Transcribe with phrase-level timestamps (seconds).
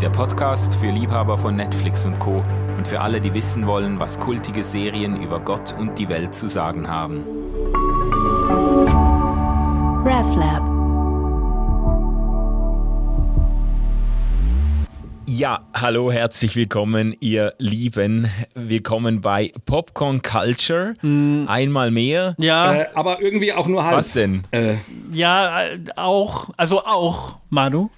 [0.00, 2.44] der Podcast für Liebhaber von Netflix und Co.
[2.76, 6.48] und für alle, die wissen wollen, was kultige Serien über Gott und die Welt zu
[6.48, 7.24] sagen haben.
[10.04, 10.78] RevLab.
[15.26, 18.30] Ja, hallo, herzlich willkommen, ihr Lieben.
[18.54, 20.94] Willkommen bei Popcorn Culture.
[21.02, 21.46] Mm.
[21.48, 22.36] Einmal mehr.
[22.38, 22.74] Ja.
[22.74, 23.96] Äh, aber irgendwie auch nur halb.
[23.96, 24.44] Was denn?
[24.52, 24.76] Äh.
[25.12, 26.50] Ja, äh, auch.
[26.56, 27.90] Also auch, Manu.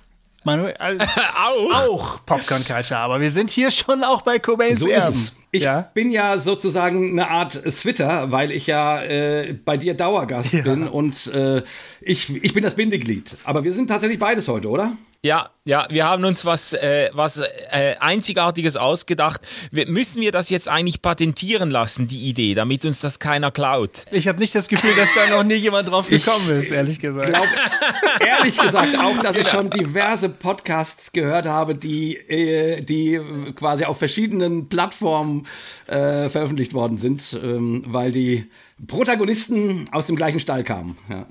[0.44, 0.98] Manuel, äh,
[1.36, 1.74] auch.
[1.74, 5.12] auch Popcorn Culture, aber wir sind hier schon auch bei Cobains so Erben.
[5.12, 5.36] Ist es.
[5.52, 5.90] Ich ja?
[5.94, 10.62] bin ja sozusagen eine Art Switter, weil ich ja äh, bei dir Dauergast ja.
[10.62, 11.62] bin und äh,
[12.00, 13.36] ich, ich bin das Bindeglied.
[13.44, 14.92] Aber wir sind tatsächlich beides heute, oder?
[15.22, 17.42] Ja, ja, wir haben uns was, äh, was
[17.72, 19.42] äh, Einzigartiges ausgedacht.
[19.70, 24.06] Wir, müssen wir das jetzt eigentlich patentieren lassen, die Idee, damit uns das keiner klaut?
[24.12, 27.28] Ich habe nicht das Gefühl, dass da noch nie jemand drauf gekommen ist, ehrlich gesagt.
[27.28, 27.46] Glaub,
[28.26, 29.56] ehrlich gesagt auch, dass ich genau.
[29.56, 33.20] schon diverse Podcasts gehört habe, die, äh, die
[33.56, 35.46] quasi auf verschiedenen Plattformen
[35.86, 38.50] äh, veröffentlicht worden sind, ähm, weil die
[38.86, 40.96] Protagonisten aus dem gleichen Stall kamen.
[41.10, 41.26] Ja.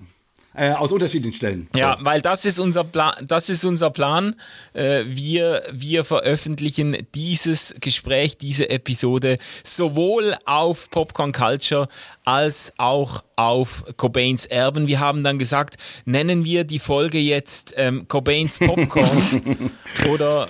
[0.59, 1.69] Äh, aus unterschiedlichen Stellen.
[1.73, 2.03] Ja, so.
[2.03, 3.13] weil das ist unser Plan.
[3.21, 4.35] Das ist unser Plan.
[4.73, 11.87] Äh, wir, wir veröffentlichen dieses Gespräch, diese Episode sowohl auf Popcorn Culture
[12.25, 14.87] als auch auf Cobains Erben.
[14.87, 19.41] Wir haben dann gesagt, nennen wir die Folge jetzt ähm, Cobains Popcorns
[20.11, 20.49] oder,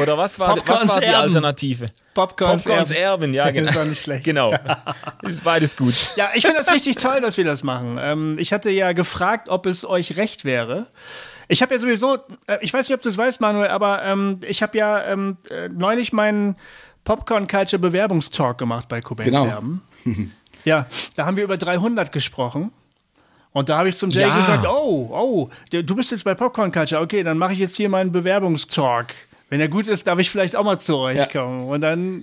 [0.00, 1.34] oder was war, was war die Erben.
[1.34, 1.86] Alternative?
[2.14, 3.34] Popcorns, Popcorns Erben.
[3.34, 3.34] Erben.
[3.34, 3.66] ja, genau.
[3.66, 4.24] Das ist nicht schlecht.
[4.24, 4.52] Genau.
[5.22, 5.94] ist beides gut.
[6.16, 7.98] Ja, ich finde das richtig toll, dass wir das machen.
[8.00, 10.86] Ähm, ich hatte ja gefragt, ob es euch recht wäre.
[11.48, 14.38] Ich habe ja sowieso, äh, ich weiß nicht, ob du es weißt, Manuel, aber ähm,
[14.46, 16.56] ich habe ja ähm, äh, neulich meinen
[17.04, 19.60] Popcorn Culture Bewerbungstalk gemacht bei Cobains genau.
[20.64, 22.70] Ja, da haben wir über 300 gesprochen.
[23.52, 24.36] Und da habe ich zum Jay ja.
[24.36, 27.88] gesagt, oh, oh, du bist jetzt bei Popcorn Culture, okay, dann mache ich jetzt hier
[27.88, 29.14] meinen Bewerbungstalk
[29.50, 31.26] wenn er gut ist, darf ich vielleicht auch mal zu euch ja.
[31.26, 31.68] kommen.
[31.68, 32.22] Und dann,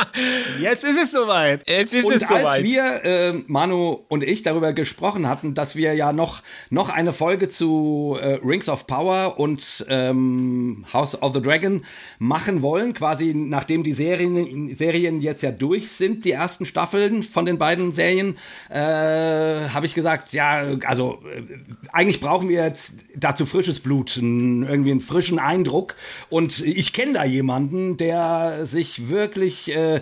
[0.60, 1.66] jetzt ist es soweit.
[1.66, 2.44] Jetzt ist und es soweit.
[2.44, 7.14] als wir, äh, Manu und ich, darüber gesprochen hatten, dass wir ja noch, noch eine
[7.14, 11.86] Folge zu äh, Rings of Power und ähm, House of the Dragon
[12.18, 17.46] machen wollen, quasi nachdem die Serien, Serien jetzt ja durch sind, die ersten Staffeln von
[17.46, 18.36] den beiden Serien,
[18.68, 21.42] äh, habe ich gesagt, ja, also äh,
[21.92, 25.96] eigentlich brauchen wir jetzt dazu frisches Blut, irgendwie einen frischen Eindruck
[26.28, 30.00] und ich kenne da jemanden, der sich wirklich äh,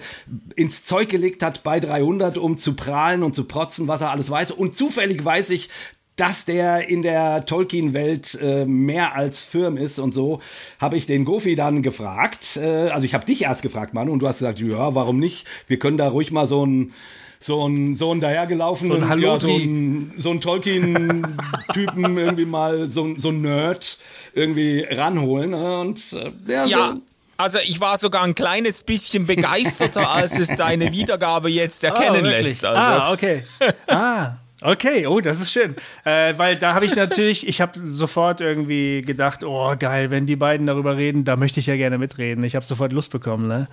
[0.55, 4.31] ins Zeug gelegt hat bei 300, um zu prahlen und zu protzen, was er alles
[4.31, 4.53] weiß.
[4.53, 5.69] Und zufällig weiß ich,
[6.17, 10.41] dass der in der Tolkien-Welt äh, mehr als firm ist und so,
[10.81, 12.57] habe ich den Gofi dann gefragt.
[12.57, 15.47] Äh, also ich habe dich erst gefragt, Manu, und du hast gesagt, ja, warum nicht?
[15.67, 16.93] Wir können da ruhig mal so ein
[17.39, 22.91] so ein, so ein dahergelaufenen, so ein, ja, so ein, so ein Tolkien-Typen irgendwie mal,
[22.91, 23.99] so, so ein Nerd
[24.35, 25.51] irgendwie ranholen.
[25.51, 25.81] Ne?
[25.81, 26.93] Und äh, ja, ja.
[26.93, 27.03] So.
[27.39, 32.29] Also ich war sogar ein kleines bisschen begeisterter, als es deine Wiedergabe jetzt erkennen oh,
[32.29, 32.65] lässt.
[32.65, 32.81] Also.
[32.81, 33.45] Ah, okay.
[33.87, 34.37] Ah.
[34.63, 35.77] Okay, oh, das ist schön.
[36.05, 40.37] Äh, weil da habe ich natürlich, ich habe sofort irgendwie gedacht, oh geil, wenn die
[40.37, 42.43] beiden darüber reden, da möchte ich ja gerne mitreden.
[42.43, 43.49] Ich habe sofort Lust bekommen.
[43.49, 43.69] Ne?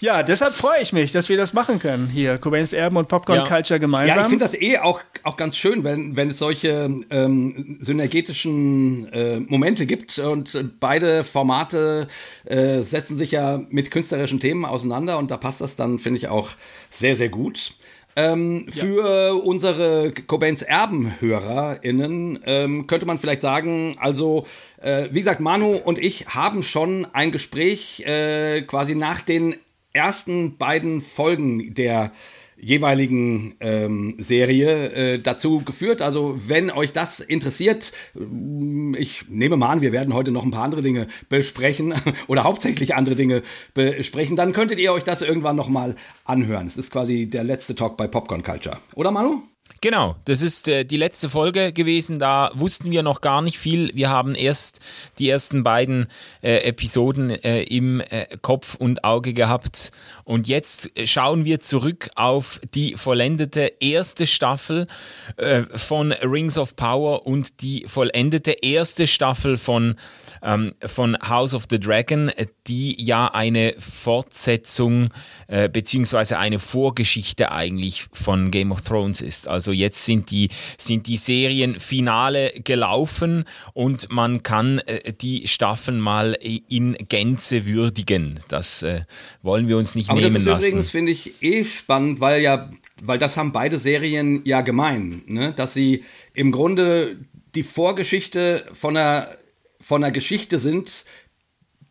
[0.00, 2.38] Ja, deshalb freue ich mich, dass wir das machen können hier.
[2.38, 3.46] Cobains Erben und Popcorn ja.
[3.46, 4.16] Culture gemeinsam.
[4.16, 9.12] Ja, ich finde das eh auch, auch ganz schön, wenn, wenn es solche ähm, synergetischen
[9.12, 12.08] äh, Momente gibt und beide Formate
[12.46, 16.28] äh, setzen sich ja mit künstlerischen Themen auseinander und da passt das dann, finde ich,
[16.28, 16.50] auch
[16.88, 17.74] sehr, sehr gut.
[18.14, 18.84] Ähm, ja.
[18.84, 24.46] Für unsere Cobains ErbenhörerInnen ähm, könnte man vielleicht sagen, also
[24.80, 29.56] äh, wie gesagt, Manu und ich haben schon ein Gespräch äh, quasi nach den
[29.92, 32.12] ersten beiden Folgen der
[32.62, 36.00] jeweiligen ähm, Serie äh, dazu geführt.
[36.00, 40.52] Also wenn euch das interessiert, äh, ich nehme mal an, wir werden heute noch ein
[40.52, 41.94] paar andere Dinge besprechen
[42.28, 43.42] oder hauptsächlich andere Dinge
[43.74, 46.66] besprechen, dann könntet ihr euch das irgendwann noch mal anhören.
[46.66, 48.78] Es ist quasi der letzte Talk bei Popcorn Culture.
[48.94, 49.42] Oder Manu?
[49.82, 52.20] Genau, das ist äh, die letzte Folge gewesen.
[52.20, 53.90] Da wussten wir noch gar nicht viel.
[53.94, 54.78] Wir haben erst
[55.18, 56.06] die ersten beiden
[56.40, 59.90] äh, Episoden äh, im äh, Kopf und Auge gehabt.
[60.22, 64.86] Und jetzt schauen wir zurück auf die vollendete erste Staffel
[65.36, 69.96] äh, von Rings of Power und die vollendete erste Staffel von
[70.42, 72.30] ähm, von House of the Dragon,
[72.66, 75.10] die ja eine Fortsetzung
[75.46, 79.48] äh, beziehungsweise eine Vorgeschichte eigentlich von Game of Thrones ist.
[79.48, 86.36] Also jetzt sind die, sind die Serienfinale gelaufen und man kann äh, die Staffeln mal
[86.40, 88.40] in Gänze würdigen.
[88.48, 89.02] Das äh,
[89.42, 90.46] wollen wir uns nicht Aber nehmen lassen.
[90.46, 92.70] Das ist übrigens, finde ich, eh spannend, weil ja
[93.04, 95.52] weil das haben beide Serien ja gemein, ne?
[95.56, 96.04] dass sie
[96.34, 97.16] im Grunde
[97.54, 99.28] die Vorgeschichte von einer
[99.82, 101.04] von einer Geschichte sind,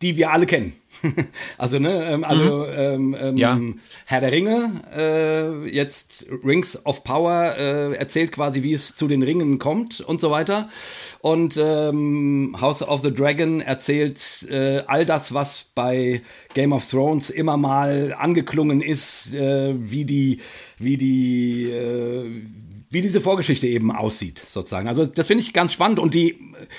[0.02, 0.72] die wir alle kennen.
[1.58, 2.74] also, ne, ähm, also mhm.
[2.76, 3.60] ähm, ähm, ja.
[4.04, 9.22] Herr der Ringe, äh, jetzt Rings of Power, äh, erzählt quasi, wie es zu den
[9.22, 10.68] Ringen kommt und so weiter.
[11.20, 16.20] Und ähm, House of the Dragon erzählt äh, all das, was bei
[16.54, 20.40] Game of Thrones immer mal angeklungen ist, äh, wie die,
[20.78, 22.42] wie die, äh,
[22.92, 24.86] wie diese Vorgeschichte eben aussieht, sozusagen.
[24.86, 26.38] Also das finde ich ganz spannend und die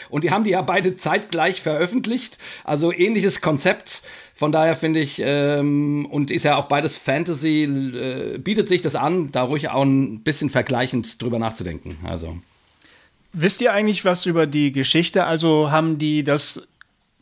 [0.09, 2.37] und die haben die ja beide zeitgleich veröffentlicht.
[2.63, 4.03] Also ähnliches Konzept.
[4.35, 8.95] Von daher finde ich ähm, und ist ja auch beides Fantasy, äh, bietet sich das
[8.95, 11.97] an, da ruhig auch ein bisschen vergleichend drüber nachzudenken.
[12.03, 12.37] Also
[13.33, 15.25] wisst ihr eigentlich was über die Geschichte?
[15.25, 16.67] Also haben die das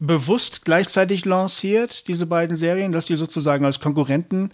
[0.02, 4.50] bewusst gleichzeitig lanciert, diese beiden Serien, dass die sozusagen als Konkurrenten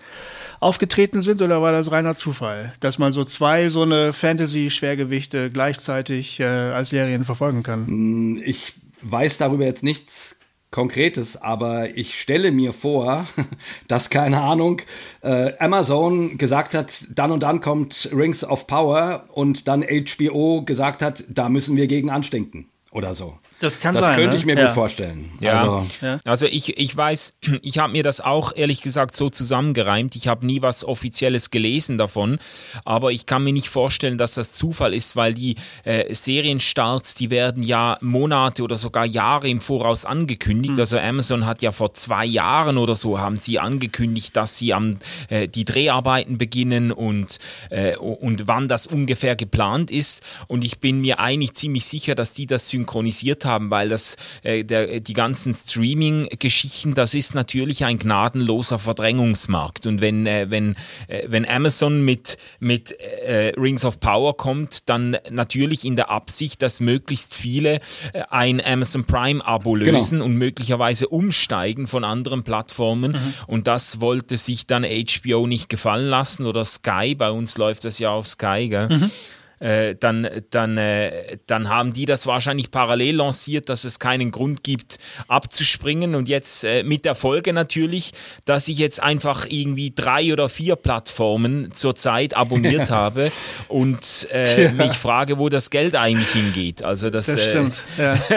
[0.60, 6.42] aufgetreten sind oder war das reiner Zufall, dass man so zwei so eine Fantasy-Schwergewichte gleichzeitig
[6.42, 7.88] äh, als Serien verfolgen kann?
[7.88, 10.38] Hm, ich weiß darüber jetzt nichts
[10.70, 13.26] Konkretes, aber ich stelle mir vor,
[13.88, 14.82] dass, keine Ahnung,
[15.22, 21.02] äh, Amazon gesagt hat, dann und dann kommt Rings of Power und dann HBO gesagt
[21.02, 23.38] hat, da müssen wir gegen anstinken oder so.
[23.59, 24.12] Das kann das sein.
[24.12, 24.39] Das könnte ne?
[24.39, 24.68] ich mir ja.
[24.68, 25.31] gut vorstellen.
[25.39, 25.62] Ja.
[25.62, 26.19] Also, ja.
[26.25, 30.15] also ich, ich weiß, ich habe mir das auch ehrlich gesagt so zusammengereimt.
[30.15, 32.38] Ich habe nie was Offizielles gelesen davon,
[32.86, 35.56] aber ich kann mir nicht vorstellen, dass das Zufall ist, weil die
[35.86, 40.75] äh, Serienstarts, die werden ja Monate oder sogar Jahre im Voraus angekündigt.
[40.75, 40.80] Mhm.
[40.80, 44.98] Also Amazon hat ja vor zwei Jahren oder so haben sie angekündigt, dass sie am
[45.30, 47.39] äh, die Dreharbeiten beginnen und
[47.69, 50.21] äh, und wann das ungefähr geplant ist.
[50.48, 54.64] Und ich bin mir eigentlich ziemlich sicher, dass die das synchronisiert haben, weil das äh,
[54.64, 59.88] der, die ganzen Streaming-Geschichten, das ist natürlich ein gnadenloser Verdrängungsmarkt.
[59.88, 60.76] Und wenn, äh, wenn,
[61.08, 66.62] äh, wenn Amazon mit, mit äh, Rings of Power kommt, dann natürlich in der Absicht,
[66.62, 67.80] dass möglichst viele
[68.14, 69.92] äh, ein Amazon Prime-Abo genau.
[69.92, 70.26] lösen genau.
[70.26, 73.14] und möglicherweise umsteigen von anderen Plattformen.
[73.14, 73.34] Mhm.
[73.48, 78.00] Und das wollte sich dann HBO nicht gefallen lassen oder Sky, bei uns läuft das
[78.00, 78.90] ja auf Sky, gell?
[78.90, 79.12] Mhm
[79.59, 84.63] äh, dann, dann, äh, dann haben die das wahrscheinlich parallel lanciert, dass es keinen Grund
[84.63, 86.15] gibt, abzuspringen.
[86.15, 88.13] Und jetzt äh, mit der Folge natürlich,
[88.45, 93.31] dass ich jetzt einfach irgendwie drei oder vier Plattformen zurzeit abonniert habe
[93.68, 96.83] und äh, mich frage, wo das Geld eigentlich hingeht.
[96.83, 97.83] Also das, das stimmt.
[97.98, 98.15] Ja.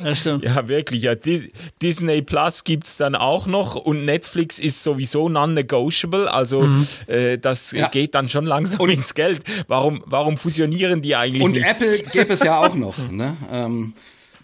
[0.42, 1.02] Ja, wirklich.
[1.02, 1.14] Ja.
[1.14, 6.32] Disney Plus gibt es dann auch noch und Netflix ist sowieso non-negotiable.
[6.32, 6.86] Also mhm.
[7.06, 7.88] äh, das ja.
[7.88, 9.42] geht dann schon langsam und, ins Geld.
[9.68, 11.64] Warum, warum fusionieren die eigentlich und nicht?
[11.64, 12.96] Und Apple gäbe es ja auch noch.
[13.10, 13.36] Ne?
[13.50, 13.94] Ähm,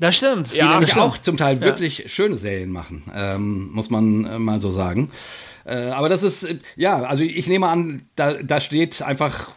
[0.00, 0.52] das stimmt.
[0.52, 1.06] Die ja, nämlich stimmt.
[1.06, 2.08] auch zum Teil wirklich ja.
[2.08, 5.10] schöne Serien machen, ähm, muss man äh, mal so sagen.
[5.64, 9.48] Äh, aber das ist, äh, ja, also ich nehme an, da, da steht einfach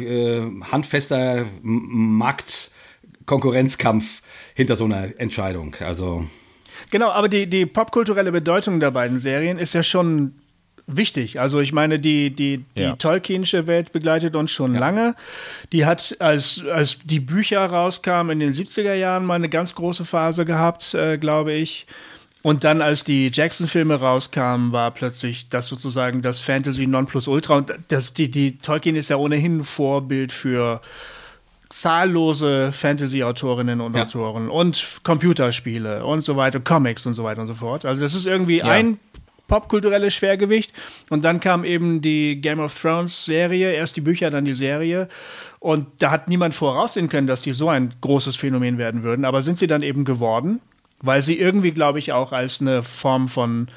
[0.00, 0.40] äh,
[0.72, 4.22] handfester Marktkonkurrenzkampf
[4.60, 5.74] hinter so einer Entscheidung.
[5.80, 6.26] Also.
[6.90, 10.34] Genau, aber die, die popkulturelle Bedeutung der beiden Serien ist ja schon
[10.86, 11.40] wichtig.
[11.40, 12.96] Also ich meine, die, die, die ja.
[12.96, 14.80] Tolkienische Welt begleitet uns schon ja.
[14.80, 15.14] lange.
[15.72, 20.04] Die hat, als, als die Bücher rauskamen in den 70er Jahren, mal eine ganz große
[20.04, 21.86] Phase gehabt, äh, glaube ich.
[22.42, 27.56] Und dann, als die Jackson-Filme rauskamen, war plötzlich das sozusagen das Fantasy Nonplusultra.
[27.56, 30.82] Und das, die, die Tolkien ist ja ohnehin Vorbild für
[31.70, 34.02] zahllose Fantasy-Autorinnen und ja.
[34.02, 37.84] Autoren und Computerspiele und so weiter, Comics und so weiter und so fort.
[37.84, 38.66] Also das ist irgendwie ja.
[38.66, 38.98] ein
[39.50, 40.72] popkulturelles Schwergewicht.
[41.10, 45.08] Und dann kam eben die Game of Thrones Serie, erst die Bücher, dann die Serie.
[45.58, 49.24] Und da hat niemand voraussehen können, dass die so ein großes Phänomen werden würden.
[49.24, 50.60] Aber sind sie dann eben geworden,
[51.02, 53.68] weil sie irgendwie, glaube ich, auch als eine Form von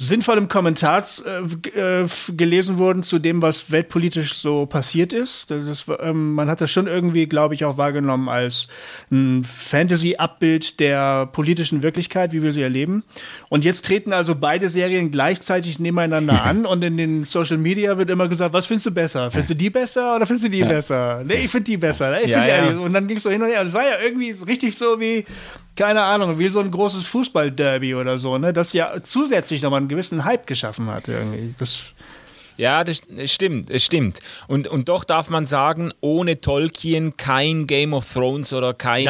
[0.00, 5.50] sinnvollem Kommentar äh, äh, gelesen wurden zu dem, was weltpolitisch so passiert ist.
[5.50, 8.68] Das, das, ähm, man hat das schon irgendwie, glaube ich, auch wahrgenommen als
[9.10, 13.02] ein Fantasy-Abbild der politischen Wirklichkeit, wie wir sie erleben.
[13.48, 18.08] Und jetzt treten also beide Serien gleichzeitig nebeneinander an und in den Social Media wird
[18.08, 19.32] immer gesagt, was findest du besser?
[19.32, 20.68] Findest du die besser oder findest du die ja.
[20.68, 21.24] besser?
[21.24, 22.16] Nee, ich finde die besser.
[22.22, 22.78] Ich find ja, ja.
[22.78, 23.62] Und dann ging es so hin und her.
[23.62, 25.24] Und es war ja irgendwie richtig so wie,
[25.74, 28.52] keine Ahnung, wie so ein großes Fußball-Derby oder so, ne?
[28.52, 31.54] Das ja zusätzlich nochmal einen gewissen Hype geschaffen hat irgendwie.
[31.58, 31.94] Das
[32.58, 34.18] ja, das stimmt, es stimmt.
[34.48, 39.06] Und, und doch darf man sagen, ohne Tolkien kein Game of Thrones oder kein,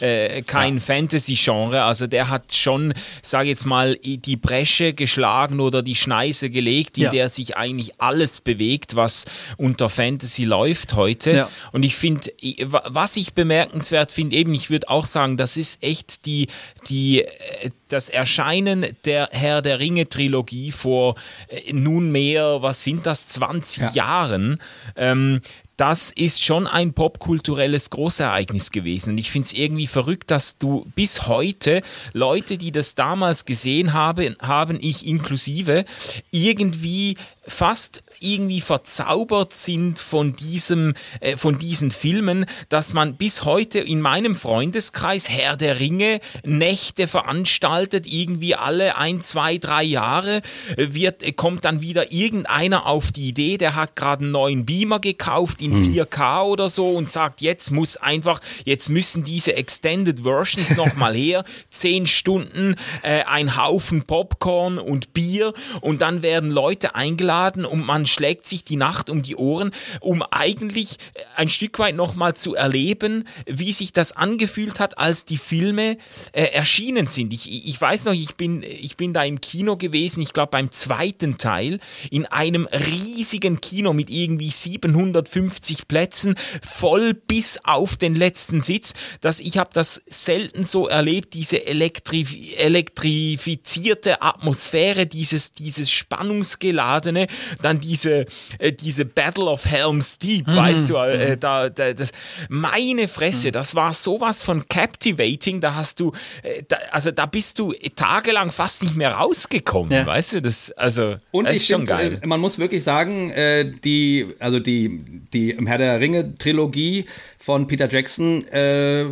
[0.00, 0.80] äh, kein ja.
[0.80, 1.82] Fantasy-Genre.
[1.82, 2.92] Also der hat schon,
[3.22, 7.10] sage jetzt mal, die Bresche geschlagen oder die Schneise gelegt, in ja.
[7.10, 9.24] der sich eigentlich alles bewegt, was
[9.56, 11.30] unter Fantasy läuft heute.
[11.30, 11.50] Ja.
[11.72, 12.30] Und ich finde,
[12.68, 16.48] was ich bemerkenswert finde, eben, ich würde auch sagen, das ist echt die,
[16.90, 21.14] die, äh, das Erscheinen der Herr der Ringe-Trilogie vor
[21.48, 23.92] äh, nunmehr, was sind das, 20 ja.
[23.92, 24.58] Jahren,
[24.96, 25.40] ähm,
[25.76, 29.12] das ist schon ein popkulturelles Großereignis gewesen.
[29.12, 31.80] Und ich finde es irgendwie verrückt, dass du bis heute
[32.12, 35.86] Leute, die das damals gesehen haben, haben ich inklusive,
[36.30, 37.16] irgendwie
[37.46, 44.00] fast irgendwie verzaubert sind von diesem, äh, von diesen Filmen, dass man bis heute in
[44.00, 50.42] meinem Freundeskreis Herr der Ringe Nächte veranstaltet, irgendwie alle ein, zwei, drei Jahre
[50.76, 55.00] wird, äh, kommt dann wieder irgendeiner auf die Idee, der hat gerade einen neuen Beamer
[55.00, 56.46] gekauft in 4K hm.
[56.46, 62.06] oder so und sagt, jetzt muss einfach, jetzt müssen diese Extended Versions nochmal her, zehn
[62.06, 68.46] Stunden, äh, ein Haufen Popcorn und Bier und dann werden Leute eingeladen und man schlägt
[68.46, 70.96] sich die Nacht um die Ohren, um eigentlich
[71.36, 75.96] ein Stück weit nochmal zu erleben, wie sich das angefühlt hat, als die Filme
[76.32, 77.32] äh, erschienen sind.
[77.32, 80.70] Ich, ich weiß noch, ich bin, ich bin da im Kino gewesen, ich glaube beim
[80.70, 88.62] zweiten Teil, in einem riesigen Kino mit irgendwie 750 Plätzen, voll bis auf den letzten
[88.62, 97.26] Sitz, dass ich habe das selten so erlebt, diese elektrif elektrifizierte Atmosphäre, dieses, dieses spannungsgeladene,
[97.62, 98.26] dann diese diese,
[98.58, 100.56] äh, diese Battle of Helm's Deep, mhm.
[100.56, 101.40] weißt du, äh, mhm.
[101.40, 102.12] da, da, das,
[102.48, 103.52] meine Fresse, mhm.
[103.52, 108.50] das war sowas von captivating, da hast du, äh, da, also da bist du tagelang
[108.50, 110.06] fast nicht mehr rausgekommen, ja.
[110.06, 112.18] weißt du, das, also, Und das ist schon find, geil.
[112.22, 115.00] Äh, man muss wirklich sagen, äh, die, also die,
[115.32, 117.06] die Herr der Ringe Trilogie
[117.38, 119.06] von Peter Jackson, äh,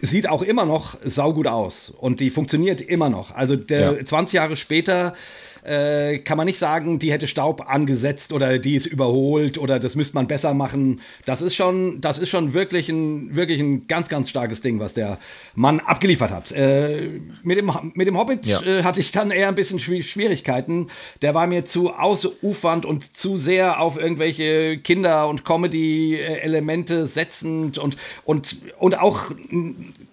[0.00, 3.34] sieht auch immer noch saugut aus und die funktioniert immer noch.
[3.34, 4.04] Also der, ja.
[4.04, 5.14] 20 Jahre später
[5.62, 9.94] äh, kann man nicht sagen, die hätte Staub angesetzt oder die ist überholt oder das
[9.94, 11.00] müsste man besser machen.
[11.24, 14.94] Das ist schon, das ist schon wirklich ein, wirklich ein ganz, ganz starkes Ding, was
[14.94, 15.18] der
[15.54, 16.52] Mann abgeliefert hat.
[16.52, 18.60] Äh, mit, dem, mit dem Hobbit ja.
[18.62, 20.88] äh, hatte ich dann eher ein bisschen Schwierigkeiten.
[21.22, 27.96] Der war mir zu ausufernd und zu sehr auf irgendwelche Kinder- und Comedy-Elemente setzend und,
[28.24, 29.30] und, und auch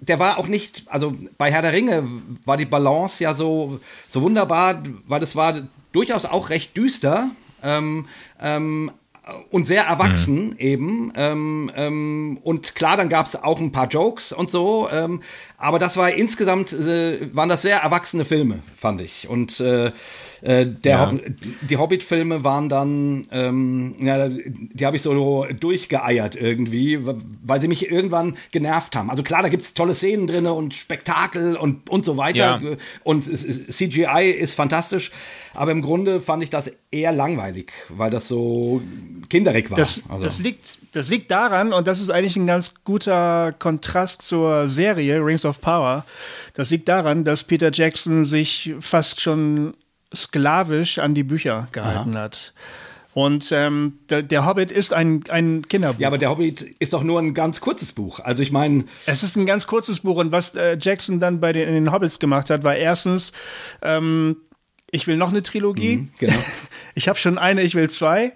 [0.09, 2.03] der war auch nicht, also bei Herr der Ringe
[2.45, 5.55] war die Balance ja so, so wunderbar, weil es war
[5.91, 7.29] durchaus auch recht düster.
[7.61, 8.07] Ähm,
[8.41, 8.91] ähm,
[9.51, 10.57] und sehr erwachsen mhm.
[10.57, 11.13] eben.
[11.15, 14.89] Ähm, ähm, und klar, dann gab es auch ein paar Jokes und so.
[14.91, 15.21] Ähm,
[15.61, 19.27] aber das war insgesamt, äh, waren das sehr erwachsene Filme, fand ich.
[19.27, 19.91] Und äh,
[20.41, 21.13] äh, der ja.
[21.69, 26.99] Die Hobbit-Filme waren dann, ähm, ja, die habe ich so durchgeeiert irgendwie,
[27.43, 29.09] weil sie mich irgendwann genervt haben.
[29.09, 32.61] Also klar, da gibt es tolle Szenen drin und Spektakel und, und so weiter.
[32.63, 32.77] Ja.
[33.03, 35.11] Und CGI ist fantastisch.
[35.53, 38.81] Aber im Grunde fand ich das eher langweilig, weil das so
[39.29, 39.77] kinderig war.
[39.77, 40.23] Das, also.
[40.23, 45.23] das, liegt, das liegt daran, und das ist eigentlich ein ganz guter Kontrast zur Serie
[45.23, 46.05] Rings of Power.
[46.53, 49.73] Das liegt daran, dass Peter Jackson sich fast schon
[50.13, 52.23] sklavisch an die Bücher gehalten Aha.
[52.23, 52.53] hat.
[53.13, 55.99] Und ähm, der, der, Hobbit ist ein, ein Kinderbuch.
[55.99, 58.19] Ja, aber der Hobbit ist doch nur ein ganz kurzes Buch.
[58.19, 58.85] Also ich meine.
[59.07, 61.91] Es ist ein ganz kurzes Buch und was äh, Jackson dann bei den, in den
[61.91, 63.31] Hobbits gemacht hat, war erstens,
[63.81, 64.37] ähm,
[64.91, 65.97] ich will noch eine Trilogie.
[65.97, 66.35] Mhm, genau.
[66.95, 68.33] Ich habe schon eine, ich will zwei.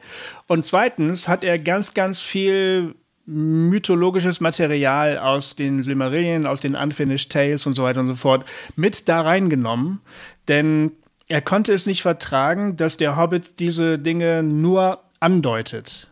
[0.47, 7.31] Und zweitens hat er ganz, ganz viel mythologisches Material aus den Silmarillion, aus den Unfinished
[7.31, 10.01] Tales und so weiter und so fort mit da reingenommen.
[10.47, 10.91] Denn
[11.29, 16.07] er konnte es nicht vertragen, dass der Hobbit diese Dinge nur andeutet.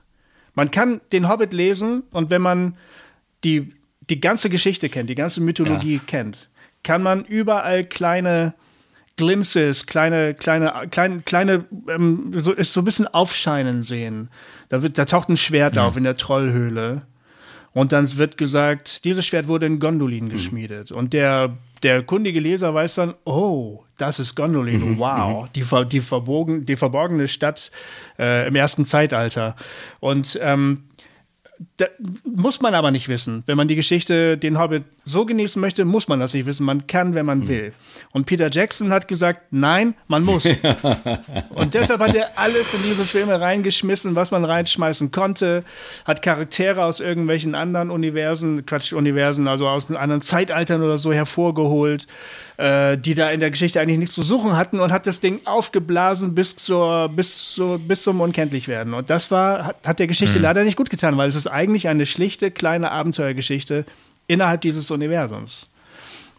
[0.53, 2.77] Man kann den Hobbit lesen und wenn man
[3.43, 3.73] die,
[4.09, 6.01] die ganze Geschichte kennt, die ganze Mythologie ja.
[6.05, 6.49] kennt,
[6.83, 8.53] kann man überall kleine
[9.21, 14.29] Glimpses, kleine, kleine, kleine, kleine, ähm, so, ist so ein bisschen Aufscheinen sehen.
[14.69, 15.81] Da, wird, da taucht ein Schwert mhm.
[15.81, 17.03] auf in der Trollhöhle.
[17.71, 20.29] Und dann wird gesagt, dieses Schwert wurde in Gondolin mhm.
[20.29, 20.91] geschmiedet.
[20.91, 25.49] Und der der kundige Leser weiß dann, oh, das ist Gondolin, mhm, wow, mhm.
[25.55, 27.71] die, die, verbogen, die verborgene Stadt
[28.19, 29.55] äh, im ersten Zeitalter.
[29.99, 30.83] Und ähm,
[31.81, 31.87] da
[32.23, 33.41] muss man aber nicht wissen.
[33.47, 36.63] Wenn man die Geschichte, den Hobbit so genießen möchte, muss man das nicht wissen.
[36.63, 37.47] Man kann, wenn man mhm.
[37.47, 37.73] will.
[38.11, 40.45] Und Peter Jackson hat gesagt, nein, man muss.
[41.49, 45.63] und deshalb hat er alles in diese Filme reingeschmissen, was man reinschmeißen konnte.
[46.05, 52.05] Hat Charaktere aus irgendwelchen anderen Universen, Quatsch, Universen, also aus anderen Zeitaltern oder so hervorgeholt,
[52.57, 55.39] äh, die da in der Geschichte eigentlich nichts zu suchen hatten und hat das Ding
[55.45, 58.93] aufgeblasen bis zur, bis zur, bis zum Unkenntlichwerden.
[58.93, 60.43] Und das war, hat, hat der Geschichte mhm.
[60.43, 63.85] leider nicht gut getan, weil es ist eigentlich eine schlichte, kleine Abenteuergeschichte,
[64.27, 65.67] innerhalb dieses Universums.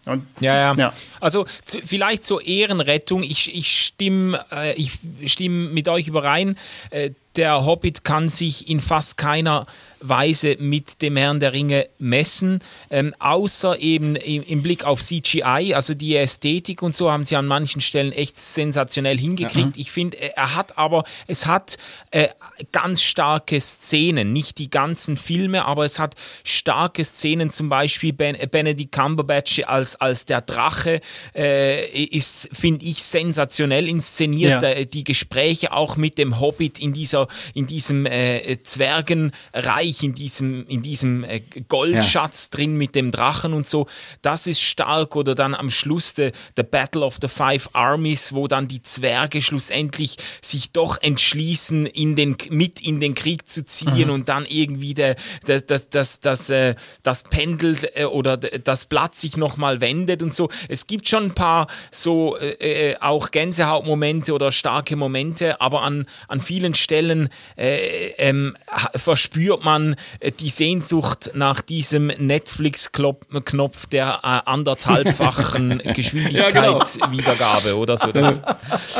[0.06, 5.72] Und, ja, ja, ja, Also zu, vielleicht zur Ehrenrettung, ich, ich stimme äh, ich stimm
[5.74, 6.58] mit euch überein.
[6.90, 9.64] Äh, der Hobbit kann sich in fast keiner
[10.02, 15.74] Weise mit dem Herrn der Ringe messen, ähm, außer eben im, im, Blick auf CGI,
[15.74, 19.76] also die Ästhetik und so haben sie an manchen Stellen echt sensationell hingekriegt.
[19.76, 19.80] Ja.
[19.80, 21.78] Ich finde, er hat aber, es hat
[22.10, 22.28] äh,
[22.72, 28.36] ganz starke Szenen, nicht die ganzen Filme, aber es hat starke Szenen, zum Beispiel ben,
[28.50, 31.00] Benedict Cumberbatch als, als der Drache
[31.34, 34.62] äh, ist, finde ich, sensationell inszeniert.
[34.62, 34.68] Ja.
[34.70, 40.14] Äh, die Gespräche auch mit dem Hobbit in dieser, in diesem äh, Zwergenreich Reich, in
[40.14, 42.58] diesem, in diesem äh, Goldschatz ja.
[42.58, 43.86] drin mit dem Drachen und so.
[44.22, 45.16] Das ist stark.
[45.16, 49.42] Oder dann am Schluss the, the Battle of the Five Armies, wo dann die Zwerge
[49.42, 54.14] schlussendlich sich doch entschließen, in den, mit in den Krieg zu ziehen mhm.
[54.14, 59.14] und dann irgendwie der, der, das, das, das, äh, das Pendel äh, oder das Blatt
[59.14, 60.48] sich nochmal wendet und so.
[60.68, 66.40] Es gibt schon ein paar so äh, auch Gänsehautmomente oder starke Momente, aber an, an
[66.40, 68.56] vielen Stellen äh, ähm,
[68.94, 77.78] verspürt man, man äh, die Sehnsucht nach diesem Netflix-Knopf der äh, anderthalbfachen Geschwindigkeitswiedergabe ja, genau.
[77.78, 78.12] oder so.
[78.12, 78.42] Das.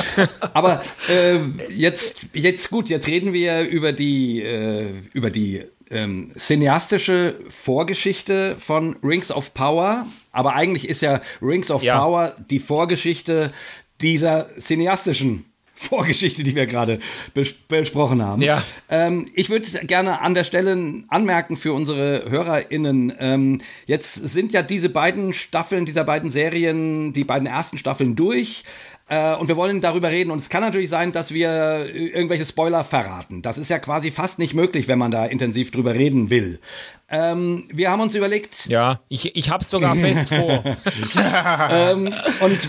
[0.53, 1.39] Aber äh,
[1.73, 8.97] jetzt, jetzt gut, jetzt reden wir über die, äh, über die ähm, cineastische Vorgeschichte von
[9.03, 10.07] Rings of Power.
[10.31, 11.99] Aber eigentlich ist ja Rings of ja.
[11.99, 13.53] Power die Vorgeschichte
[14.01, 15.52] dieser cineastischen
[15.83, 16.99] Vorgeschichte, die wir gerade
[17.35, 18.43] bes besprochen haben.
[18.43, 18.63] Ja.
[18.89, 20.77] Ähm, ich würde gerne an der Stelle
[21.09, 27.25] anmerken für unsere HörerInnen, ähm, jetzt sind ja diese beiden Staffeln, dieser beiden Serien, die
[27.25, 28.65] beiden ersten Staffeln durch.
[29.09, 30.31] Äh, und wir wollen darüber reden.
[30.31, 33.43] Und es kann natürlich sein, dass wir irgendwelche Spoiler verraten.
[33.43, 36.61] Das ist ja quasi fast nicht möglich, wenn man da intensiv drüber reden will.
[37.11, 38.67] Ähm, wir haben uns überlegt.
[38.67, 40.65] Ja, ich, ich hab's sogar fest vor.
[41.71, 42.69] ähm, und äh,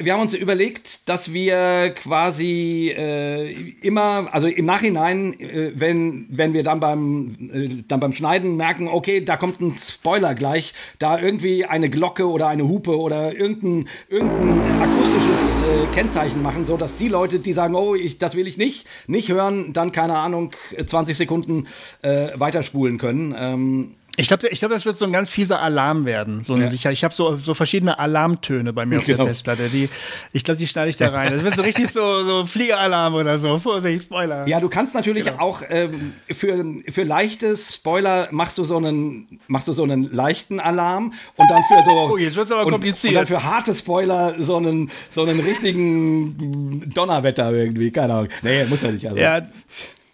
[0.00, 3.52] wir haben uns überlegt, dass wir quasi äh,
[3.82, 8.88] immer, also im Nachhinein, äh, wenn, wenn wir dann beim, äh, dann beim Schneiden merken,
[8.88, 13.88] okay, da kommt ein Spoiler gleich, da irgendwie eine Glocke oder eine Hupe oder irgendein,
[14.08, 18.46] irgendein akustisches äh, Kennzeichen machen, so dass die Leute, die sagen, oh, ich, das will
[18.46, 20.50] ich nicht, nicht hören, dann keine Ahnung,
[20.84, 21.66] 20 Sekunden
[22.02, 23.34] äh, weiterspulen können.
[23.38, 26.42] Ähm, ich glaube, ich glaub, das wird so ein ganz fieser Alarm werden.
[26.42, 26.72] So ja.
[26.72, 29.18] Ich, ich habe so, so verschiedene Alarmtöne bei mir auf genau.
[29.18, 29.68] der Festplatte.
[29.68, 29.88] Die,
[30.32, 31.32] ich glaube, die schneide ich da rein.
[31.32, 33.58] Das wird so richtig so, so Fliegeralarm oder so.
[33.58, 34.48] Vorsicht, Spoiler.
[34.48, 35.38] Ja, du kannst natürlich genau.
[35.38, 40.58] auch ähm, für, für leichte Spoiler machst du so einen, machst du so einen leichten
[40.58, 41.92] Alarm und dann für so.
[41.92, 43.14] Oh, jetzt wird's aber kompliziert.
[43.14, 47.92] Und, und dann für harte Spoiler so einen, so einen richtigen Donnerwetter irgendwie.
[47.92, 48.28] Keine Ahnung.
[48.42, 49.06] Nee, muss ja nicht.
[49.06, 49.16] Also.
[49.16, 49.42] Ja,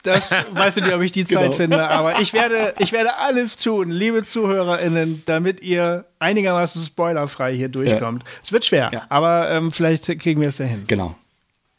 [0.05, 1.53] das weiß ich nicht, ob ich die Zeit genau.
[1.57, 7.69] finde, aber ich werde, ich werde alles tun, liebe ZuhörerInnen, damit ihr einigermaßen spoilerfrei hier
[7.69, 8.23] durchkommt.
[8.23, 8.29] Ja.
[8.43, 9.03] Es wird schwer, ja.
[9.09, 10.85] aber ähm, vielleicht kriegen wir es ja hin.
[10.87, 11.17] Genau.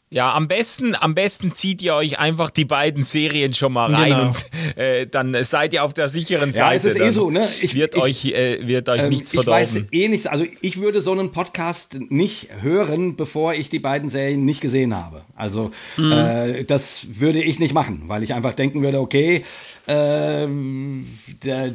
[0.08, 4.10] Ja, am besten, am besten zieht ihr euch einfach die beiden Serien schon mal rein
[4.10, 4.28] genau.
[4.28, 6.64] und äh, dann seid ihr auf der sicheren Seite.
[6.64, 7.44] Ja, es ist eh so, ne?
[7.60, 9.64] Ich, wird ich, euch, äh, wird euch ähm, nichts verdorben.
[9.64, 13.80] Ich weiß eh nichts, also ich würde so einen Podcast nicht hören, bevor ich die
[13.80, 15.22] beiden Serien nicht gesehen habe.
[15.34, 16.12] Also mhm.
[16.12, 19.44] äh, das würde ich nicht machen, weil ich einfach denken würde, okay,
[19.86, 20.46] äh,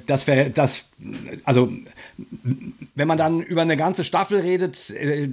[0.05, 0.85] das, das,
[1.43, 1.69] also
[2.95, 5.27] wenn man dann über eine ganze Staffel redet, äh,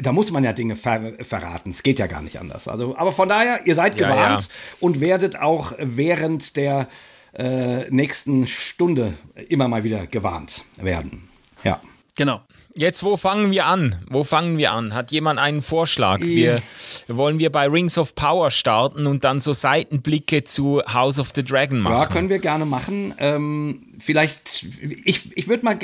[0.00, 1.70] da muss man ja Dinge ver verraten.
[1.70, 2.68] Es geht ja gar nicht anders.
[2.68, 4.48] Also, aber von daher, ihr seid ja, gewarnt ja.
[4.80, 6.88] und werdet auch während der
[7.32, 9.14] äh, nächsten Stunde
[9.48, 11.28] immer mal wieder gewarnt werden.
[11.64, 11.80] Ja.
[12.16, 12.40] Genau.
[12.78, 13.96] Jetzt, wo fangen wir an?
[14.10, 14.92] Wo fangen wir an?
[14.92, 16.20] Hat jemand einen Vorschlag?
[16.20, 16.60] Wir,
[17.08, 21.42] wollen wir bei Rings of Power starten und dann so Seitenblicke zu House of the
[21.42, 21.96] Dragon machen?
[21.96, 23.14] Ja, können wir gerne machen.
[23.16, 24.66] Ähm, vielleicht,
[25.04, 25.78] ich, ich würde mal,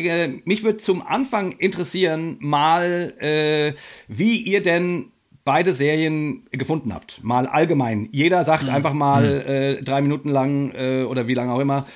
[0.44, 3.72] mich würde zum Anfang interessieren, mal, äh,
[4.08, 5.06] wie ihr denn
[5.44, 7.24] beide Serien gefunden habt.
[7.24, 8.10] Mal allgemein.
[8.12, 8.70] Jeder sagt mhm.
[8.70, 9.50] einfach mal mhm.
[9.50, 11.86] äh, drei Minuten lang äh, oder wie lange auch immer,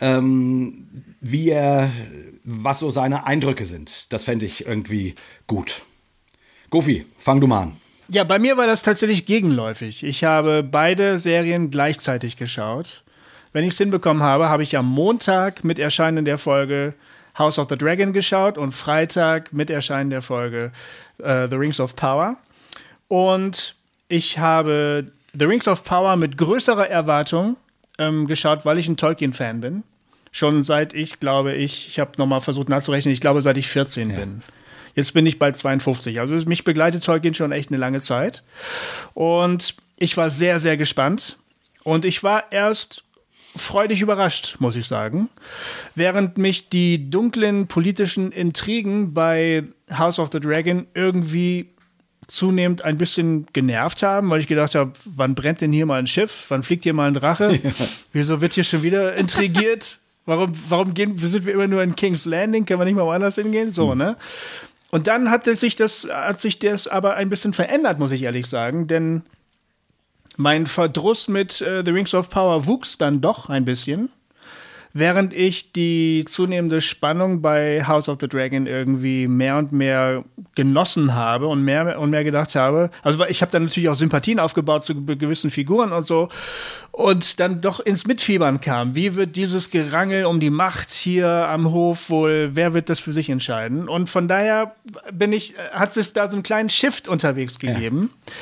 [0.00, 0.88] ähm,
[1.20, 1.92] wie er
[2.50, 4.12] was so seine Eindrücke sind.
[4.12, 5.14] Das fände ich irgendwie
[5.46, 5.82] gut.
[6.70, 7.76] Gofi, fang du mal an.
[8.08, 10.02] Ja, bei mir war das tatsächlich gegenläufig.
[10.02, 13.04] Ich habe beide Serien gleichzeitig geschaut.
[13.52, 16.94] Wenn ich es hinbekommen habe, habe ich am Montag mit Erscheinen der Folge
[17.38, 20.72] House of the Dragon geschaut und Freitag mit Erscheinen der Folge
[21.20, 22.36] uh, The Rings of Power.
[23.06, 23.76] Und
[24.08, 27.56] ich habe The Rings of Power mit größerer Erwartung
[27.98, 29.82] ähm, geschaut, weil ich ein Tolkien-Fan bin.
[30.32, 34.10] Schon seit ich, glaube ich, ich habe nochmal versucht nachzurechnen, ich glaube, seit ich 14
[34.10, 34.16] ja.
[34.16, 34.42] bin.
[34.94, 36.20] Jetzt bin ich bald 52.
[36.20, 38.42] Also mich begleitet Tolkien schon echt eine lange Zeit.
[39.14, 41.38] Und ich war sehr, sehr gespannt.
[41.84, 43.04] Und ich war erst
[43.56, 45.28] freudig überrascht, muss ich sagen.
[45.94, 51.70] Während mich die dunklen politischen Intrigen bei House of the Dragon irgendwie
[52.26, 56.06] zunehmend ein bisschen genervt haben, weil ich gedacht habe, wann brennt denn hier mal ein
[56.06, 56.46] Schiff?
[56.48, 57.50] Wann fliegt hier mal ein Drache?
[57.62, 57.72] Ja.
[58.12, 59.98] Wieso wird hier schon wieder intrigiert?
[60.30, 62.64] Warum, warum gehen, sind wir immer nur in King's Landing?
[62.64, 63.72] Können wir nicht mal woanders hingehen?
[63.72, 63.98] So, hm.
[63.98, 64.16] ne?
[64.92, 68.46] Und dann hat sich das, hat sich das aber ein bisschen verändert, muss ich ehrlich
[68.46, 69.22] sagen, denn
[70.36, 74.08] mein Verdruss mit äh, The Rings of Power wuchs dann doch ein bisschen
[74.92, 80.24] während ich die zunehmende Spannung bei House of the Dragon irgendwie mehr und mehr
[80.54, 82.90] genossen habe und mehr und mehr gedacht habe.
[83.02, 86.28] Also ich habe dann natürlich auch Sympathien aufgebaut zu gewissen Figuren und so
[86.90, 88.94] und dann doch ins Mitfiebern kam.
[88.94, 93.12] Wie wird dieses Gerangel um die Macht hier am Hof wohl, wer wird das für
[93.12, 93.88] sich entscheiden?
[93.88, 94.74] Und von daher
[95.12, 98.10] bin ich, hat es da so einen kleinen Shift unterwegs gegeben.
[98.26, 98.32] Ja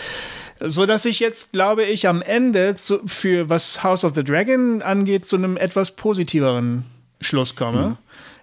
[0.61, 4.83] so dass ich jetzt, glaube ich, am Ende zu, für was House of the Dragon
[4.83, 6.85] angeht, zu einem etwas positiveren
[7.21, 7.81] Schluss komme.
[7.81, 7.97] Mhm.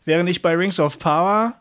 [0.05, 1.55] Während ich bei Rings of Power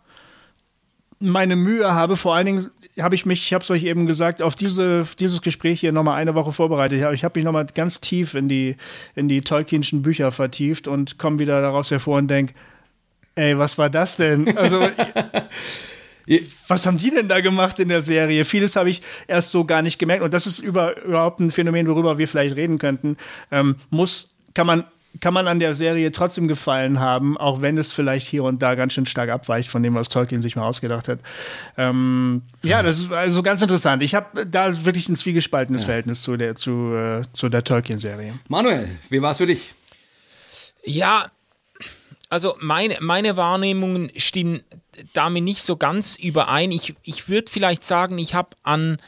[1.18, 4.42] meine Mühe habe, vor allen Dingen habe ich mich, ich habe es euch eben gesagt,
[4.42, 7.02] auf diese, dieses Gespräch hier nochmal eine Woche vorbereitet.
[7.12, 8.76] Ich habe mich nochmal ganz tief in die,
[9.14, 12.54] in die Tolkienschen Bücher vertieft und komme wieder daraus hervor und denke,
[13.34, 14.56] ey, was war das denn?
[14.56, 14.80] Also
[16.68, 18.44] was haben die denn da gemacht in der Serie?
[18.44, 20.22] Vieles habe ich erst so gar nicht gemerkt.
[20.22, 23.16] Und das ist über, überhaupt ein Phänomen, worüber wir vielleicht reden könnten.
[23.50, 24.84] Ähm, muss, kann man
[25.20, 28.74] kann man an der Serie trotzdem gefallen haben, auch wenn es vielleicht hier und da
[28.74, 31.20] ganz schön stark abweicht von dem, was Tolkien sich mal ausgedacht hat.
[31.76, 34.02] Ähm, ja, das ist also ganz interessant.
[34.02, 35.86] Ich habe da wirklich ein zwiegespaltenes ja.
[35.86, 38.34] Verhältnis zu der, zu, äh, zu der Tolkien-Serie.
[38.48, 39.74] Manuel, wie war es für dich?
[40.84, 41.30] Ja,
[42.28, 44.62] also meine, meine Wahrnehmungen stimmen
[45.12, 46.70] damit nicht so ganz überein.
[46.70, 48.98] Ich, ich würde vielleicht sagen, ich habe an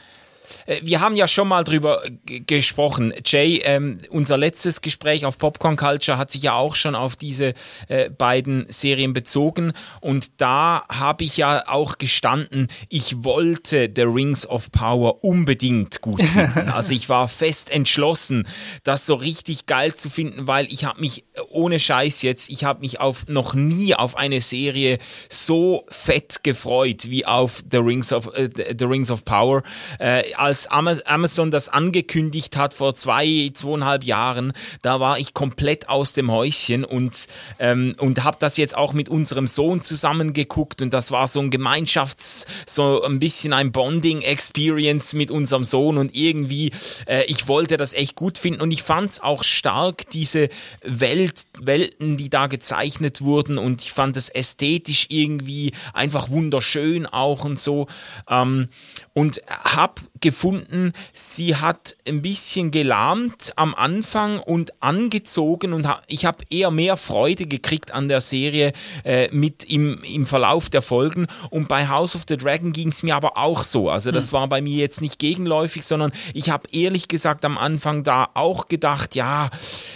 [0.81, 3.13] wir haben ja schon mal drüber gesprochen.
[3.25, 7.53] Jay, ähm, unser letztes Gespräch auf Popcorn Culture hat sich ja auch schon auf diese
[7.87, 9.73] äh, beiden Serien bezogen.
[10.01, 16.23] Und da habe ich ja auch gestanden, ich wollte The Rings of Power unbedingt gut
[16.23, 16.71] finden.
[16.77, 18.47] Also ich war fest entschlossen,
[18.83, 22.63] das so richtig geil zu finden, weil ich habe mich, äh, ohne Scheiß jetzt, ich
[22.63, 28.13] habe mich auf noch nie auf eine Serie so fett gefreut wie auf The Rings
[28.13, 29.63] of, äh, The Rings of Power.
[29.99, 36.13] Äh, als Amazon das angekündigt hat vor zwei, zweieinhalb Jahren, da war ich komplett aus
[36.13, 37.27] dem Häuschen und,
[37.59, 41.49] ähm, und habe das jetzt auch mit unserem Sohn zusammengeguckt und das war so ein
[41.49, 46.71] Gemeinschafts-, so ein bisschen ein Bonding-Experience mit unserem Sohn und irgendwie,
[47.07, 50.49] äh, ich wollte das echt gut finden und ich fand es auch stark, diese
[50.83, 57.45] Welt, Welten, die da gezeichnet wurden und ich fand es ästhetisch irgendwie einfach wunderschön auch
[57.45, 57.87] und so
[58.29, 58.69] ähm,
[59.13, 66.43] und habe gefunden, sie hat ein bisschen gelahmt am Anfang und angezogen und ich habe
[66.49, 71.67] eher mehr Freude gekriegt an der Serie äh, mit im, im Verlauf der Folgen und
[71.67, 73.89] bei House of the Dragon ging es mir aber auch so.
[73.89, 74.33] Also das hm.
[74.33, 78.67] war bei mir jetzt nicht gegenläufig, sondern ich habe ehrlich gesagt am Anfang da auch
[78.67, 79.49] gedacht, ja,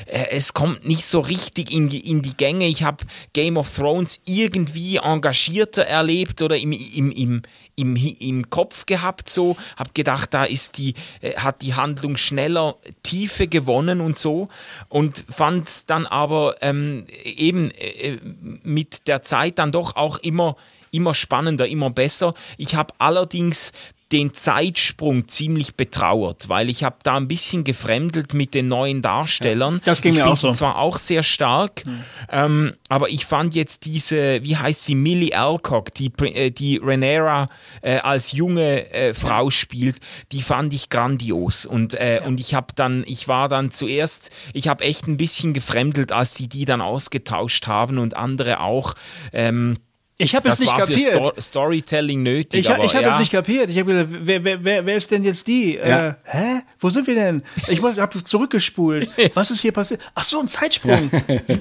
[0.06, 2.68] äh, es kommt nicht so richtig in, in die Gänge.
[2.68, 7.42] Ich habe Game of Thrones irgendwie engagierter erlebt oder im, im, im,
[7.76, 12.76] im, im Kopf gehabt, so, habe gedacht, da ist die, äh, hat die Handlung schneller
[13.04, 14.48] Tiefe gewonnen und so
[14.90, 18.18] und fand dann aber ähm, eben äh,
[18.64, 20.56] mit der Zeit dann doch auch immer
[20.92, 22.34] immer spannender, immer besser.
[22.58, 23.72] Ich habe allerdings
[24.12, 29.76] den Zeitsprung ziemlich betrauert, weil ich habe da ein bisschen gefremdelt mit den neuen Darstellern.
[29.76, 30.52] Ja, das ging ich mir auch so.
[30.52, 32.04] zwar auch sehr stark, mhm.
[32.30, 37.48] ähm, aber ich fand jetzt diese, wie heißt sie, Millie Alcock, die, äh, die Renera
[37.82, 39.98] äh, als junge äh, Frau spielt,
[40.32, 42.26] die fand ich grandios und äh, ja.
[42.26, 46.36] und ich habe dann, ich war dann zuerst, ich habe echt ein bisschen gefremdelt, als
[46.36, 48.96] sie die dann ausgetauscht haben und andere auch.
[49.32, 49.78] Ähm,
[50.22, 51.26] ich habe es nicht kapiert.
[51.26, 52.62] Sto Storytelling nötig.
[52.62, 53.12] Ich, ich habe ja.
[53.12, 53.70] es nicht kapiert.
[53.70, 55.76] Ich habe gedacht, wer, wer, wer, wer ist denn jetzt die?
[55.76, 56.10] Ja.
[56.10, 56.62] Äh, hä?
[56.80, 57.44] Wo sind wir denn?
[57.68, 59.10] Ich habe zurückgespult.
[59.34, 60.02] Was ist hier passiert?
[60.14, 61.10] Ach so, ein Zeitsprung.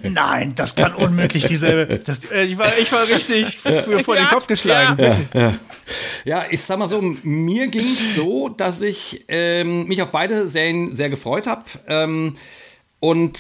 [0.03, 1.99] Nein, das kann unmöglich dieselbe.
[1.99, 5.29] Das, äh, ich, war, ich war richtig vor den Kopf geschlagen.
[5.35, 5.53] Ja,
[6.25, 10.49] ja, ich sag mal so, mir ging es so, dass ich ähm, mich auf beide
[10.49, 11.65] Serien sehr gefreut habe.
[11.89, 12.35] Ähm,
[13.01, 13.39] und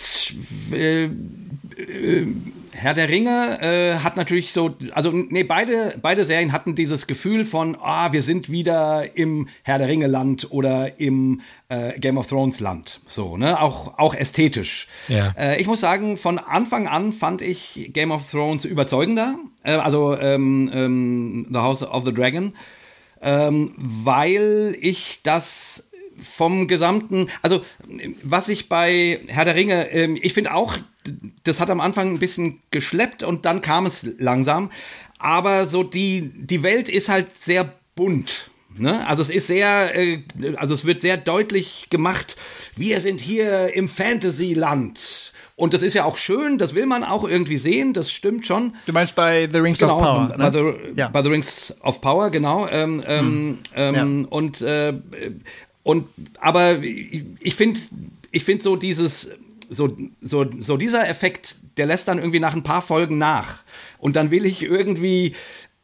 [0.72, 2.26] äh, äh,
[2.72, 7.44] Herr der Ringe äh, hat natürlich so, also nee, beide, beide Serien hatten dieses Gefühl
[7.44, 12.26] von, ah, wir sind wieder im Herr der Ringe Land oder im äh, Game of
[12.26, 14.88] Thrones Land, so, ne, auch, auch ästhetisch.
[15.08, 15.34] Ja.
[15.36, 20.16] Äh, ich muss sagen, von Anfang an fand ich Game of Thrones überzeugender, äh, also
[20.18, 22.54] ähm, ähm, The House of the Dragon,
[23.22, 27.62] ähm, weil ich das vom gesamten, also
[28.22, 30.76] was ich bei Herr der Ringe, ähm, ich finde auch,
[31.44, 34.70] das hat am Anfang ein bisschen geschleppt und dann kam es langsam.
[35.18, 38.50] Aber so die, die Welt ist halt sehr bunt.
[38.76, 39.06] Ne?
[39.06, 40.22] Also es ist sehr, äh,
[40.56, 42.36] also es wird sehr deutlich gemacht,
[42.76, 45.32] wir sind hier im Fantasyland.
[45.56, 48.74] Und das ist ja auch schön, das will man auch irgendwie sehen, das stimmt schon.
[48.86, 50.34] Du meinst bei The Rings genau, of Power?
[50.38, 50.52] Bei, ne?
[50.52, 51.08] the, ja.
[51.08, 52.66] bei The Rings of Power, genau.
[52.68, 53.58] Ähm, hm.
[53.74, 54.28] ähm, ja.
[54.30, 54.94] Und, äh,
[55.82, 56.06] und
[56.40, 57.80] aber ich finde,
[58.30, 59.32] ich finde so dieses,
[59.70, 63.62] so, so, so dieser Effekt, der lässt dann irgendwie nach ein paar Folgen nach.
[63.98, 65.34] Und dann will ich irgendwie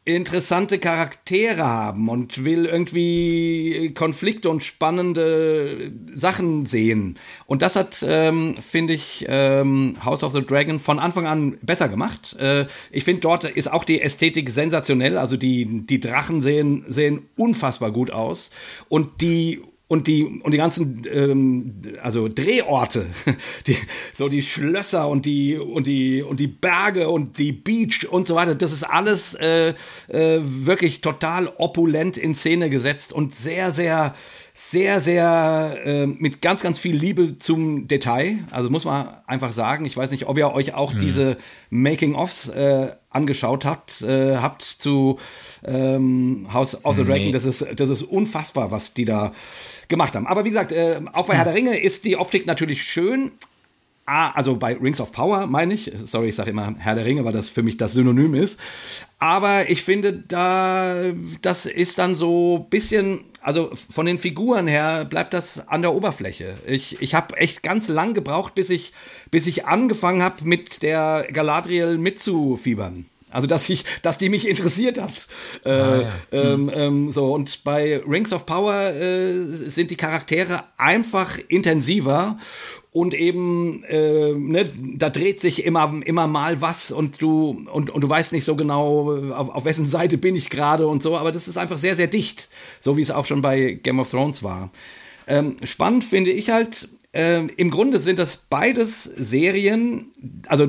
[0.07, 7.18] interessante Charaktere haben und will irgendwie Konflikte und spannende Sachen sehen.
[7.46, 11.88] Und das hat, ähm, finde ich, ähm, House of the Dragon von Anfang an besser
[11.88, 12.37] gemacht.
[12.38, 15.18] Äh, ich finde, dort ist auch die Ästhetik sensationell.
[15.18, 18.53] Also die, die Drachen sehen, sehen unfassbar gut aus.
[18.88, 23.07] Und die und die und die ganzen ähm, also Drehorte,
[23.66, 23.77] die,
[24.12, 28.35] so die Schlösser und die und die und die Berge und die Beach und so
[28.35, 29.75] weiter, das ist alles äh,
[30.09, 34.14] äh, wirklich total opulent in Szene gesetzt und sehr sehr
[34.55, 38.38] sehr sehr äh, mit ganz ganz viel Liebe zum Detail.
[38.51, 39.85] Also muss man einfach sagen.
[39.85, 41.01] Ich weiß nicht, ob ihr euch auch hm.
[41.01, 41.37] diese
[41.70, 45.18] Making-ofs äh, angeschaut habt, äh, habt zu
[45.64, 47.27] ähm, House of the Dragon.
[47.27, 47.33] Nee.
[47.33, 49.33] Das ist das ist unfassbar, was die da
[49.88, 50.27] gemacht haben.
[50.27, 53.33] Aber wie gesagt, äh, auch bei Herr der Ringe ist die Optik natürlich schön.
[54.09, 55.90] Ah, also bei Rings of Power meine ich.
[56.05, 58.61] Sorry, ich sage immer Herr der Ringe, weil das für mich das Synonym ist.
[59.18, 65.05] Aber ich finde, da das ist dann so ein bisschen, also von den Figuren her
[65.05, 66.55] bleibt das an der Oberfläche.
[66.66, 68.92] Ich, ich habe echt ganz lang gebraucht, bis ich,
[69.33, 73.07] bis ich angefangen habe, mit der Galadriel mitzufiebern.
[73.30, 75.26] Also dass ich, dass die mich interessiert hat.
[75.64, 76.08] Äh, ah, ja.
[76.32, 82.38] ähm, ähm, so und bei Rings of Power äh, sind die Charaktere einfach intensiver
[82.92, 88.00] und eben äh, ne, da dreht sich immer immer mal was und du und, und
[88.00, 91.32] du weißt nicht so genau auf, auf wessen Seite bin ich gerade und so, aber
[91.32, 94.44] das ist einfach sehr sehr dicht, so wie es auch schon bei Game of Thrones
[94.44, 94.70] war.
[95.26, 100.12] Ähm, spannend finde ich halt ähm, Im Grunde sind das beides Serien,
[100.48, 100.68] also,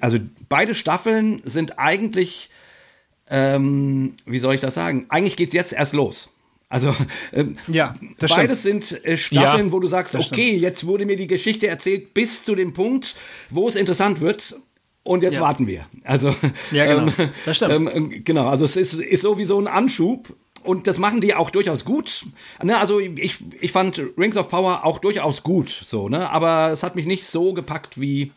[0.00, 2.50] also beide Staffeln sind eigentlich,
[3.30, 5.06] ähm, wie soll ich das sagen?
[5.10, 6.28] Eigentlich geht es jetzt erst los.
[6.68, 6.92] Also
[7.32, 8.84] ähm, ja, beides stimmt.
[8.84, 10.62] sind äh, Staffeln, ja, wo du sagst, okay, stimmt.
[10.62, 13.14] jetzt wurde mir die Geschichte erzählt bis zu dem Punkt,
[13.48, 14.56] wo es interessant wird.
[15.04, 15.42] Und jetzt ja.
[15.42, 15.86] warten wir.
[16.02, 16.34] Also
[16.72, 17.12] ja, genau.
[17.16, 17.94] Ähm, das stimmt.
[17.94, 21.84] Ähm, genau, also es ist, ist sowieso ein Anschub und das machen die auch durchaus
[21.84, 22.26] gut.
[22.62, 26.30] Ne, also ich, ich fand Rings of Power auch durchaus gut, so, ne?
[26.30, 28.32] Aber es hat mich nicht so gepackt wie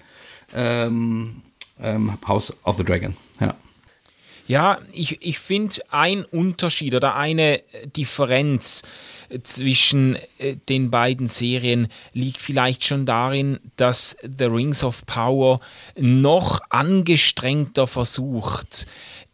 [0.54, 1.42] ähm,
[1.82, 3.16] ähm, House of the Dragon.
[3.40, 3.56] Ja.
[4.48, 7.62] Ja, ich, ich finde ein Unterschied oder eine
[7.98, 8.84] Differenz
[9.44, 15.60] zwischen äh, den beiden Serien liegt vielleicht schon darin, dass The Rings of Power
[15.98, 18.88] noch angestrengter versucht,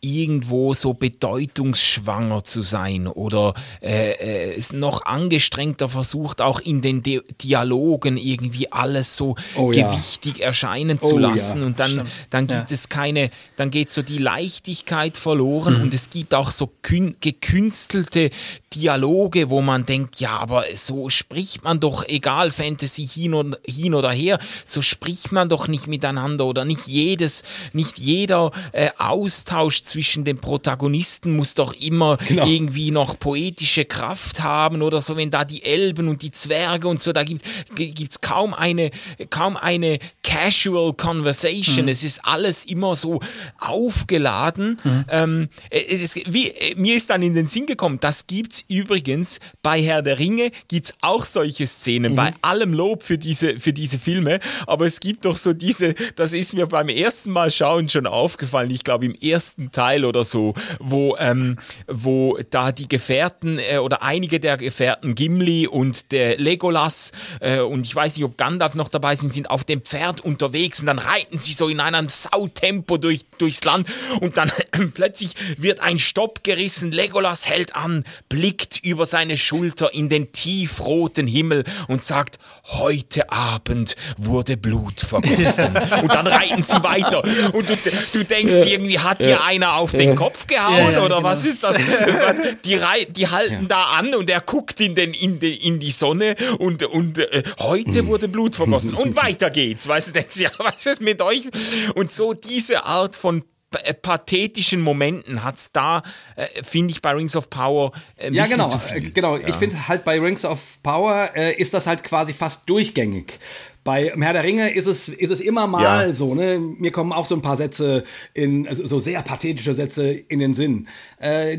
[0.03, 7.21] irgendwo so bedeutungsschwanger zu sein oder äh, äh, noch angestrengter versucht, auch in den Di
[7.41, 10.47] Dialogen irgendwie alles so oh, gewichtig ja.
[10.47, 11.61] erscheinen zu oh, lassen.
[11.61, 11.67] Ja.
[11.67, 12.75] Und dann, dann gibt ja.
[12.75, 15.83] es keine, dann geht so die Leichtigkeit verloren mhm.
[15.83, 18.29] und es gibt auch so gekünstelte
[18.75, 23.93] Dialoge, wo man denkt, ja, aber so spricht man doch, egal Fantasy hin, und, hin
[23.93, 29.83] oder her, so spricht man doch nicht miteinander oder nicht jedes, nicht jeder äh, Austausch
[29.93, 32.47] zwischen den Protagonisten muss doch immer genau.
[32.47, 36.99] irgendwie noch poetische Kraft haben oder so, wenn da die Elben und die Zwerge und
[36.99, 37.43] so, da gibt
[37.75, 38.89] es kaum eine,
[39.29, 41.85] kaum eine casual conversation.
[41.85, 41.91] Mhm.
[41.91, 43.19] Es ist alles immer so
[43.59, 44.79] aufgeladen.
[44.83, 45.05] Mhm.
[45.09, 50.01] Ähm, es, wie, mir ist dann in den Sinn gekommen, das gibt's übrigens bei Herr
[50.01, 52.15] der Ringe gibt es auch solche Szenen, mhm.
[52.15, 56.33] bei allem Lob für diese, für diese Filme, aber es gibt doch so diese, das
[56.33, 60.53] ist mir beim ersten Mal schauen schon aufgefallen, ich glaube im ersten Teil oder so,
[60.79, 67.11] wo, ähm, wo da die Gefährten äh, oder einige der Gefährten, Gimli und der Legolas
[67.39, 70.79] äh, und ich weiß nicht, ob Gandalf noch dabei sind, sind auf dem Pferd unterwegs
[70.79, 73.87] und dann reiten sie so in einem Sautempo durch, durchs Land
[74.21, 74.51] und dann
[74.93, 81.27] plötzlich wird ein Stopp gerissen, Legolas hält an, blickt über seine Schulter in den tiefroten
[81.27, 85.75] Himmel und sagt, heute Abend wurde Blut vergossen.
[86.01, 87.23] und dann reiten sie weiter.
[87.53, 87.77] Und du,
[88.13, 91.23] du denkst, irgendwie hat dir einer auf den Kopf gehauen ja, ja, oder genau.
[91.23, 91.75] was ist das?
[92.65, 96.35] Die, die halten da an und er guckt in, den, in, die, in die Sonne
[96.59, 98.93] und, und äh, heute wurde Blut vergossen.
[98.93, 99.87] Und weiter geht's.
[99.87, 101.49] Weißt du, denkst ja, was ist mit euch?
[101.95, 103.43] Und so diese Art von
[103.83, 106.03] äh, pathetischen Momenten hat es da,
[106.35, 109.37] äh, finde ich, bei Rings of Power äh, Ja, genau, äh, genau.
[109.37, 109.47] Ja.
[109.47, 113.39] Ich finde halt bei Rings of Power äh, ist das halt quasi fast durchgängig.
[113.83, 116.13] Bei Herr der Ringe ist es, ist es immer mal ja.
[116.13, 116.59] so, ne?
[116.59, 120.53] Mir kommen auch so ein paar Sätze in, also so sehr pathetische Sätze in den
[120.53, 120.87] Sinn.
[121.19, 121.57] Äh,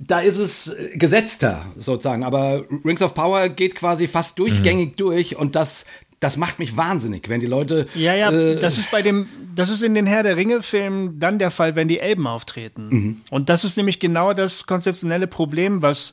[0.00, 4.96] da ist es gesetzter sozusagen, aber Rings of Power geht quasi fast durchgängig mhm.
[4.96, 5.84] durch und das,
[6.20, 7.86] das macht mich wahnsinnig, wenn die Leute.
[7.94, 11.38] Ja, ja, äh, das ist bei dem, das ist in den Herr der Ringe-Filmen dann
[11.38, 12.88] der Fall, wenn die Elben auftreten.
[12.90, 13.20] Mhm.
[13.28, 16.12] Und das ist nämlich genau das konzeptionelle Problem, was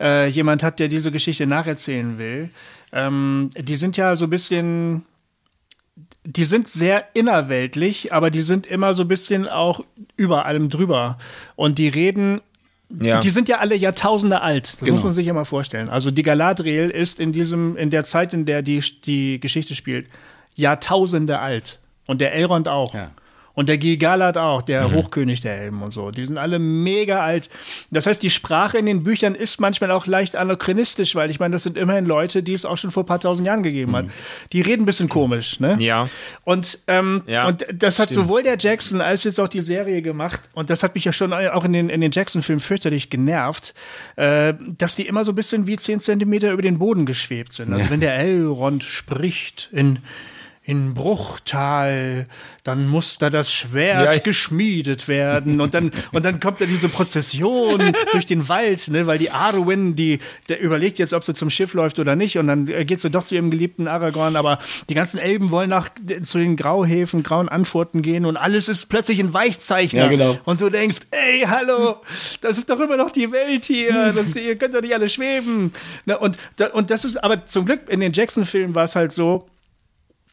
[0.00, 2.50] äh, jemand hat, der diese Geschichte nacherzählen will.
[2.92, 5.04] Ähm, die sind ja so ein bisschen.
[6.24, 9.84] Die sind sehr innerweltlich, aber die sind immer so ein bisschen auch
[10.16, 11.18] über allem drüber.
[11.56, 12.40] Und die reden
[12.98, 13.20] ja.
[13.20, 14.72] Die sind ja alle Jahrtausende alt.
[14.72, 14.94] Das genau.
[14.94, 15.88] muss man sich ja mal vorstellen.
[15.88, 20.08] Also die Galadriel ist in diesem, in der Zeit, in der die, die Geschichte spielt,
[20.56, 21.78] Jahrtausende alt.
[22.08, 22.92] Und der Elrond auch.
[22.92, 23.12] Ja.
[23.54, 24.94] Und der Gilgalad auch, der mhm.
[24.94, 26.10] Hochkönig der Elben und so.
[26.10, 27.50] Die sind alle mega alt.
[27.90, 31.52] Das heißt, die Sprache in den Büchern ist manchmal auch leicht anachronistisch, weil ich meine,
[31.52, 34.06] das sind immerhin Leute, die es auch schon vor ein paar tausend Jahren gegeben hat.
[34.06, 34.10] Mhm.
[34.52, 35.76] Die reden ein bisschen komisch, ne?
[35.80, 36.06] Ja.
[36.44, 38.26] Und, ähm, ja, und das hat stimmt.
[38.26, 40.40] sowohl der Jackson als jetzt auch die Serie gemacht.
[40.54, 43.74] Und das hat mich ja schon auch in den, in den Jackson-Filmen fürchterlich genervt,
[44.16, 47.72] äh, dass die immer so ein bisschen wie zehn Zentimeter über den Boden geschwebt sind.
[47.72, 47.90] Also ja.
[47.90, 49.98] wenn der Elrond spricht in
[50.62, 52.26] in Bruchtal,
[52.64, 54.18] dann muss da das Schwert ja.
[54.18, 57.80] geschmiedet werden und dann und dann kommt da diese Prozession
[58.12, 60.18] durch den Wald, ne, weil die Arwen, die
[60.50, 63.24] der überlegt jetzt, ob sie zum Schiff läuft oder nicht und dann geht sie doch
[63.24, 64.58] zu ihrem geliebten Aragorn, aber
[64.90, 65.88] die ganzen Elben wollen nach
[66.22, 70.38] zu den Grauhäfen, grauen Antworten gehen und alles ist plötzlich ein Weichzeichner ja, genau.
[70.44, 71.96] und du denkst, ey, hallo,
[72.42, 75.72] das ist doch immer noch die Welt hier, das, ihr könnt doch nicht alle schweben.
[76.04, 76.36] Ne, und
[76.74, 79.46] und das ist aber zum Glück in den Jackson Filmen war es halt so,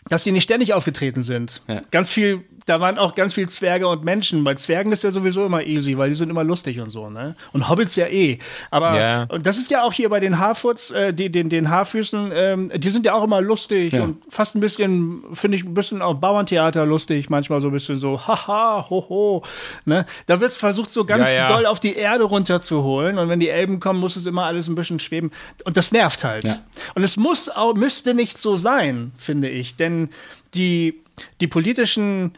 [0.09, 1.61] dass die nicht ständig aufgetreten sind.
[1.67, 1.81] Ja.
[1.91, 4.43] Ganz viel, da waren auch ganz viel Zwerge und Menschen.
[4.43, 7.35] Bei Zwergen ist ja sowieso immer easy, weil die sind immer lustig und so, ne?
[7.53, 8.39] Und Hobbits ja eh.
[8.71, 9.25] Aber ja.
[9.29, 12.71] und das ist ja auch hier bei den Haarfuts, äh, die, den, den Haarfüßen, ähm,
[12.75, 14.03] die sind ja auch immer lustig ja.
[14.03, 17.97] und fast ein bisschen, finde ich, ein bisschen auch Bauerntheater lustig, manchmal so ein bisschen
[17.97, 19.43] so, haha, hoho,
[19.85, 20.05] ne?
[20.25, 24.01] Da wird's versucht, so ganz doll auf die Erde runterzuholen und wenn die Elben kommen,
[24.01, 25.31] muss es immer alles ein bisschen schweben.
[25.63, 26.61] Und das nervt halt.
[26.95, 30.09] Und es muss auch, müsste nicht so sein, finde ich, denn
[30.53, 31.01] die,
[31.39, 32.33] die politischen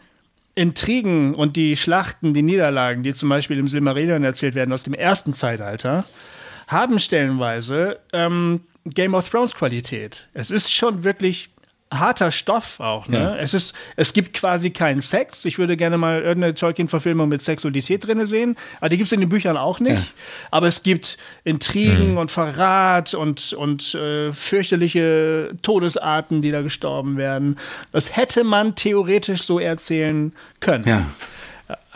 [0.59, 4.93] Intrigen und die Schlachten, die Niederlagen, die zum Beispiel im Silmarillion erzählt werden aus dem
[4.93, 6.03] ersten Zeitalter,
[6.67, 10.27] haben stellenweise ähm, Game of Thrones Qualität.
[10.33, 11.49] Es ist schon wirklich
[11.91, 13.08] harter Stoff auch.
[13.08, 13.17] Ne?
[13.17, 13.36] Ja.
[13.38, 15.45] Es, ist, es gibt quasi keinen Sex.
[15.45, 18.56] Ich würde gerne mal irgendeine Tolkien-Verfilmung mit Sexualität drin sehen.
[18.80, 19.95] Aber die gibt es in den Büchern auch nicht.
[19.95, 20.47] Ja.
[20.52, 22.17] Aber es gibt Intrigen mhm.
[22.17, 27.58] und Verrat und, und äh, fürchterliche Todesarten, die da gestorben werden.
[27.91, 30.84] Das hätte man theoretisch so erzählen können.
[30.88, 31.06] Ja.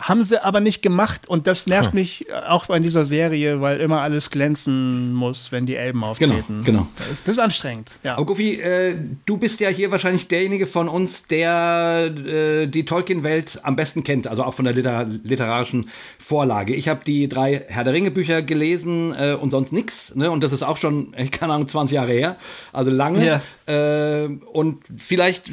[0.04, 2.00] Haben sie aber nicht gemacht und das nervt hm.
[2.00, 6.64] mich auch bei dieser Serie, weil immer alles glänzen muss, wenn die Elben auftreten.
[6.66, 6.88] Genau, genau.
[6.98, 7.90] Das, ist, das ist anstrengend.
[8.04, 8.16] Ja.
[8.16, 13.62] Aber Goofy, äh, du bist ja hier wahrscheinlich derjenige von uns, der äh, die Tolkien-Welt
[13.64, 15.90] am besten kennt, also auch von der liter literarischen
[16.20, 16.76] Vorlage.
[16.76, 20.16] Ich habe die drei Herr der Ringe-Bücher gelesen äh, und sonst nichts.
[20.16, 20.30] Ne?
[20.30, 22.36] Und das ist auch schon, keine Ahnung, 20 Jahre her.
[22.74, 23.42] Also lange.
[23.68, 24.24] Ja.
[24.24, 25.50] Äh, und vielleicht,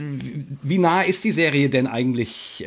[0.63, 2.65] wie nah ist die Serie denn eigentlich?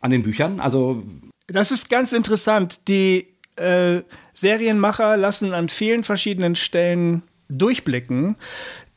[0.00, 0.60] An den Büchern?
[0.60, 1.02] Also
[1.48, 2.88] das ist ganz interessant.
[2.88, 4.02] Die äh,
[4.34, 8.36] Serienmacher lassen an vielen verschiedenen Stellen durchblicken,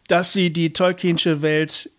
[0.07, 1.89] dass sie die Tolkienische Welt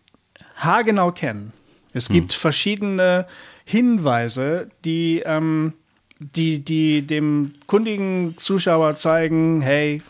[0.57, 1.53] haargenau kennen.
[1.93, 2.15] Es hm.
[2.15, 3.27] gibt verschiedene
[3.65, 5.73] Hinweise, die, ähm,
[6.19, 10.03] die, die dem kundigen Zuschauer zeigen, hey,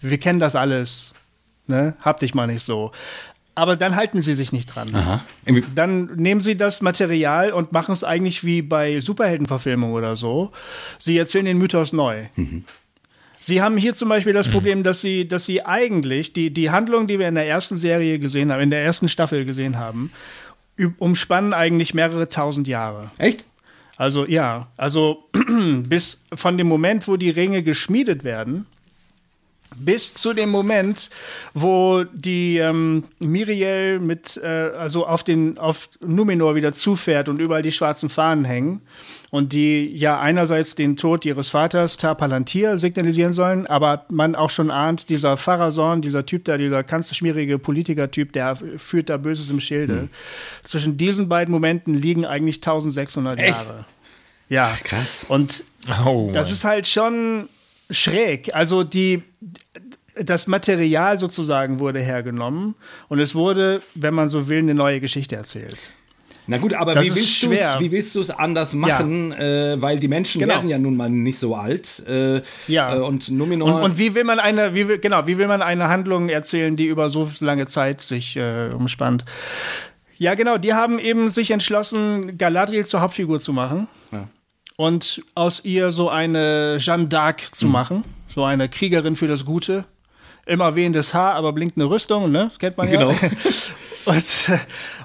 [0.00, 1.12] wir kennen das alles.
[1.66, 1.94] Ne?
[2.00, 2.92] Hab dich mal nicht so
[3.54, 4.94] aber dann halten sie sich nicht dran.
[4.94, 5.20] Aha.
[5.74, 10.52] Dann nehmen sie das Material und machen es eigentlich wie bei Superheldenverfilmungen oder so.
[10.98, 12.24] Sie erzählen den Mythos neu.
[12.36, 12.64] Mhm.
[13.38, 14.52] Sie haben hier zum Beispiel das mhm.
[14.52, 18.18] Problem, dass sie, dass sie eigentlich die, die Handlung, die wir in der ersten Serie
[18.18, 20.12] gesehen haben, in der ersten Staffel gesehen haben,
[20.98, 23.10] umspannen eigentlich mehrere tausend Jahre.
[23.18, 23.44] Echt?
[23.96, 25.28] Also ja, also
[25.82, 28.66] bis von dem Moment, wo die Ringe geschmiedet werden,
[29.76, 31.10] bis zu dem Moment,
[31.54, 37.62] wo die ähm, Miriel mit äh, also auf den auf Numenor wieder zufährt und überall
[37.62, 38.82] die schwarzen Fahnen hängen
[39.30, 44.50] und die ja einerseits den Tod ihres Vaters Tar Palantir signalisieren sollen, aber man auch
[44.50, 49.48] schon ahnt, dieser Pharason, dieser Typ da, dieser ganz schmierige Politikertyp, der führt da Böses
[49.48, 50.02] im Schilde.
[50.02, 50.10] Hm.
[50.62, 53.48] Zwischen diesen beiden Momenten liegen eigentlich 1600 Echt?
[53.48, 53.86] Jahre.
[54.50, 55.24] Ja, krass.
[55.28, 55.64] Und
[56.04, 57.48] oh, das ist halt schon
[57.92, 58.54] schräg.
[58.54, 59.22] Also die
[60.20, 62.74] das Material sozusagen wurde hergenommen
[63.08, 65.78] und es wurde, wenn man so will, eine neue Geschichte erzählt.
[66.46, 69.32] Na gut, aber Das wie willst, du's, wie willst du es anders machen?
[69.32, 70.54] Äh, weil die Menschen Genau.
[70.54, 72.02] werden ja nun mal nicht so alt.
[72.06, 72.96] Äh, Ja.
[72.96, 73.76] Äh, und Numenor.
[73.76, 76.74] Und, und wie will man eine, wie will, genau, wie will man eine Handlung erzählen,
[76.76, 79.24] die über so lange Zeit sich äh, umspannt?
[80.18, 83.86] Ja, genau, die haben eben sich entschlossen, Galadriel zur Hauptfigur zu machen.
[84.76, 88.04] Und aus ihr so eine Jeanne d'Arc zu machen.
[88.28, 89.84] So eine Kriegerin für das Gute.
[90.46, 92.46] Immer wehendes Haar, aber blinkt eine Rüstung, ne?
[92.48, 92.98] Das kennt man ja.
[92.98, 93.14] Genau.
[94.04, 94.58] Und, äh,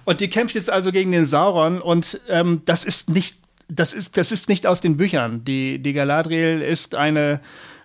[0.06, 3.38] und die kämpft jetzt also gegen den Sauron und ähm, das ist nicht,
[3.70, 5.44] das ist, das ist nicht aus den Büchern.
[5.44, 7.40] Die, die Galadriel ist eine,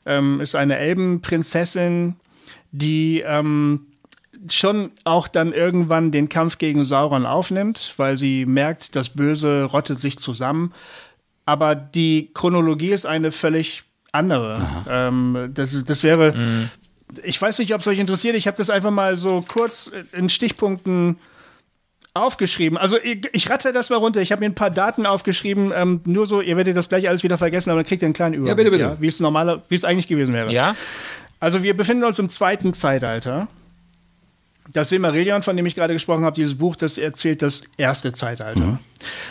[0.07, 2.16] ähm, ist eine Elbenprinzessin,
[2.70, 3.87] die ähm,
[4.49, 9.99] schon auch dann irgendwann den Kampf gegen Sauron aufnimmt, weil sie merkt, das Böse rottet
[9.99, 10.72] sich zusammen.
[11.45, 14.61] Aber die Chronologie ist eine völlig andere.
[14.88, 16.34] Ähm, das, das wäre,
[17.22, 18.36] ich weiß nicht, ob es euch interessiert.
[18.36, 21.16] Ich habe das einfach mal so kurz in Stichpunkten
[22.14, 22.76] aufgeschrieben.
[22.76, 24.20] Also ich, ich ratte das mal runter.
[24.20, 25.72] Ich habe mir ein paar Daten aufgeschrieben.
[25.74, 28.14] Ähm, nur so, ihr werdet das gleich alles wieder vergessen, aber dann kriegt ihr einen
[28.14, 28.70] kleinen Überblick.
[28.70, 28.97] bitte, bitte.
[29.01, 30.53] wie es normaler, wie es eigentlich gewesen wäre.
[30.53, 30.76] Ja?
[31.40, 33.49] Also wir befinden uns im zweiten Zeitalter.
[34.73, 38.79] Das Silmarillion, von dem ich gerade gesprochen habe, dieses Buch, das erzählt das erste Zeitalter.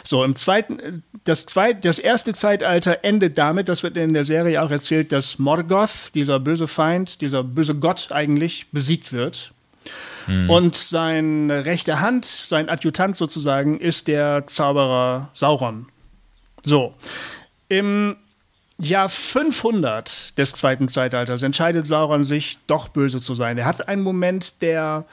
[0.03, 4.61] So, im zweiten, das, zweit, das erste Zeitalter endet damit, das wird in der Serie
[4.61, 9.51] auch erzählt, dass Morgoth, dieser böse Feind, dieser böse Gott eigentlich, besiegt wird.
[10.47, 15.87] Und seine rechte Hand, sein Adjutant sozusagen, ist der Zauberer Sauron.
[16.63, 16.93] So,
[17.69, 18.17] im
[18.85, 23.57] Jahr 500 des zweiten Zeitalters entscheidet Sauron sich, doch böse zu sein.
[23.57, 25.05] Er hat einen Moment, der,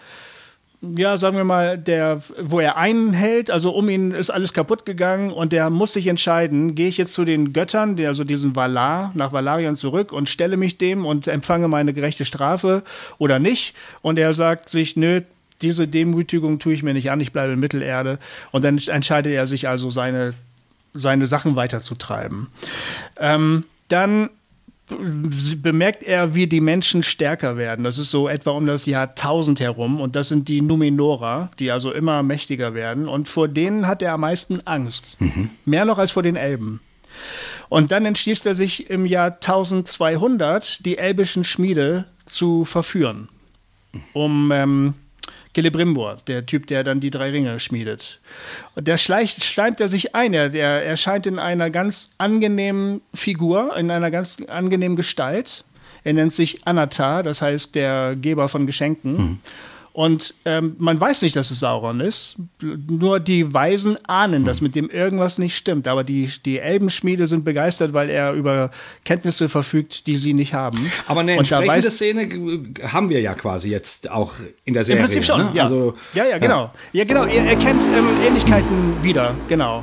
[0.80, 5.32] ja, sagen wir mal, der, wo er einhält, also um ihn ist alles kaputt gegangen
[5.32, 9.32] und der muss sich entscheiden, gehe ich jetzt zu den Göttern, also diesen Valar, nach
[9.32, 12.82] Valarion zurück und stelle mich dem und empfange meine gerechte Strafe
[13.18, 13.74] oder nicht.
[14.02, 15.22] Und er sagt sich, nö,
[15.62, 18.18] diese Demütigung tue ich mir nicht an, ich bleibe in Mittelerde.
[18.52, 20.34] Und dann entscheidet er sich also, seine,
[20.98, 22.48] seine Sachen weiterzutreiben.
[23.18, 24.30] Ähm, dann
[25.56, 27.84] bemerkt er, wie die Menschen stärker werden.
[27.84, 30.00] Das ist so etwa um das Jahr 1000 herum.
[30.00, 33.08] Und das sind die Numenora, die also immer mächtiger werden.
[33.08, 35.18] Und vor denen hat er am meisten Angst.
[35.64, 36.80] Mehr noch als vor den Elben.
[37.68, 43.28] Und dann entschließt er sich im Jahr 1200, die elbischen Schmiede zu verführen.
[44.12, 44.94] Um ähm,
[45.54, 48.20] Celebrimbor, der Typ, der dann die drei Ringe schmiedet.
[48.74, 50.34] Und der schleicht, schleimt er sich ein.
[50.34, 55.64] Er, der erscheint in einer ganz angenehmen Figur, in einer ganz angenehmen Gestalt.
[56.04, 59.40] Er nennt sich Anatar, das heißt der Geber von Geschenken.
[59.98, 62.36] Und ähm, man weiß nicht, dass es Sauron ist.
[62.62, 65.88] Nur die Weisen ahnen, dass mit dem irgendwas nicht stimmt.
[65.88, 68.70] Aber die, die Elbenschmiede sind begeistert, weil er über
[69.04, 70.88] Kenntnisse verfügt, die sie nicht haben.
[71.08, 74.34] aber eine entsprechende weiß- Szene haben wir ja quasi jetzt auch
[74.64, 75.00] in der Serie.
[75.00, 75.50] Im Prinzip schon, ne?
[75.54, 75.64] ja.
[75.64, 76.70] Also, ja, ja, genau.
[76.92, 77.24] Ja, genau.
[77.24, 79.82] Er erkennt ähm, Ähnlichkeiten wieder, genau.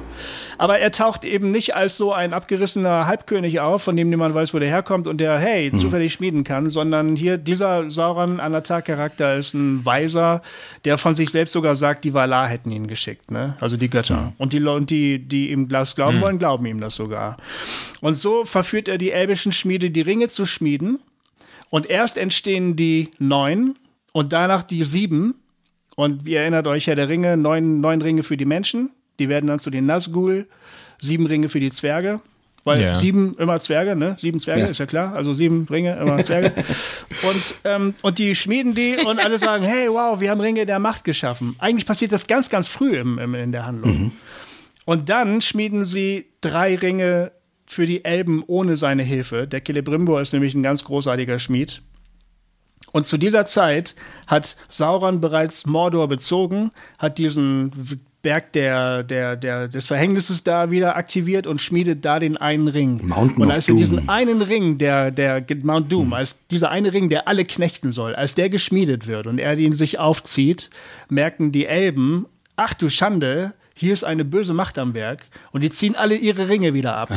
[0.58, 4.54] Aber er taucht eben nicht als so ein abgerissener Halbkönig auf, von dem niemand weiß,
[4.54, 5.76] wo der herkommt und der, hey, Mhm.
[5.78, 10.42] zufällig schmieden kann, sondern hier dieser Sauron Anatar-Charakter ist ein Weiser,
[10.86, 13.56] der von sich selbst sogar sagt, die Valar hätten ihn geschickt, ne?
[13.60, 14.34] Also die Götter.
[14.38, 17.38] Und die Leute, die, die ihm das glauben wollen, glauben ihm das sogar.
[18.02, 21.00] Und so verführt er die elbischen Schmiede, die Ringe zu schmieden.
[21.70, 23.74] Und erst entstehen die neun
[24.14, 25.36] und danach die sieben.
[25.96, 28.92] Und ihr erinnert euch, Herr der Ringe, neun, neun Ringe für die Menschen.
[29.20, 30.48] Die werden dann zu den Nazgul.
[31.00, 32.22] Sieben Ringe für die Zwerge.
[32.64, 32.94] Weil Ja.
[32.96, 34.16] sieben immer Zwerge, ne?
[34.20, 34.68] Sieben Zwerge, Ja.
[34.68, 35.14] ist ja klar.
[35.14, 36.52] Also sieben Ringe, immer Zwerge.
[37.30, 40.80] und, ähm, und die schmieden die und alle sagen, hey, wow, wir haben Ringe der
[40.80, 41.56] Macht geschaffen.
[41.60, 44.12] Eigentlich passiert das ganz, ganz früh im, im, in der Handlung.
[44.86, 47.32] Und dann schmieden sie drei Ringe
[47.68, 49.48] für die Elben ohne seine Hilfe.
[49.48, 51.82] Der Celebrimbor ist nämlich ein ganz großartiger Schmied.
[52.92, 53.94] Und zu dieser Zeit
[54.26, 57.72] hat Sauron bereits Mordor bezogen, hat diesen
[58.26, 63.06] Berg der, der, der, des Verhängnisses da wieder aktiviert und schmiedet da den einen Ring.
[63.06, 67.10] Mountain und als er diesen einen Ring, der, der Mount Doom, als dieser eine Ring,
[67.10, 70.72] der alle knechten soll, als der geschmiedet wird und er den sich aufzieht,
[71.08, 75.22] merken die Elben, ach du Schande, hier ist eine böse Macht am Werk
[75.52, 77.12] und die ziehen alle ihre Ringe wieder ab.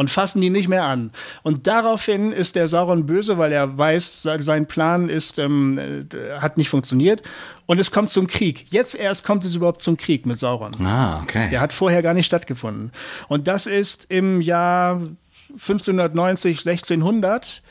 [0.00, 1.10] Und fassen die nicht mehr an.
[1.42, 6.40] Und daraufhin ist der Sauron böse, weil er weiß, se- sein Plan ist, ähm, äh,
[6.40, 7.22] hat nicht funktioniert.
[7.66, 8.64] Und es kommt zum Krieg.
[8.70, 10.72] Jetzt erst kommt es überhaupt zum Krieg mit Sauron.
[10.82, 11.48] Ah, okay.
[11.50, 12.92] Der hat vorher gar nicht stattgefunden.
[13.28, 15.02] Und das ist im Jahr
[15.50, 17.62] 1590, 1600.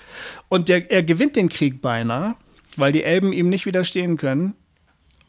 [0.50, 2.36] Und der, er gewinnt den Krieg beinahe,
[2.78, 4.54] weil die Elben ihm nicht widerstehen können.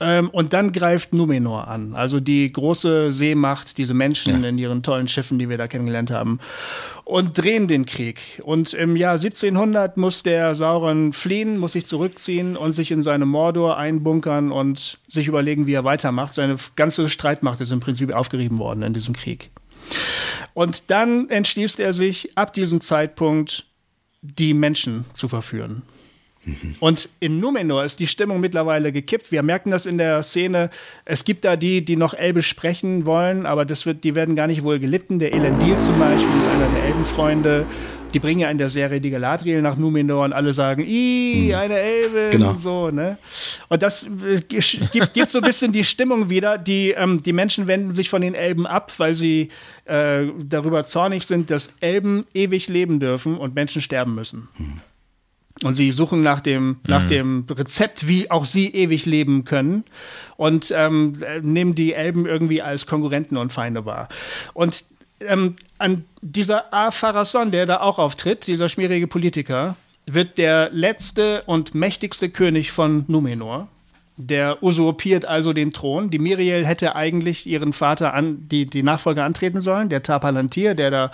[0.03, 4.49] Ähm, und dann greift Numenor an, also die große Seemacht, diese Menschen ja.
[4.49, 6.41] in ihren tollen Schiffen, die wir da kennengelernt haben,
[7.05, 8.41] und drehen den Krieg.
[8.43, 13.27] Und im Jahr 1700 muss der Sauron fliehen, muss sich zurückziehen und sich in seine
[13.27, 16.33] Mordor einbunkern und sich überlegen, wie er weitermacht.
[16.33, 19.51] Seine ganze Streitmacht ist im Prinzip aufgerieben worden in diesem Krieg.
[20.55, 23.67] Und dann entschließt er sich, ab diesem Zeitpunkt
[24.23, 25.83] die Menschen zu verführen.
[26.81, 29.31] Und in Numenor ist die Stimmung mittlerweile gekippt.
[29.31, 30.71] Wir merken das in der Szene.
[31.05, 34.47] Es gibt da die, die noch Elbisch sprechen wollen, aber das wird, die werden gar
[34.47, 35.19] nicht wohl gelitten.
[35.19, 37.67] Der Elendil zum Beispiel ist einer der Elbenfreunde.
[38.15, 41.59] Die bringen ja in der Serie die Galadriel nach Numenor und alle sagen, ih, hm.
[41.59, 42.31] eine Elbe.
[42.31, 42.55] Genau.
[42.57, 43.19] So, ne?
[43.69, 46.59] Und das äh, gibt, gibt so ein bisschen die Stimmung wieder.
[46.59, 49.51] Die, ähm, die Menschen wenden sich von den Elben ab, weil sie
[49.85, 54.49] äh, darüber zornig sind, dass Elben ewig leben dürfen und Menschen sterben müssen.
[54.57, 54.81] Hm.
[55.63, 56.77] Und sie suchen nach dem, mhm.
[56.87, 59.85] nach dem Rezept, wie auch sie ewig leben können
[60.37, 64.09] und ähm, nehmen die Elben irgendwie als Konkurrenten und Feinde wahr.
[64.55, 64.85] Und
[65.21, 66.91] ähm, an dieser A.
[66.91, 73.05] Pharason, der da auch auftritt, dieser schmierige Politiker, wird der letzte und mächtigste König von
[73.07, 73.69] Numenor.
[74.17, 76.11] Der usurpiert also den Thron.
[76.11, 80.91] Die Miriel hätte eigentlich ihren Vater an, die, die Nachfolger antreten sollen, der Tapalantir, der
[80.91, 81.11] da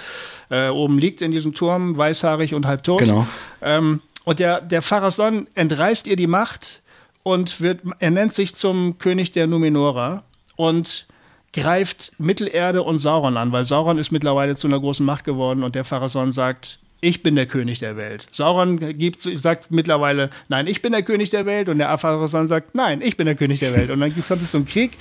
[0.51, 3.01] äh, oben liegt in diesem Turm, weißhaarig und halbtot.
[3.01, 3.27] Genau.
[3.63, 6.83] Ähm, und der, der Pharason entreißt ihr die Macht
[7.23, 10.25] und wird, er nennt sich zum König der Numenorer
[10.57, 11.07] und
[11.53, 15.77] greift Mittelerde und Sauron an, weil Sauron ist mittlerweile zu einer großen Macht geworden und
[15.77, 18.27] der Pharason sagt, ich bin der König der Welt.
[18.31, 21.69] Sauron gibt, sagt mittlerweile, nein, ich bin der König der Welt.
[21.69, 23.91] Und der Apharason sagt, nein, ich bin der König der Welt.
[23.91, 24.93] Und dann kommt es zum Krieg.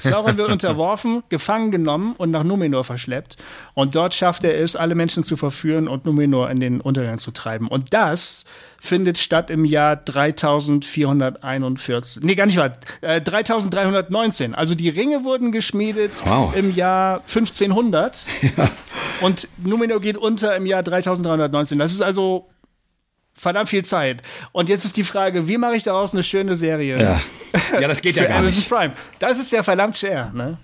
[0.00, 3.36] Sauron wird unterworfen, gefangen genommen und nach Numenor verschleppt.
[3.74, 7.30] Und dort schafft er es, alle Menschen zu verführen und Numenor in den Untergang zu
[7.30, 7.68] treiben.
[7.68, 8.46] Und das
[8.80, 12.22] findet statt im Jahr 3441.
[12.22, 12.76] Nee, gar nicht wahr.
[13.00, 14.54] Äh, 3319.
[14.54, 16.54] Also die Ringe wurden geschmiedet wow.
[16.56, 18.24] im Jahr 1500.
[18.56, 18.70] Ja.
[19.20, 21.33] Und Numenor geht unter im Jahr 3319.
[21.78, 22.50] Das ist also
[23.34, 24.22] verdammt viel Zeit.
[24.52, 27.00] Und jetzt ist die Frage, wie mache ich daraus eine schöne Serie?
[27.00, 27.20] Ja,
[27.80, 28.68] ja das geht ja gar Amazon nicht.
[28.68, 28.92] Prime.
[29.18, 30.58] Das ist ja verdammt schwer, ne?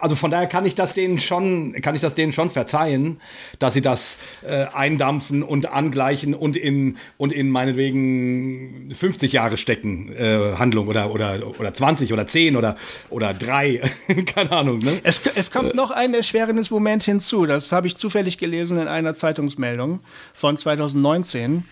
[0.00, 3.20] Also von daher kann ich das denen schon, kann ich das denen schon verzeihen,
[3.58, 10.12] dass sie das äh, eindampfen und angleichen und in und in meinetwegen 50 Jahre stecken
[10.12, 12.76] äh, Handlung oder oder oder 20 oder 10 oder
[13.10, 13.82] oder 3,
[14.26, 14.78] keine Ahnung.
[14.78, 15.00] Ne?
[15.02, 17.46] Es, es kommt äh, noch ein erschwerendes Moment hinzu.
[17.46, 20.00] Das habe ich zufällig gelesen in einer Zeitungsmeldung
[20.32, 21.64] von 2019.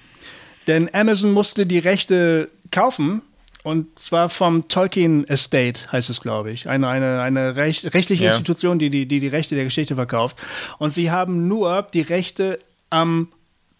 [0.66, 3.22] Denn Amazon musste die Rechte kaufen
[3.62, 6.68] und zwar vom Tolkien Estate, heißt es, glaube ich.
[6.68, 8.32] Eine, eine, eine recht, rechtliche yeah.
[8.32, 10.38] Institution, die die, die die Rechte der Geschichte verkauft.
[10.78, 12.58] Und sie haben nur die Rechte
[12.88, 13.28] am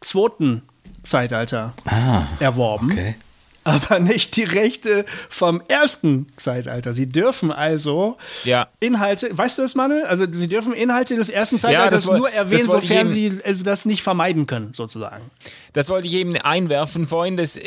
[0.01, 0.63] zweiten
[1.03, 2.93] Zeitalter ah, erworben.
[2.93, 3.15] Okay.
[3.63, 6.95] Aber nicht die Rechte vom ersten Zeitalter.
[6.95, 8.69] Sie dürfen also ja.
[8.81, 10.07] Inhalte, weißt du das, Manuel?
[10.07, 14.03] Also sie dürfen Inhalte des ersten Zeitalters ja, nur erwähnen, sofern sie also das nicht
[14.03, 15.31] vermeiden können, sozusagen.
[15.75, 17.37] Das wollte ich eben einwerfen vorhin.
[17.37, 17.59] Das,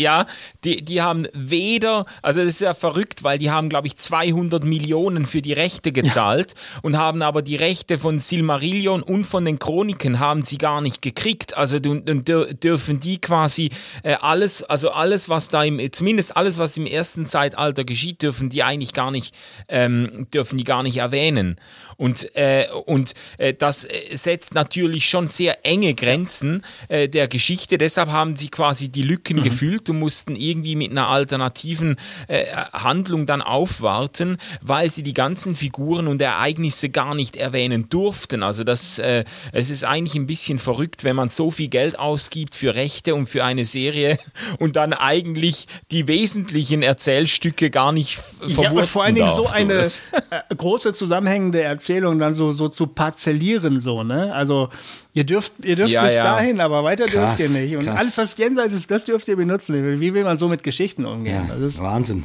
[0.00, 0.26] ja,
[0.64, 4.64] die, die haben weder, also das ist ja verrückt, weil die haben, glaube ich, 200
[4.64, 6.80] Millionen für die Rechte gezahlt ja.
[6.82, 11.02] und haben aber die Rechte von Silmarillion und von den Chroniken haben sie gar nicht
[11.02, 11.56] gekriegt.
[11.56, 13.70] Also dann dürfen die quasi
[14.02, 18.50] äh, alles, also alles, was da im, zumindest alles, was im ersten Zeitalter geschieht, dürfen
[18.50, 19.34] die eigentlich gar nicht,
[19.68, 21.56] ähm, dürfen die gar nicht erwähnen.
[22.00, 27.76] Und, äh, und äh, das äh, setzt natürlich schon sehr enge Grenzen äh, der Geschichte.
[27.76, 29.42] Deshalb haben sie quasi die Lücken mhm.
[29.42, 31.96] gefüllt und mussten irgendwie mit einer alternativen
[32.28, 38.42] äh, Handlung dann aufwarten, weil sie die ganzen Figuren und Ereignisse gar nicht erwähnen durften.
[38.42, 42.54] Also das, äh, es ist eigentlich ein bisschen verrückt, wenn man so viel Geld ausgibt
[42.54, 44.18] für Rechte und für eine Serie
[44.58, 49.36] und dann eigentlich die wesentlichen Erzählstücke gar nicht verwursten ja, und vor allen Dingen darf,
[49.36, 54.32] so eine so äh, große zusammenhängende Erzählung dann so, so zu parzellieren, so, ne?
[54.34, 54.68] Also
[55.12, 56.24] ihr dürft, ihr dürft ja, bis ja.
[56.24, 57.74] dahin, aber weiter krass, dürft ihr nicht.
[57.74, 57.98] Und krass.
[57.98, 60.00] alles, was jenseits ist, das dürft ihr benutzen.
[60.00, 61.48] Wie will man so mit Geschichten umgehen?
[61.48, 62.24] Ja, Wahnsinn.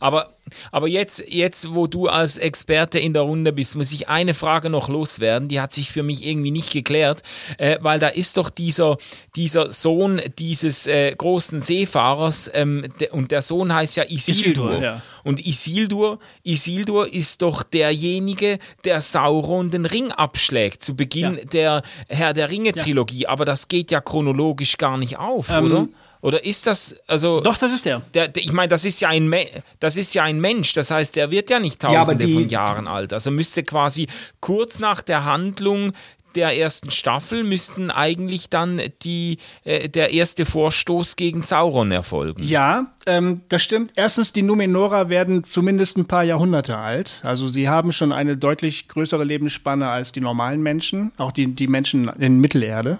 [0.00, 0.30] Aber,
[0.72, 4.70] aber jetzt, jetzt, wo du als Experte in der Runde bist, muss ich eine Frage
[4.70, 5.48] noch loswerden.
[5.48, 7.22] Die hat sich für mich irgendwie nicht geklärt,
[7.58, 8.98] äh, weil da ist doch dieser,
[9.36, 14.72] dieser Sohn dieses äh, großen Seefahrers ähm, de, und der Sohn heißt ja Isildur.
[14.72, 15.02] Isildur ja.
[15.22, 21.44] Und Isildur, Isildur ist doch derjenige, der Sauron den Ring abschlägt zu Beginn ja.
[21.44, 23.22] der Herr der Ringe Trilogie.
[23.22, 23.30] Ja.
[23.30, 25.88] Aber das geht ja chronologisch gar nicht auf, ähm, oder?
[26.24, 27.42] Oder ist das, also.
[27.42, 28.00] Doch, das ist der.
[28.14, 29.30] der, der ich meine, das ist ja ein
[29.78, 32.86] das ist ja ein Mensch, das heißt, der wird ja nicht tausende ja, von Jahren
[32.88, 33.12] alt.
[33.12, 34.06] Also müsste quasi
[34.40, 35.92] kurz nach der Handlung
[36.34, 42.42] der ersten Staffel müssten eigentlich dann die, äh, der erste Vorstoß gegen Sauron erfolgen.
[42.42, 43.92] Ja, ähm, das stimmt.
[43.94, 47.20] Erstens, die Numenora werden zumindest ein paar Jahrhunderte alt.
[47.22, 51.68] Also sie haben schon eine deutlich größere Lebensspanne als die normalen Menschen, auch die, die
[51.68, 52.98] Menschen in Mittelerde.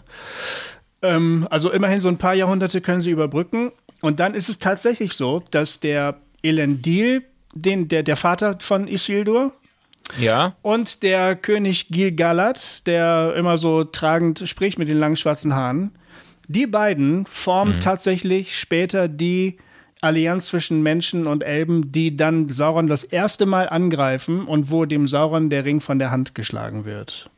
[1.05, 3.71] Ähm, also immerhin so ein paar Jahrhunderte können sie überbrücken.
[4.01, 7.23] Und dann ist es tatsächlich so, dass der Elendil,
[7.55, 9.53] den, der, der Vater von Isildur,
[10.19, 10.55] Ja.
[10.63, 15.93] und der König Gil-galad, der immer so tragend spricht mit den langen schwarzen Haaren,
[16.49, 19.57] die beiden formen tatsächlich später die
[20.03, 25.07] Allianz zwischen Menschen und Elben, die dann Sauron das erste Mal angreifen und wo dem
[25.07, 27.31] Sauron der Ring von der Hand geschlagen wird.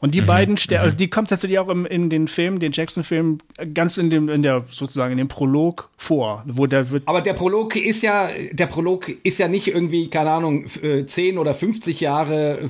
[0.00, 3.38] Und die beiden, ster- also die kommt tatsächlich auch im, in den Film, den Jackson-Film,
[3.74, 7.34] ganz in dem, in der, sozusagen in dem Prolog vor, wo der wird Aber der
[7.34, 11.54] Prolog ist ja, der Prolog ist ja nicht irgendwie, keine Ahnung, f- äh, 10 oder
[11.54, 12.68] 50 Jahre äh,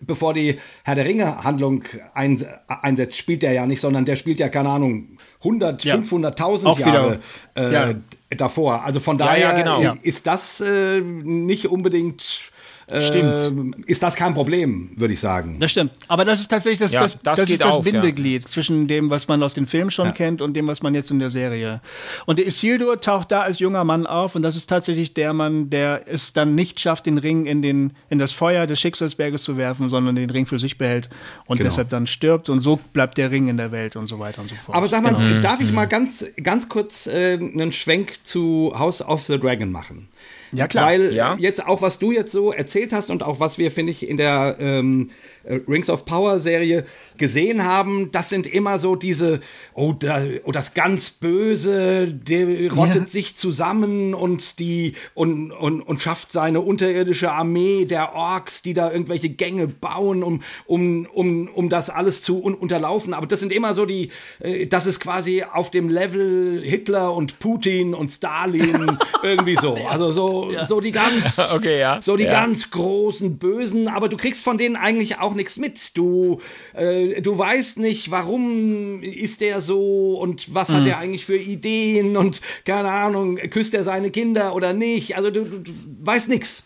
[0.00, 4.48] bevor die Herr der Ringe-Handlung ein, einsetzt, spielt der ja nicht, sondern der spielt ja,
[4.48, 5.96] keine Ahnung, 100, Ja.
[5.96, 7.18] 500.000 Auch Jahre
[7.56, 7.70] wieder.
[7.70, 7.94] äh, Ja.
[8.36, 8.84] davor.
[8.84, 9.82] Also von Ja, daher ja, genau.
[9.94, 12.51] äh, ist das äh, nicht unbedingt.
[12.92, 13.76] Äh, Stimmt.
[13.86, 15.56] Ist das kein Problem, würde ich sagen.
[15.60, 15.92] Das stimmt.
[16.08, 17.92] Aber das ist tatsächlich das, Ja, das, das das, geht ist das auf, ja.
[17.92, 21.10] Bindeglied zwischen dem, was man aus den Filmen schon kennt und dem, was man jetzt
[21.10, 21.80] in der Serie.
[22.26, 25.70] Und der Isildur taucht da als junger Mann auf und das ist tatsächlich der Mann,
[25.70, 29.56] der es dann nicht schafft, den Ring in, den, in das Feuer des Schicksalsberges zu
[29.56, 31.08] werfen, sondern den Ring für sich behält
[31.46, 31.70] und Genau.
[31.70, 34.48] deshalb dann stirbt und so bleibt der Ring in der Welt und so weiter und
[34.48, 34.76] so fort.
[34.76, 35.40] Aber sag mal, Genau.
[35.40, 35.66] darf Mhm.
[35.66, 40.08] ich mal ganz, ganz kurz äh, einen Schwenk zu House of the Dragon machen?
[40.52, 40.86] Ja, klar.
[40.86, 41.36] Weil Ja.
[41.38, 44.16] jetzt auch, was du jetzt so erzählt hast und auch was wir, finde ich, in
[44.18, 45.10] der ähm,
[45.44, 46.84] äh, Rings of Power Serie
[47.22, 49.40] gesehen haben, das sind immer so diese,
[49.74, 53.06] oh, da, oh das ganz Böse, der rottet Ja.
[53.06, 58.90] sich zusammen und die und, und, und schafft seine unterirdische Armee der Orks, die da
[58.92, 63.14] irgendwelche Gänge bauen, um, um, um, um das alles zu un unterlaufen.
[63.14, 64.10] Aber das sind immer so die,
[64.40, 69.76] äh, das ist quasi auf dem Level Hitler und Putin und Stalin irgendwie so.
[69.88, 72.00] Also so, so die ganz, Okay, ja.
[72.02, 72.32] so die Ja.
[72.32, 75.96] ganz großen Bösen, aber du kriegst von denen eigentlich auch nichts mit.
[75.96, 76.40] Du,
[76.74, 80.74] äh, du weißt nicht, warum ist der so und was Mhm.
[80.74, 85.16] hat er eigentlich für Ideen und keine Ahnung, küsst er seine Kinder oder nicht.
[85.16, 86.64] Also du, du, du weißt nichts.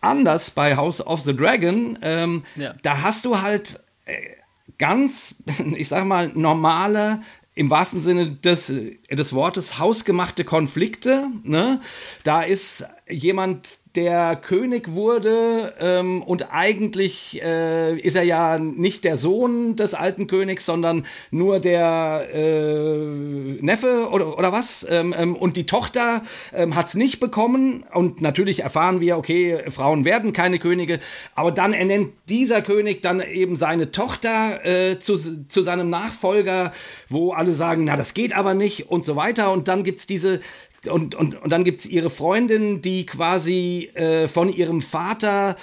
[0.00, 2.74] Anders bei House of the Dragon, ähm, Ja.
[2.82, 4.12] da hast du halt äh,
[4.78, 5.36] ganz,
[5.76, 7.20] ich sag mal, normale
[7.54, 8.72] im wahrsten Sinne des,
[9.10, 11.26] des Wortes hausgemachte Konflikte.
[11.42, 11.80] Ne?
[12.22, 19.16] Da ist jemand, der König wurde ähm, und eigentlich äh, ist er ja nicht der
[19.16, 22.96] Sohn des alten Königs, sondern nur der äh,
[23.60, 24.86] Neffe oder, oder was.
[24.88, 26.22] Ähm, ähm, und die Tochter
[26.52, 31.00] ähm, hat es nicht bekommen und natürlich erfahren wir, okay, Frauen werden keine Könige,
[31.34, 36.72] aber dann ernennt dieser König dann eben seine Tochter äh, zu, zu seinem Nachfolger,
[37.08, 39.50] wo alle sagen, na, das geht aber nicht und so weiter.
[39.50, 40.40] Und dann gibt's diese
[40.86, 45.56] und, und, und dann gibt's ihre Freundin, die quasi äh, von ihrem Vater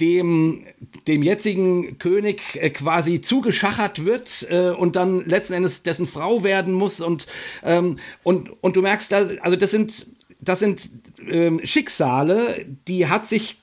[0.00, 0.64] dem,
[1.06, 6.72] dem jetzigen König äh, quasi zugeschachert wird äh, und dann letzten Endes dessen Frau werden
[6.72, 7.00] muss.
[7.00, 7.26] Und,
[7.64, 10.06] ähm, und, und du merkst, da, also das sind,
[10.40, 10.90] das sind
[11.28, 13.56] ähm, Schicksale, die hat sich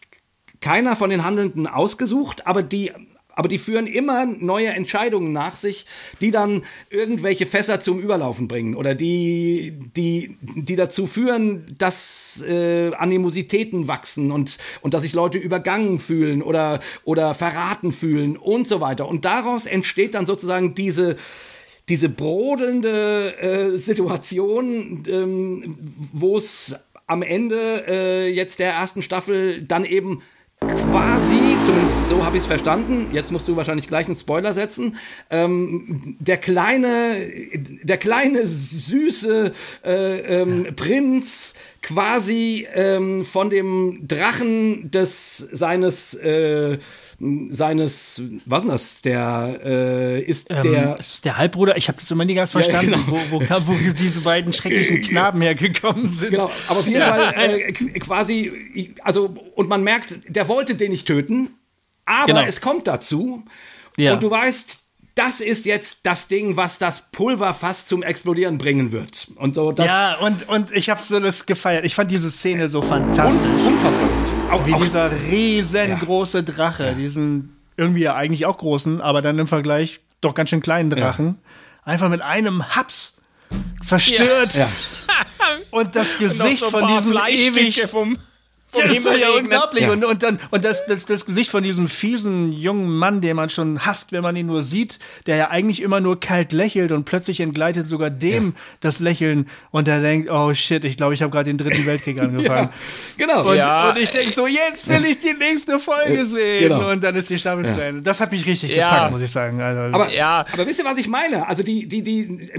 [0.60, 2.92] keiner von den Handelnden ausgesucht, aber die
[3.36, 5.86] aber die führen immer neue Entscheidungen nach sich,
[6.22, 12.94] die dann irgendwelche Fässer zum Überlaufen bringen oder die, die, die dazu führen, dass äh,
[12.96, 18.82] Animositäten wachsen und, und dass sich Leute übergangen fühlen oder, oder verraten fühlen und so
[18.82, 19.08] weiter.
[19.08, 21.18] Und daraus entsteht dann sozusagen diese,
[21.90, 25.78] diese brodelnde äh, Situation, ähm,
[26.14, 26.76] wo es
[27.08, 30.24] am Ende äh, jetzt der ersten Staffel dann eben
[30.68, 34.98] quasi, zumindest so habe ich es verstanden, jetzt musst du wahrscheinlich gleich einen Spoiler setzen,
[35.30, 37.18] ähm, der kleine,
[37.84, 39.54] der kleine süße
[39.84, 46.78] äh, ähm, Prinz quasi ähm, von dem Drachen des seines äh,
[47.20, 51.78] seines was ist das der äh, ist Ähm, der ist der Halbbruder?
[51.78, 53.22] Ich habe das immer nie ganz verstanden, genau.
[53.32, 56.32] wo, wo, wo diese beiden schrecklichen Knaben hergekommen sind.
[56.32, 60.92] Genau, aber auf jeden Fall äh, qu- quasi, also, und man merkt, der wollte den
[60.92, 61.50] nicht töten,
[62.06, 62.44] aber Genau.
[62.44, 63.44] es kommt dazu.
[63.98, 64.14] Ja.
[64.16, 64.80] Und du weißt,
[65.16, 69.30] das ist jetzt das Ding, was das Pulverfass zum Explodieren bringen wird.
[69.38, 71.86] Und so, das ja, und, und ich habe so das gefeiert.
[71.86, 73.42] Ich fand diese Szene so fantastisch.
[73.42, 74.35] unf unfassbar gut.
[74.56, 79.48] Auch, Wie auch, dieser riesengroße Drache, diesen irgendwie ja eigentlich auch großen, aber dann im
[79.48, 81.40] Vergleich doch ganz schön kleinen Drachen,
[81.84, 83.16] einfach mit einem Haps
[83.82, 84.56] zerstört.
[84.56, 84.70] ja.
[85.72, 88.18] Und das Gesicht so ein von diesem ewig vom,
[88.82, 89.84] das ist ja unglaublich.
[89.84, 89.92] Ja.
[89.92, 93.50] Und, und dann, und das, das, das Gesicht von diesem fiesen jungen Mann, den man
[93.50, 97.06] schon hasst, wenn man ihn nur sieht, der ja eigentlich immer nur kalt lächelt und
[97.06, 98.54] plötzlich entgleitet sogar dem ja.
[98.82, 102.20] das Lächeln und er denkt, oh shit, ich glaube, ich habe gerade den dritten Weltkrieg
[102.22, 102.70] angefangen.
[103.18, 103.50] ja, genau.
[103.50, 103.90] Und, ja.
[103.90, 106.70] und ich denke so, jetzt will ich die nächste Folge sehen.
[106.70, 106.92] Genau.
[106.92, 108.02] Und dann ist die Staffel zu Ende.
[108.02, 109.62] Das hat mich richtig gepackt, muss ich sagen.
[109.62, 110.46] Also, aber, ja.
[110.52, 111.48] aber wisst ihr, was ich meine?
[111.48, 112.50] Also die, die, die,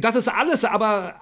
[0.00, 1.14] das ist alles, aber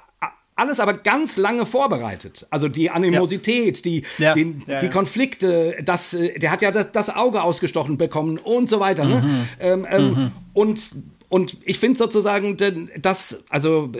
[0.56, 2.46] alles aber ganz lange vorbereitet.
[2.50, 3.82] Also die Animosität, ja.
[3.82, 4.32] die, ja.
[4.32, 8.68] Den, ja, die Konflikte, das, äh, der hat ja das, das, Auge ausgestochen bekommen und
[8.68, 9.04] so weiter.
[9.04, 9.16] Ne?
[9.16, 9.22] Mhm.
[9.22, 9.46] Ne?
[9.60, 10.32] Ähm, ähm, mhm.
[10.52, 10.90] Und
[11.30, 12.56] und ich finde sozusagen,
[12.96, 13.90] das, also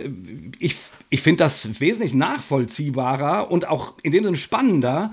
[0.59, 0.77] ich,
[1.09, 5.11] ich finde das wesentlich nachvollziehbarer und auch in dem Sinne spannender,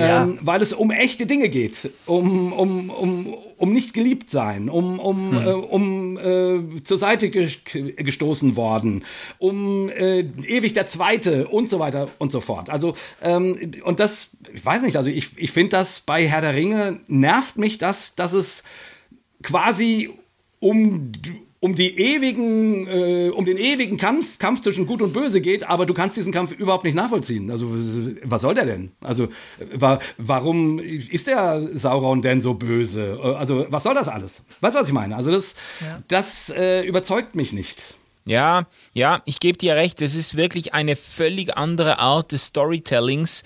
[0.00, 0.22] ja.
[0.22, 4.98] ähm, weil es um echte Dinge geht, um, um, um, um nicht geliebt sein, um,
[4.98, 5.46] um, hm.
[5.46, 7.48] äh, um äh, zur Seite ge
[7.96, 9.04] gestoßen worden,
[9.38, 12.70] um äh, ewig der Zweite und so weiter und so fort.
[12.70, 16.54] Also, ähm, und das, ich weiß nicht, also ich, ich finde das bei Herr der
[16.54, 18.64] Ringe nervt mich das, dass es
[19.42, 20.10] quasi
[20.58, 21.12] um
[21.62, 25.84] um die ewigen, äh, um den ewigen Kampf, Kampf zwischen Gut und Böse geht, aber
[25.84, 27.50] du kannst diesen Kampf überhaupt nicht nachvollziehen.
[27.50, 27.68] Also
[28.24, 28.92] was soll der denn?
[29.00, 29.28] Also
[29.74, 33.20] wa warum ist der Sauron denn so böse?
[33.22, 34.44] Also was soll das alles?
[34.62, 35.14] Weißt du, was ich meine?
[35.14, 35.98] Also das, ja.
[36.08, 37.94] das äh, überzeugt mich nicht.
[38.24, 43.42] Ja, ja, ich gebe dir recht, es ist wirklich eine völlig andere Art des Storytellings,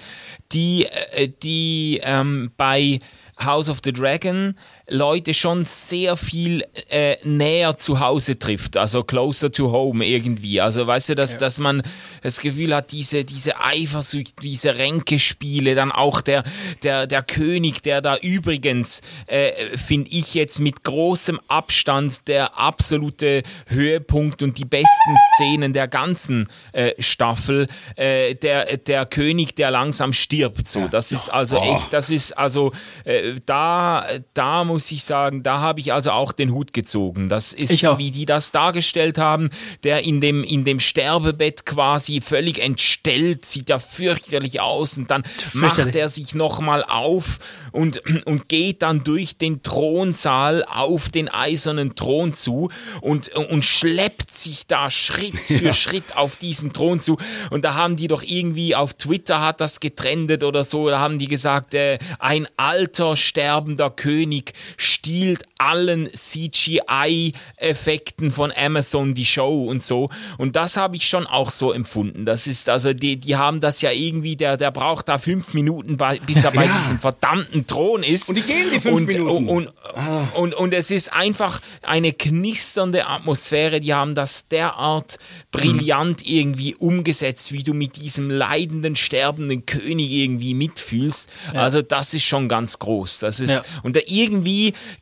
[0.53, 2.99] die, äh, die ähm, bei
[3.43, 4.55] House of the Dragon
[4.89, 10.61] Leute schon sehr viel äh, näher zu Hause trifft, also closer to home irgendwie.
[10.61, 11.41] Also weißt du, dass, ja.
[11.41, 11.83] dass man
[12.23, 16.45] das Gefühl hat, diese, diese Eifersucht, diese Ränkespiele, dann auch der,
[16.83, 23.43] der, der König, der da übrigens, äh, finde ich jetzt mit großem Abstand der absolute
[23.69, 30.13] Höhepunkt und die besten Szenen der ganzen äh, Staffel, äh, der, der König, der langsam
[30.13, 30.69] stirbt.
[30.69, 31.75] So, das ist also oh.
[31.75, 32.73] echt, das ist also
[33.05, 37.29] äh, da, da muss muss ich sagen, da habe ich also auch den Hut gezogen.
[37.29, 39.51] Das ist, wie die das dargestellt haben,
[39.85, 45.23] der in dem, in dem Sterbebett quasi völlig entstellt, sieht ja fürchterlich aus und dann
[45.53, 47.39] macht er sich nochmal auf
[47.71, 54.37] und, und geht dann durch den Thronsaal auf den eisernen Thron zu und, und schleppt
[54.37, 55.73] sich da Schritt für ja.
[55.73, 57.17] Schritt auf diesen Thron zu.
[57.51, 61.21] Und da haben die doch irgendwie auf Twitter hat das getrendet oder so, da haben
[61.21, 69.83] die gesagt, äh, ein alter sterbender König stiehlt allen CGI-Effekten von Amazon die Show und
[69.83, 70.11] so.
[70.39, 72.27] Und das habe ich schon auch so empfunden.
[72.27, 75.97] Das ist, also die, die haben das ja irgendwie, der, der braucht da fünf Minuten,
[75.97, 78.29] bei, bis er bei diesem verdammten Thron ist.
[78.29, 79.49] Und die gehen die fünf und, Minuten.
[79.49, 80.29] Und, ah.
[80.35, 83.81] und, und, es ist einfach eine knisternde Atmosphäre.
[83.81, 85.19] Die haben das derart
[85.51, 86.35] brillant mhm.
[86.35, 91.29] irgendwie umgesetzt, wie du mit diesem leidenden, sterbenden König irgendwie mitfühlst.
[91.53, 91.63] Ja.
[91.63, 93.21] Also das ist schon ganz groß.
[93.21, 93.63] Das ist, ja.
[93.83, 94.54] und da irgendwie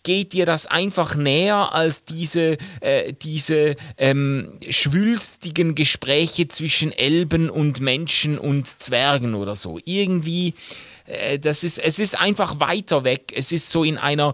[0.03, 7.81] geht dir das einfach näher als diese, äh, diese ähm, schwülstigen Gespräche zwischen Elben und
[7.81, 9.79] Menschen und Zwergen oder so.
[9.85, 10.55] Irgendwie
[11.07, 13.33] äh, das ist, es ist einfach weiter weg.
[13.35, 14.33] Es ist so in einer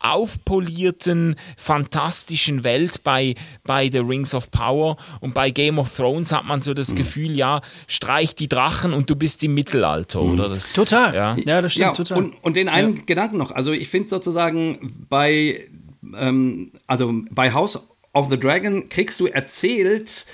[0.00, 3.34] aufpolierten, fantastischen Welt bei,
[3.64, 6.96] bei The Rings of Power und bei Game of Thrones hat man so das mhm.
[6.96, 10.32] Gefühl, ja, streich die Drachen und du bist im Mittelalter, mhm.
[10.32, 10.48] oder?
[10.50, 11.14] Das, total.
[11.14, 11.36] Ja.
[11.44, 12.18] ja, das stimmt, ja, total.
[12.18, 13.02] Und, und den einen ja.
[13.06, 15.68] Gedanken noch, also ich finde sozusagen bei,
[16.16, 17.78] ähm, also bei House
[18.14, 20.26] of the Dragon kriegst du erzählt,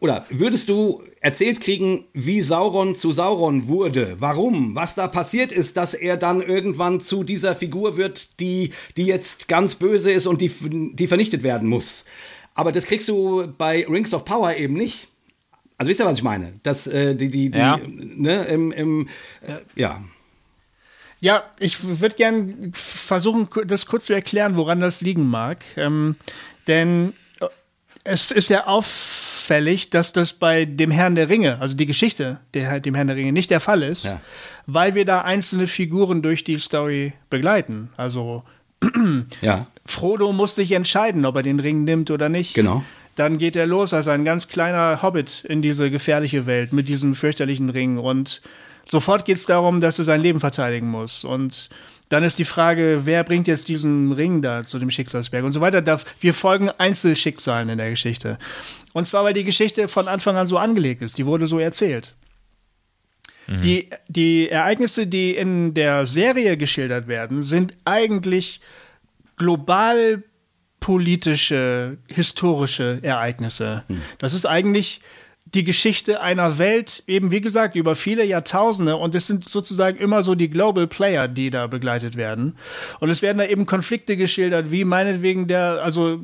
[0.00, 5.76] oder würdest du erzählt kriegen, wie Sauron zu Sauron wurde, warum, was da passiert ist,
[5.76, 10.40] dass er dann irgendwann zu dieser Figur wird, die, die jetzt ganz böse ist und
[10.40, 10.50] die,
[10.94, 12.04] die vernichtet werden muss.
[12.54, 15.08] Aber das kriegst du bei Rings of Power eben nicht.
[15.76, 16.52] Also wisst ihr, was ich meine?
[16.62, 17.80] Das, äh, die, die, die, ja.
[17.96, 19.08] ne, im, im,
[19.42, 20.02] äh, ja.
[21.20, 25.64] Ja, ich würde gerne versuchen, das kurz zu erklären, woran das liegen mag.
[25.76, 26.16] Ähm,
[26.66, 27.46] denn äh,
[28.04, 32.38] es ist ja auf auffällig, dass das bei dem Herrn der Ringe, also die Geschichte
[32.54, 34.20] der, dem Herrn der Ringe, nicht der Fall ist, ja.
[34.66, 37.90] weil wir da einzelne Figuren durch die Story begleiten.
[37.96, 38.42] Also
[39.42, 39.66] ja.
[39.84, 42.54] Frodo muss sich entscheiden, ob er den Ring nimmt oder nicht.
[42.54, 42.82] Genau.
[43.16, 47.14] Dann geht er los als ein ganz kleiner Hobbit in diese gefährliche Welt mit diesem
[47.14, 48.40] fürchterlichen Ring und
[48.84, 51.22] sofort geht es darum, dass er sein Leben verteidigen muss.
[51.22, 51.68] Und
[52.14, 55.60] dann ist die Frage, wer bringt jetzt diesen Ring da zu dem Schicksalsberg und so
[55.60, 55.98] weiter.
[56.20, 58.38] Wir folgen Einzelschicksalen in der Geschichte.
[58.92, 61.18] Und zwar, weil die Geschichte von Anfang an so angelegt ist.
[61.18, 62.14] Die wurde so erzählt.
[63.48, 63.60] Mhm.
[63.62, 68.60] Die, die Ereignisse, die in der Serie geschildert werden, sind eigentlich
[69.36, 70.22] global
[70.78, 73.82] politische, historische Ereignisse.
[73.88, 74.02] Mhm.
[74.18, 75.00] Das ist eigentlich
[75.46, 80.22] die Geschichte einer Welt, eben wie gesagt, über viele Jahrtausende und es sind sozusagen immer
[80.22, 82.56] so die Global Player, die da begleitet werden.
[82.98, 86.18] Und es werden da eben Konflikte geschildert, wie meinetwegen der, also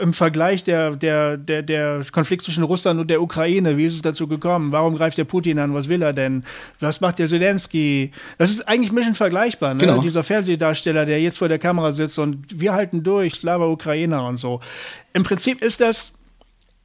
[0.00, 4.02] im Vergleich der, der, der, der Konflikt zwischen Russland und der Ukraine, wie ist es
[4.02, 4.70] dazu gekommen?
[4.70, 5.74] Warum greift der Putin an?
[5.74, 6.44] Was will er denn?
[6.78, 8.12] Was macht der Zelensky?
[8.38, 9.80] Das ist eigentlich ein bisschen vergleichbar, ne?
[9.80, 10.00] Genau.
[10.00, 14.36] Dieser Fernsehdarsteller, der jetzt vor der Kamera sitzt und wir halten durch, Slava Ukrainer und
[14.36, 14.60] so.
[15.12, 16.12] Im Prinzip ist das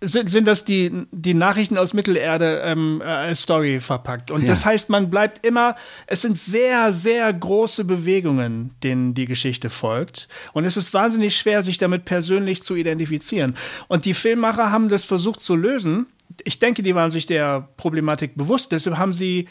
[0.01, 4.29] sind, sind das die, die Nachrichten aus Mittelerde ähm, äh, als Story verpackt.
[4.29, 4.49] Und Ja.
[4.49, 5.75] das heißt, man bleibt immer,
[6.07, 10.27] es sind sehr, sehr große Bewegungen, denen die Geschichte folgt.
[10.53, 13.55] Und es ist wahnsinnig schwer, sich damit persönlich zu identifizieren.
[13.87, 16.07] Und die Filmmacher haben das versucht zu lösen.
[16.43, 18.71] Ich denke, die waren sich der Problematik bewusst.
[18.73, 19.47] Deshalb haben sie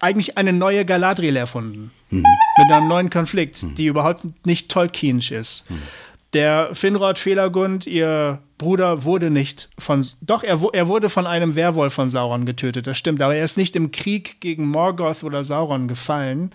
[0.00, 1.90] eigentlich eine neue Galadriel erfunden.
[2.10, 2.26] Mit
[2.70, 5.64] einem neuen Konflikt, die überhaupt nicht Tolkienisch ist.
[6.34, 10.04] Der Finrod Felagund, ihr Bruder, wurde nicht von.
[10.20, 13.22] Doch, er, er wurde von einem Werwolf von Sauron getötet, das stimmt.
[13.22, 16.50] Aber er ist nicht im Krieg gegen Morgoth oder Sauron gefallen.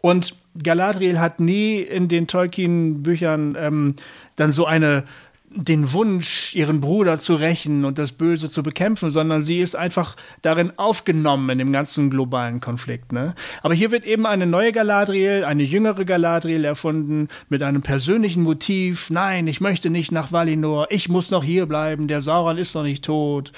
[0.00, 3.94] Und Galadriel hat nie in den Tolkien-Büchern ähm,
[4.36, 5.04] dann so eine
[5.50, 10.16] den Wunsch, ihren Bruder zu rächen und das Böse zu bekämpfen, sondern sie ist einfach
[10.42, 13.12] darin aufgenommen in dem ganzen globalen Konflikt.
[13.12, 13.34] Ne?
[13.62, 19.10] Aber hier wird eben eine neue Galadriel, eine jüngere Galadriel erfunden mit einem persönlichen Motiv.
[19.10, 22.82] Nein, ich möchte nicht nach Valinor, ich muss noch hier bleiben, der Sauron ist noch
[22.82, 23.52] nicht tot.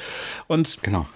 [0.46, 1.06] Und Genau.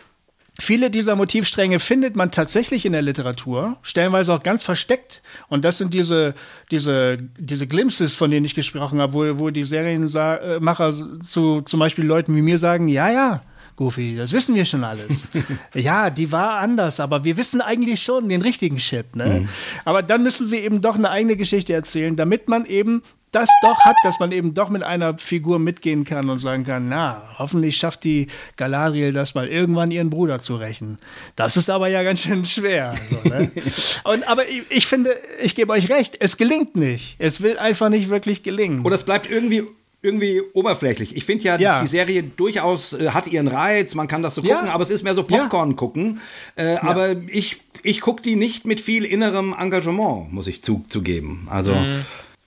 [0.60, 5.20] Viele dieser Motivstränge findet man tatsächlich in der Literatur, stellenweise auch ganz versteckt.
[5.48, 6.34] Und das sind diese,
[6.70, 10.92] diese, diese Glimpses, von denen ich gesprochen habe, wo, wo die Serienmacher
[11.24, 13.42] zu zum Beispiel Leuten wie mir sagen, ja, ja,
[13.76, 15.32] Goofy, das wissen wir schon alles.
[15.74, 19.16] ja, die war anders, aber wir wissen eigentlich schon den richtigen Shit.
[19.16, 19.48] Ne?
[19.84, 23.02] Aber dann müssen sie eben doch eine eigene Geschichte erzählen, damit man eben
[23.34, 26.88] das doch hat, dass man eben doch mit einer Figur mitgehen kann und sagen kann,
[26.88, 30.98] na, hoffentlich schafft die Galadriel das mal irgendwann ihren Bruder zu rächen.
[31.36, 32.94] Das ist aber ja ganz schön schwer.
[33.10, 33.50] So, ne?
[34.04, 37.16] und, aber ich, ich finde, ich gebe euch recht, es gelingt nicht.
[37.18, 38.84] Es will einfach nicht wirklich gelingen.
[38.84, 39.64] Oder es bleibt irgendwie
[40.02, 41.16] irgendwie oberflächlich.
[41.16, 41.80] Ich finde ja, Ja.
[41.80, 44.56] die Serie durchaus äh, hat ihren Reiz, man kann das so Ja.
[44.56, 45.38] gucken, aber es ist mehr so Ja.
[45.38, 46.20] Popcorn gucken.
[46.56, 51.48] Äh, Aber ich, ich gucke die nicht mit viel innerem Engagement, muss ich zu, zugeben.
[51.50, 51.74] Also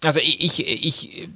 [0.07, 1.29] Also ich, ich, ich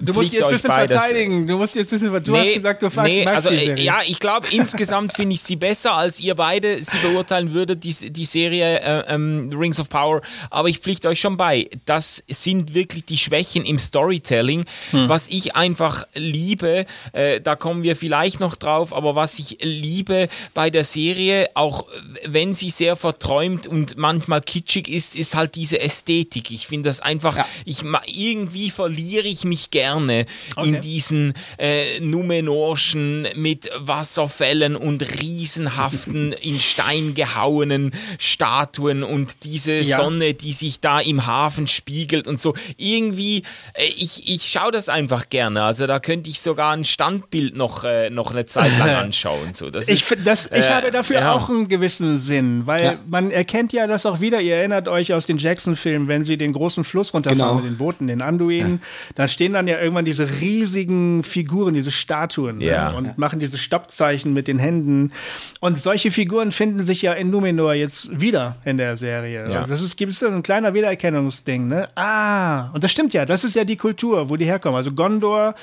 [0.00, 1.46] du musst jetzt ein bisschen verteidigen.
[1.46, 3.84] Du musst jetzt ein bisschen, du hast gesagt, du magst nee, magst also, die Serie.
[3.84, 8.10] Ja, ich glaube, insgesamt finde ich sie besser, als ihr beide sie beurteilen würdet, die,
[8.10, 10.20] die Serie äh, ähm, Rings of Power.
[10.50, 14.64] Aber ich pflichte euch schon bei, das sind wirklich die Schwächen im Storytelling.
[14.90, 15.08] Hm.
[15.08, 20.28] Was ich einfach liebe, äh, da kommen wir vielleicht noch drauf, aber was ich liebe
[20.54, 21.86] bei der Serie, auch
[22.26, 26.50] wenn sie sehr verträumt und manchmal kitschig ist, ist halt diese Ästhetik.
[26.50, 27.46] Ich finde das einfach, Ja.
[27.64, 30.26] ich irgendwie verliere ich mich gerne
[30.56, 30.68] Okay.
[30.68, 39.96] in diesen äh, Numenorschen mit Wasserfällen und riesenhaften, in Stein gehauenen Statuen und diese Ja.
[39.98, 42.54] Sonne, die sich da im Hafen spiegelt und so.
[42.76, 43.42] Irgendwie,
[43.74, 45.62] äh, ich, ich schaue das einfach gerne.
[45.62, 49.52] Also da könnte ich sogar ein Standbild noch, äh, noch eine Zeit lang anschauen.
[49.54, 51.32] So, das Ich, ist, das, ich äh, habe dafür ja.
[51.32, 52.98] auch einen gewissen Sinn, weil Ja.
[53.08, 54.40] man erkennt ja das auch wieder.
[54.40, 57.54] Ihr erinnert euch aus den Jackson-Filmen, wenn sie den großen Fluss runterfahren Genau.
[57.56, 58.82] mit den Booten, den Anduinen,
[59.20, 62.64] da stehen dann ja irgendwann diese riesigen Figuren, diese Statuen ne?
[62.64, 62.88] Ja.
[62.88, 65.12] und machen diese Stoppzeichen mit den Händen.
[65.60, 69.50] Und solche Figuren finden sich ja in Numenor jetzt wieder in der Serie.
[69.50, 69.58] Ja.
[69.58, 71.68] Also das ist, gibt es ja so ein kleiner Wiedererkennungsding.
[71.68, 71.88] Ne?
[71.96, 74.76] Ah, und das stimmt ja, das ist ja die Kultur, wo die herkommen.
[74.76, 75.54] Also Gondor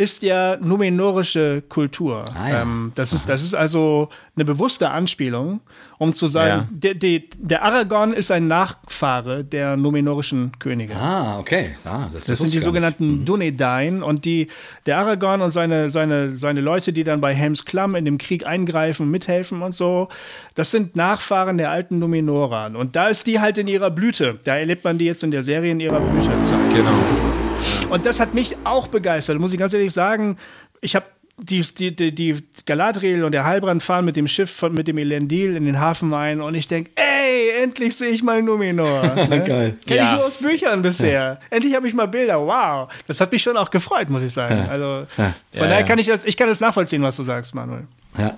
[0.00, 2.24] ist ja numenorische Kultur.
[2.40, 2.62] Ah, ja.
[2.62, 5.58] ähm, das, ist, das ist also eine bewusste Anspielung,
[5.98, 6.68] um zu sagen, Ja.
[6.70, 10.94] der, der, der Aragorn ist ein Nachfahre der numenorischen Könige.
[10.94, 11.74] Ah, okay.
[11.84, 14.46] Ah, das Das sind die sogenannten Dunedain und die,
[14.86, 18.46] der Aragorn und seine, seine, seine Leute, die dann bei Helms Klamm in dem Krieg
[18.46, 20.08] eingreifen, mithelfen und so,
[20.54, 22.70] das sind Nachfahren der alten Numenorer.
[22.78, 24.38] Und da ist die halt in ihrer Blüte.
[24.44, 26.56] Da erlebt man die jetzt in der Serie in ihrer Blütezeit.
[26.72, 27.47] Genau.
[27.90, 30.36] Und das hat mich auch begeistert, muss ich ganz ehrlich sagen.
[30.80, 31.06] Ich habe
[31.40, 32.36] die, die, die, die
[32.66, 36.12] Galadriel und der Heilbrand fahren mit dem Schiff von, mit dem Elendil in den Hafen
[36.12, 39.02] ein und ich denke, ey, endlich sehe ich mal Numenor.
[39.28, 39.42] Ne?
[39.44, 39.76] Geil.
[39.86, 40.04] Kenne Ja.
[40.12, 41.38] ich nur aus Büchern bisher.
[41.50, 42.40] Endlich habe ich mal Bilder.
[42.40, 42.88] Wow.
[43.06, 44.66] Das hat mich schon auch gefreut, muss ich sagen.
[44.68, 45.24] Also Ja.
[45.24, 45.82] von Ja, daher ja.
[45.86, 47.84] kann ich das, ich kann das nachvollziehen, was du sagst, Manuel.
[48.18, 48.34] Ja.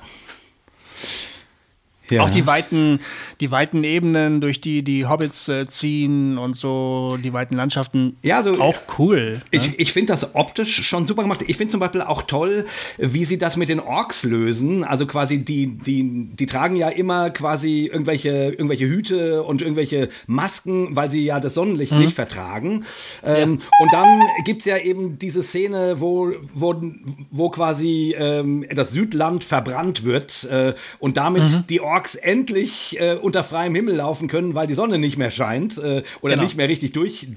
[2.10, 2.22] Ja.
[2.22, 3.00] Auch die weiten,
[3.40, 8.16] die weiten Ebenen, durch die die Hobbits äh, ziehen und so, die weiten Landschaften.
[8.22, 9.32] Ja, also, auch cool.
[9.34, 9.40] Ne?
[9.50, 11.44] Ich, ich finde das optisch schon super gemacht.
[11.46, 12.66] Ich finde zum Beispiel auch toll,
[12.98, 14.84] wie sie das mit den Orks lösen.
[14.84, 20.96] Also quasi die, die, die tragen ja immer quasi irgendwelche, irgendwelche Hüte und irgendwelche Masken,
[20.96, 22.00] weil sie ja das Sonnenlicht mhm.
[22.00, 22.84] nicht vertragen.
[23.24, 23.68] Ähm, ja.
[23.78, 26.80] Und dann gibt es ja eben diese Szene, wo, wo,
[27.30, 31.64] wo quasi ähm, das Südland verbrannt wird äh, und damit mhm.
[31.68, 35.30] die Orks Orks endlich äh, unter freiem Himmel laufen können, weil die Sonne nicht mehr
[35.30, 36.44] scheint äh, oder genau.
[36.44, 37.28] nicht mehr richtig durch,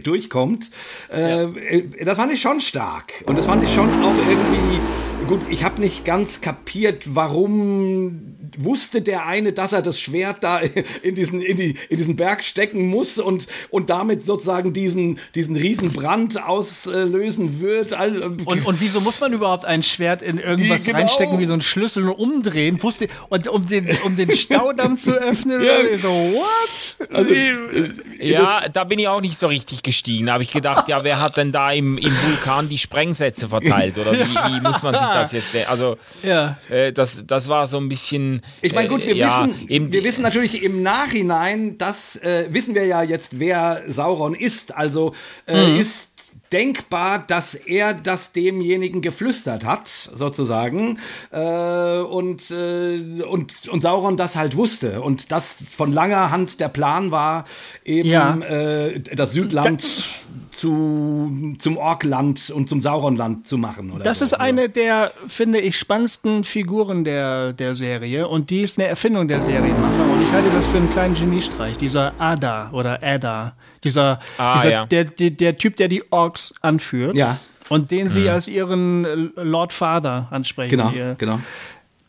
[0.00, 0.70] durchkommt.
[1.12, 1.50] Äh, ja.
[1.56, 3.24] Äh, das fand ich schon stark.
[3.26, 5.40] Und das fand ich schon auch irgendwie gut.
[5.50, 10.60] Ich habe nicht ganz kapiert, warum wusste der eine, dass er das Schwert da
[11.02, 15.56] in diesen, in die, in diesen Berg stecken muss und, und damit sozusagen diesen, diesen
[15.56, 17.92] Riesenbrand auslösen wird.
[17.92, 20.98] Und, und wieso muss man überhaupt ein Schwert in irgendwas genau.
[20.98, 22.82] reinstecken, wie so ein Schlüssel und umdrehen?
[22.82, 25.62] Wusste, und um den, um den Staudamm zu öffnen?
[25.62, 25.96] ja.
[25.96, 27.08] So, what?
[27.10, 27.90] Also, äh,
[28.20, 30.26] ja, da bin ich auch nicht so richtig gestiegen.
[30.26, 33.98] Da habe ich gedacht, ja, wer hat denn da im, im Vulkan die Sprengsätze verteilt?
[33.98, 35.54] Oder wie, wie muss man sich das jetzt.
[35.68, 36.56] Also, ja.
[36.68, 40.04] Äh, das, das war so ein bisschen ich meine, gut, wir, äh, ja, wissen, wir
[40.04, 44.74] wissen natürlich im Nachhinein, das äh, wissen wir ja jetzt, wer Sauron ist.
[44.74, 45.14] Also
[45.46, 45.76] äh, mhm.
[45.76, 46.12] ist
[46.52, 50.98] denkbar, dass er das demjenigen geflüstert hat, sozusagen,
[51.30, 56.68] äh, und, äh, und, und Sauron das halt wusste und das von langer Hand der
[56.68, 57.44] Plan war,
[57.84, 58.36] eben ja.
[58.38, 63.90] äh, das Südland da zu, zum Orkland und zum Sauronland zu machen.
[63.90, 64.26] Oder das so.
[64.26, 69.26] ist eine der, finde ich, spannendsten Figuren der, der Serie und die ist eine Erfindung
[69.26, 74.20] der Serienmacher und ich halte das für einen kleinen Geniestreich, dieser Ada oder Ada, dieser,
[74.38, 74.86] ah, dieser ja.
[74.86, 77.16] der, der, der Typ, der die Orks anführt.
[77.16, 77.38] Ja.
[77.68, 78.28] Und den sie mhm.
[78.28, 80.70] als ihren Lord Father ansprechen.
[80.70, 81.16] Genau, ihr.
[81.18, 81.40] genau.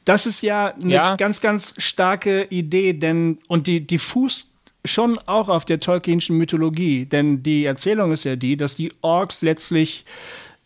[0.05, 1.15] Das ist ja eine ja.
[1.15, 4.52] ganz, ganz starke Idee, denn und die, die fußt
[4.85, 9.41] schon auch auf der Tolkienschen Mythologie, denn die Erzählung ist ja die, dass die Orks
[9.41, 10.05] letztlich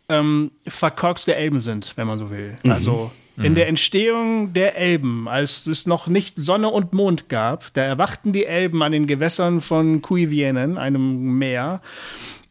[0.09, 2.55] ähm, verkorkste Elben sind, wenn man so will.
[2.63, 2.71] Mhm.
[2.71, 7.83] Also in der Entstehung der Elben, als es noch nicht Sonne und Mond gab, da
[7.83, 11.81] erwachten die Elben an den Gewässern von Cuivienen, einem Meer,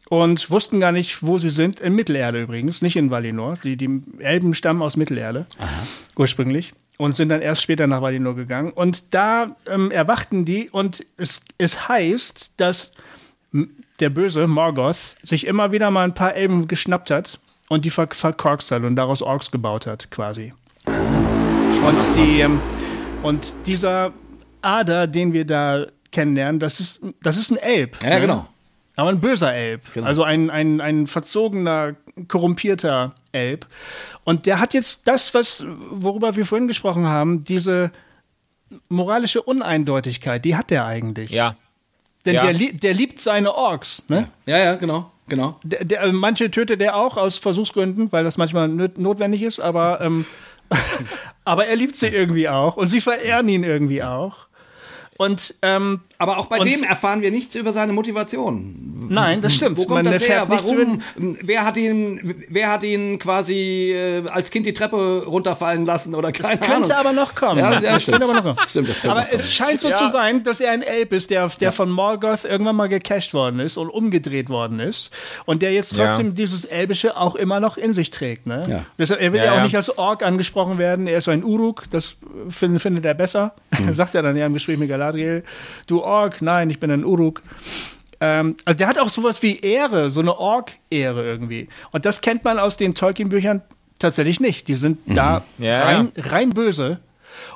[0.09, 1.79] und wussten gar nicht, wo sie sind.
[1.79, 3.57] In Mittelerde übrigens, nicht in Valinor.
[3.63, 5.69] Die, die Elben stammen aus Mittelerde Aha.
[6.15, 8.71] ursprünglich und sind dann erst später nach Valinor gegangen.
[8.71, 12.93] Und da ähm, erwachten die und es, es heißt, dass
[13.99, 18.07] der böse Morgoth sich immer wieder mal ein paar Elben geschnappt hat und die ver
[18.09, 20.53] verkorkst hat und daraus Orks gebaut hat, quasi.
[20.85, 22.61] Und, die, ähm,
[23.23, 24.13] und dieser
[24.61, 28.01] Ader, den wir da kennenlernen, das ist, das ist ein Elb.
[28.03, 28.21] Ja, ne?
[28.21, 28.47] genau.
[28.97, 29.93] Aber ein böser Elb.
[29.93, 30.07] Genau.
[30.07, 31.95] Also ein, ein, ein verzogener,
[32.27, 33.67] korrumpierter Elb.
[34.23, 37.91] Und der hat jetzt das, was, worüber wir vorhin gesprochen haben, diese
[38.89, 41.29] moralische Uneindeutigkeit, die hat der eigentlich.
[41.31, 41.55] Ja.
[42.25, 42.51] Denn ja.
[42.51, 44.29] Der, der liebt seine Orks, ne?
[44.47, 45.11] Ja, ja, genau.
[45.29, 45.59] Genau.
[45.63, 50.25] Der, der, manche tötet er auch aus Versuchsgründen, weil das manchmal notwendig ist, aber, ähm,
[51.45, 54.46] aber er liebt sie irgendwie auch und sie verehren ihn irgendwie auch.
[55.17, 59.07] Und, ähm, Aber auch bei dem erfahren wir nichts über seine Motivation.
[59.09, 59.77] Nein, das stimmt.
[59.77, 60.45] Wo kommt Man das her?
[60.47, 61.01] Warum?
[61.15, 66.31] Wer hat ihn, wer hat ihn quasi äh, als Kind die Treppe runterfallen lassen oder
[66.31, 67.07] keine das könnte Ahnung.
[67.07, 67.59] aber noch kommen.
[67.59, 68.23] Ja, ja, stimmt.
[68.23, 68.57] aber noch kommen.
[68.67, 69.95] Stimmt, das aber es scheint so ja.
[69.95, 71.71] zu sein, dass er ein Elb ist, der, der ja.
[71.71, 75.11] von Morgoth irgendwann mal gecached worden ist und umgedreht worden ist
[75.45, 78.45] und der jetzt trotzdem dieses Elbische auch immer noch in sich trägt.
[78.45, 78.61] Ne?
[78.67, 78.85] Ja.
[78.97, 81.07] Deshalb, er will ja, auch nicht als Ork angesprochen werden.
[81.07, 82.17] Er ist so ein Uruk, das
[82.49, 83.53] find, findet er besser.
[83.79, 83.93] Mhm.
[83.97, 85.06] Sagt er dann ja im Gespräch mit Galat.
[85.07, 85.43] Galadriel,
[85.87, 87.41] du Ork, nein, ich bin ein Uruk.
[88.19, 91.69] Ähm, also der hat auch sowas wie Ehre, so eine Ork-Ehre irgendwie.
[91.91, 93.61] Und das kennt man aus den Tolkien-Büchern
[93.99, 94.67] tatsächlich nicht.
[94.67, 95.15] Die sind mhm.
[95.15, 96.99] da ja, rein, rein böse.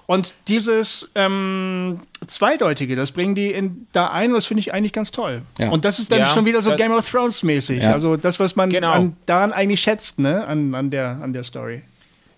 [0.06, 4.94] Und dieses ähm, Zweideutige, das bringen die in, da ein und das finde ich eigentlich
[4.94, 5.42] ganz toll.
[5.58, 5.70] Ja.
[5.70, 7.82] Und das ist dann ja, schon wieder so Game of Thrones mäßig.
[7.82, 7.94] Ja.
[7.94, 8.92] Also das, was man genau.
[8.92, 10.46] an, daran eigentlich schätzt, ne?
[10.46, 11.82] an, an, der, an der Story.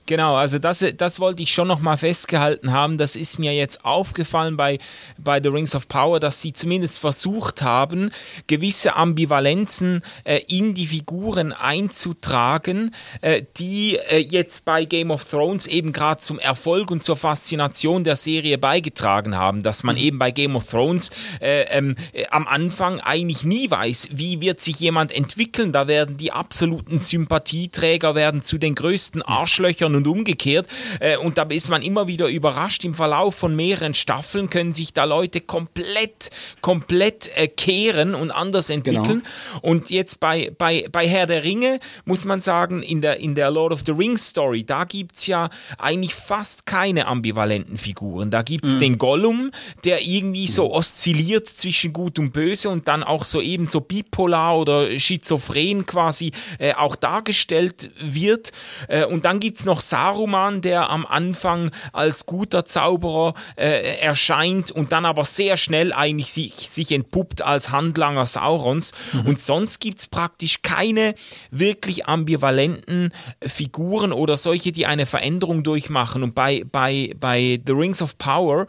[0.06, 2.98] Genau, also das, das wollte ich schon nochmal festgehalten haben.
[2.98, 4.78] Das ist mir jetzt aufgefallen bei,
[5.18, 8.10] bei The Rings of Power, dass sie zumindest versucht haben,
[8.48, 15.68] gewisse Ambivalenzen äh, in die Figuren einzutragen, äh, die äh, jetzt bei Game of Thrones
[15.68, 19.64] eben gerade zum Erfolg und zur Faszination der Serie beigetragen haben.
[19.64, 20.02] Dass man mhm.
[20.02, 24.60] eben bei Game of Thrones äh, ähm, äh, am Anfang eigentlich nie weiß, wie wird
[24.60, 25.72] sich jemand entwickeln.
[25.72, 30.68] Da werden die absoluten Sympathieträger werden zu den größten Arschlöchern Männern und umgekehrt.
[31.00, 32.84] Äh, und da ist man immer wieder überrascht.
[32.84, 36.30] Im Verlauf von mehreren Staffeln können sich da Leute komplett,
[36.62, 39.24] komplett äh, kehren und anders entwickeln.
[39.24, 39.62] Genau.
[39.62, 43.52] Und jetzt bei, bei, bei Herr der Ringe muss man sagen, in der, in der
[43.52, 48.32] Lord of the Rings Story, da gibt es ja eigentlich fast keine ambivalenten Figuren.
[48.32, 48.80] Da gibt es mhm.
[48.80, 49.52] den Gollum,
[49.84, 54.58] der irgendwie so oszilliert zwischen Gut und Böse und dann auch so eben so bipolar
[54.58, 58.52] oder schizophren quasi äh, auch dargestellt wird.
[58.88, 64.72] Äh, und dann gibt es noch Saruman, der am Anfang als guter Zauberer äh, erscheint
[64.72, 68.92] und dann aber sehr schnell eigentlich sich, sich entpuppt als Handlanger Saurons.
[69.14, 69.22] Mhm.
[69.28, 71.16] Und sonst gibt es praktisch keine
[71.52, 73.12] wirklich ambivalenten
[73.46, 76.24] Figuren oder solche, die eine Veränderung durchmachen.
[76.24, 78.68] Und bei, bei, bei The Rings of Power,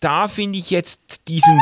[0.00, 1.60] da finde ich jetzt diesen,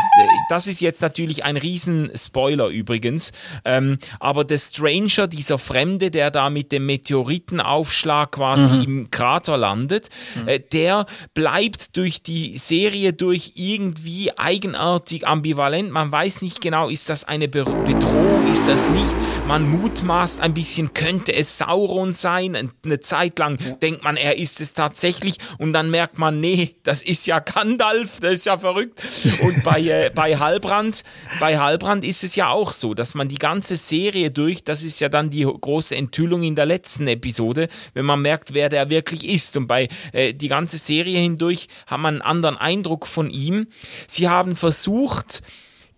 [0.48, 3.32] das ist jetzt natürlich ein riesen Spoiler übrigens,
[3.64, 8.87] ähm, aber der Stranger, dieser Fremde, der da mit dem Meteoritenaufschlag quasi mhm.
[8.88, 10.48] Im Krater landet, mhm.
[10.48, 15.90] äh, der bleibt durch die Serie durch irgendwie eigenartig ambivalent.
[15.90, 19.14] Man weiß nicht genau, ist das eine Be Bedrohung, ist das nicht.
[19.46, 22.70] Man mutmaßt ein bisschen, könnte es Sauron sein.
[22.84, 23.74] Eine Zeit lang ja.
[23.76, 28.20] denkt man, er ist es tatsächlich und dann merkt man, nee, das ist ja Gandalf,
[28.20, 29.02] das ist ja verrückt.
[29.42, 31.02] Und bei, äh, bei Halbrand,
[31.40, 35.00] bei Halbrand ist es ja auch so, dass man die ganze Serie durch, das ist
[35.00, 39.26] ja dann die große Enthüllung in der letzten Episode, wenn man merkt, wer der wirklich
[39.28, 39.56] ist.
[39.56, 43.66] Und bei äh, die ganze Serie hindurch hat man einen anderen Eindruck von ihm.
[44.06, 45.42] Sie haben versucht,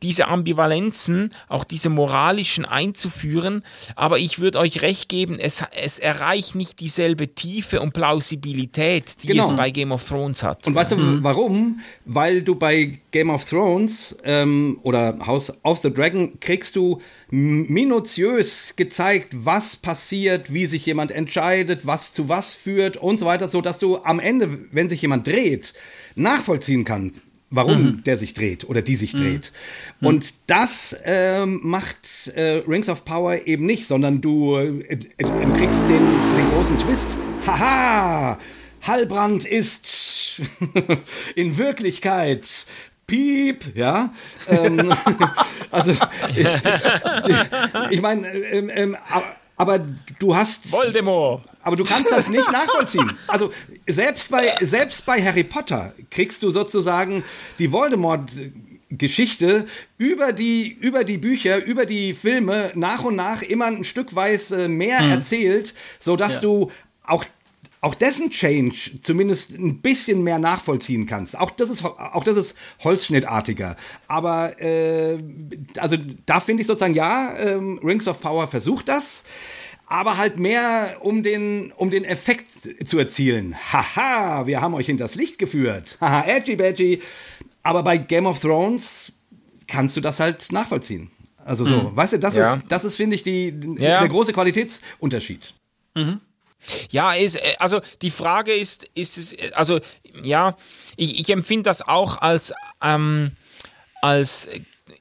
[0.02, 3.62] diese Ambivalenzen, auch diese moralischen einzuführen.
[3.96, 9.28] Aber ich würde euch recht geben, es, es erreicht nicht dieselbe Tiefe und Plausibilität, die
[9.28, 9.48] genau.
[9.48, 10.66] es bei Game of Thrones hat.
[10.66, 11.18] Und weißt du mhm.
[11.22, 11.80] warum?
[12.06, 18.74] Weil du bei Game of Thrones ähm, oder House of the Dragon kriegst du minutiös
[18.76, 23.60] gezeigt, was passiert, wie sich jemand entscheidet, was zu was führt und so weiter, so
[23.60, 25.74] dass du am Ende, wenn sich jemand dreht,
[26.14, 27.20] nachvollziehen kannst
[27.50, 28.02] warum mhm.
[28.04, 29.18] der sich dreht oder die sich mhm.
[29.18, 29.52] dreht.
[30.00, 30.06] Mhm.
[30.06, 35.82] Und das ähm, macht äh, Rings of Power eben nicht, sondern du, äh, du kriegst
[35.82, 37.16] den, den großen Twist.
[37.46, 38.38] Haha!
[38.82, 40.40] Hallbrand ist
[41.34, 42.66] in Wirklichkeit
[43.06, 44.14] Piep, ja.
[44.48, 44.94] Ähm,
[45.70, 45.92] also
[46.34, 47.36] ich, ich,
[47.90, 48.96] ich meine, ähm, ähm,
[49.60, 49.78] aber
[50.18, 50.72] du hast.
[50.72, 51.42] Voldemort!
[51.62, 53.12] Aber du kannst das nicht nachvollziehen.
[53.26, 53.52] Also
[53.86, 57.22] selbst bei, selbst bei Harry Potter kriegst du sozusagen
[57.58, 58.30] die Voldemort.
[58.92, 59.66] Geschichte
[59.98, 64.50] über die, über die Bücher, über die Filme nach und nach immer ein Stück weit
[64.66, 65.12] mehr mhm.
[65.12, 66.40] erzählt, sodass ja.
[66.40, 66.72] du
[67.04, 67.24] auch
[67.80, 71.38] auch dessen Change zumindest ein bisschen mehr nachvollziehen kannst.
[71.38, 73.76] Auch das ist, auch das ist holzschnittartiger.
[74.06, 75.18] Aber äh,
[75.78, 79.24] also da finde ich sozusagen, ja, ähm, Rings of Power versucht das
[79.90, 82.46] aber halt mehr um den, um den Effekt
[82.88, 83.56] zu erzielen.
[83.72, 85.98] Haha, wir haben euch in das Licht geführt.
[86.00, 87.02] Haha, edgy badgy.
[87.64, 89.12] Aber bei Game of Thrones
[89.66, 91.10] kannst du das halt nachvollziehen.
[91.44, 91.96] Also so, mhm.
[91.96, 92.54] weißt du, das ja.
[92.54, 93.98] ist, das ist, finde ich, die, ja.
[93.98, 95.54] der große Qualitätsunterschied.
[95.96, 96.20] Mhm.
[96.90, 99.80] Ja, ist, äh, also die Frage ist, ist es, also
[100.22, 100.56] ja,
[100.96, 102.52] ich, ich empfinde das auch als,
[102.82, 103.32] ähm,
[104.02, 104.48] als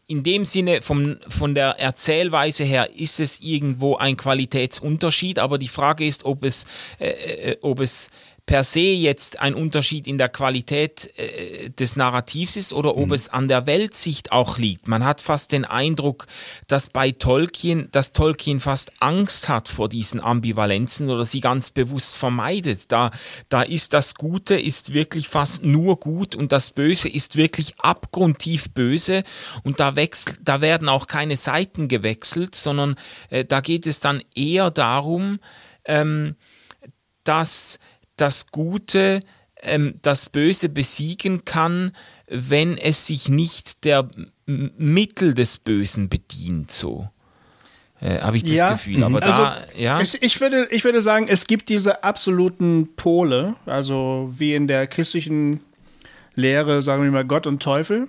[0.08, 5.68] in dem Sinne vom, von der Erzählweise her ist es irgendwo ein Qualitätsunterschied, aber die
[5.68, 6.66] Frage ist, ob es,
[7.00, 8.10] äh, äh ob es
[8.50, 13.14] per se jetzt ein Unterschied in der Qualität äh, des Narrativs ist oder ob mhm.
[13.14, 14.88] es an der Weltsicht auch liegt.
[14.88, 16.26] Man hat fast den Eindruck,
[16.66, 22.18] dass bei Tolkien, dass Tolkien fast Angst hat vor diesen Ambivalenzen oder sie ganz bewusst
[22.18, 22.92] vermeidet.
[22.92, 23.12] Da,
[23.50, 28.72] da ist das Gute ist wirklich fast nur gut und das Böse ist wirklich abgrundtief
[28.72, 29.26] böse
[29.62, 32.96] und da wechselt, da werden auch keine Seiten gewechselt, sondern
[33.30, 35.38] äh, da geht es dann eher darum,
[35.86, 36.36] ähm,
[37.24, 37.78] dass
[38.22, 39.22] das Gute
[39.62, 41.92] ähm, das Böse besiegen kann,
[42.28, 44.08] wenn es sich nicht der
[44.46, 47.10] Mittel des Bösen bedient, so.
[48.02, 48.72] Äh, Habe ich das ja.
[48.72, 49.04] Gefühl.
[49.04, 50.00] Aber also, da, ja.
[50.00, 54.88] Ich, ich, würde, ich würde sagen, es gibt diese absoluten Pole, also wie in der
[54.88, 55.60] christlichen
[56.36, 58.08] Lehre, sagen wir mal, Gott und Teufel,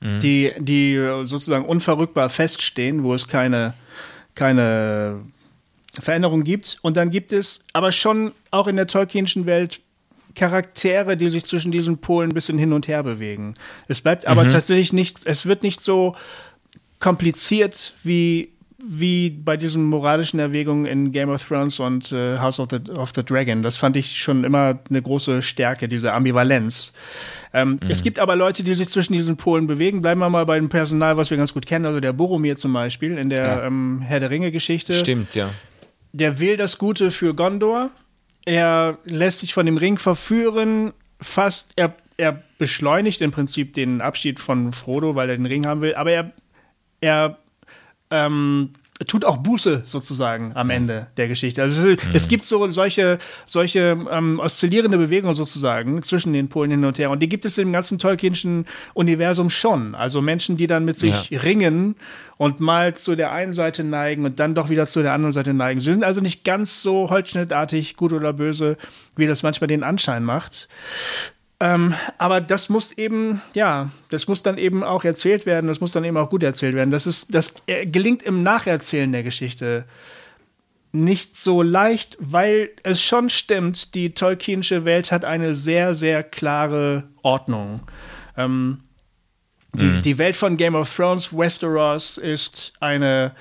[0.00, 0.20] mhm.
[0.20, 3.74] die, die sozusagen unverrückbar feststehen, wo es keine,
[4.34, 5.20] keine
[5.98, 6.78] Veränderungen gibt.
[6.82, 9.80] Und dann gibt es aber schon auch in der Tolkienschen Welt
[10.34, 13.54] Charaktere, die sich zwischen diesen Polen ein bisschen hin und her bewegen.
[13.88, 14.48] Es bleibt aber mhm.
[14.48, 16.14] tatsächlich nicht, es wird nicht so
[16.98, 22.68] kompliziert wie wie bei diesen moralischen Erwägungen in Game of Thrones und äh, House of
[22.70, 23.62] the, of the Dragon.
[23.62, 26.94] Das fand ich schon immer eine große Stärke, diese Ambivalenz.
[27.52, 27.90] Ähm, mhm.
[27.90, 30.00] Es gibt aber Leute, die sich zwischen diesen Polen bewegen.
[30.00, 32.72] Bleiben wir mal bei dem Personal, was wir ganz gut kennen, also der Boromir zum
[32.72, 33.66] Beispiel in der ja.
[33.66, 34.94] ähm, Herr der Ringe-Geschichte.
[34.94, 35.50] Stimmt, ja
[36.12, 37.90] der will das Gute für Gondor.
[38.44, 44.40] er lässt sich von dem Ring verführen, fast, er, er beschleunigt im Prinzip den Abschied
[44.40, 46.32] von Frodo, weil er den Ring haben will, aber er,
[47.00, 47.38] er
[48.10, 48.70] ähm,
[49.06, 51.62] tut auch Buße sozusagen am Ende der Geschichte.
[51.62, 51.96] Also mhm.
[52.12, 57.10] es gibt so solche, solche ähm, oszillierende Bewegungen sozusagen zwischen den Polen hin und her.
[57.10, 59.94] Und die gibt es im ganzen Tolkienschen Universum schon.
[59.94, 61.40] Also Menschen, die dann mit sich ja.
[61.40, 61.96] ringen
[62.36, 65.54] und mal zu der einen Seite neigen und dann doch wieder zu der anderen Seite
[65.54, 65.80] neigen.
[65.80, 68.76] Sie sind also nicht ganz so holzschnittartig, gut oder böse,
[69.16, 70.68] wie das manchmal den Anschein macht.
[71.62, 75.92] Ähm, aber das muss eben, ja, das muss dann eben auch erzählt werden, das muss
[75.92, 76.90] dann eben auch gut erzählt werden.
[76.90, 79.84] Das ist, das äh, gelingt im Nacherzählen der Geschichte
[80.92, 87.04] nicht so leicht, weil es schon stimmt, die Tolkienische Welt hat eine sehr, sehr klare
[87.22, 87.82] Ordnung.
[88.36, 88.80] Ähm,
[89.74, 90.02] die, mhm.
[90.02, 93.32] die Welt von Game of Thrones, Westeros, ist eine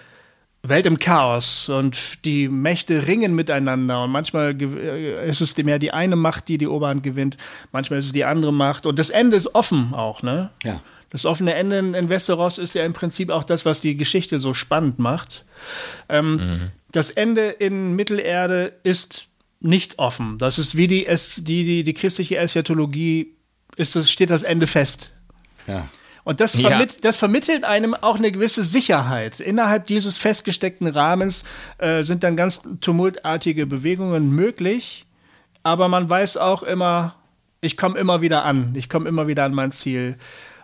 [0.62, 5.92] Welt im Chaos und die Mächte ringen miteinander und manchmal äh, ist es mehr die
[5.92, 7.38] eine Macht, die die Oberhand gewinnt,
[7.72, 10.50] manchmal ist es die andere Macht und das Ende ist offen auch, ne?
[10.64, 10.82] Ja.
[11.12, 14.54] Das offene Ende in Westeros ist ja im Prinzip auch das, was die Geschichte so
[14.54, 15.44] spannend macht.
[16.08, 16.72] Ähm, mhm.
[16.92, 19.28] Das Ende in Mittelerde ist
[19.60, 20.38] nicht offen.
[20.38, 21.08] Das ist wie die,
[21.38, 23.34] die, die, die christliche Eschatologie,
[23.76, 25.14] ist das, steht das Ende fest.
[25.68, 25.88] Ja.
[26.24, 27.00] Und das, vermitt, ja.
[27.02, 29.40] das vermittelt einem auch eine gewisse Sicherheit.
[29.40, 31.44] Innerhalb dieses festgesteckten Rahmens
[31.78, 35.06] äh, sind dann ganz tumultartige Bewegungen möglich,
[35.64, 37.16] aber man weiß auch immer,
[37.62, 40.18] ich komme immer wieder an, ich komme immer wieder an mein Ziel.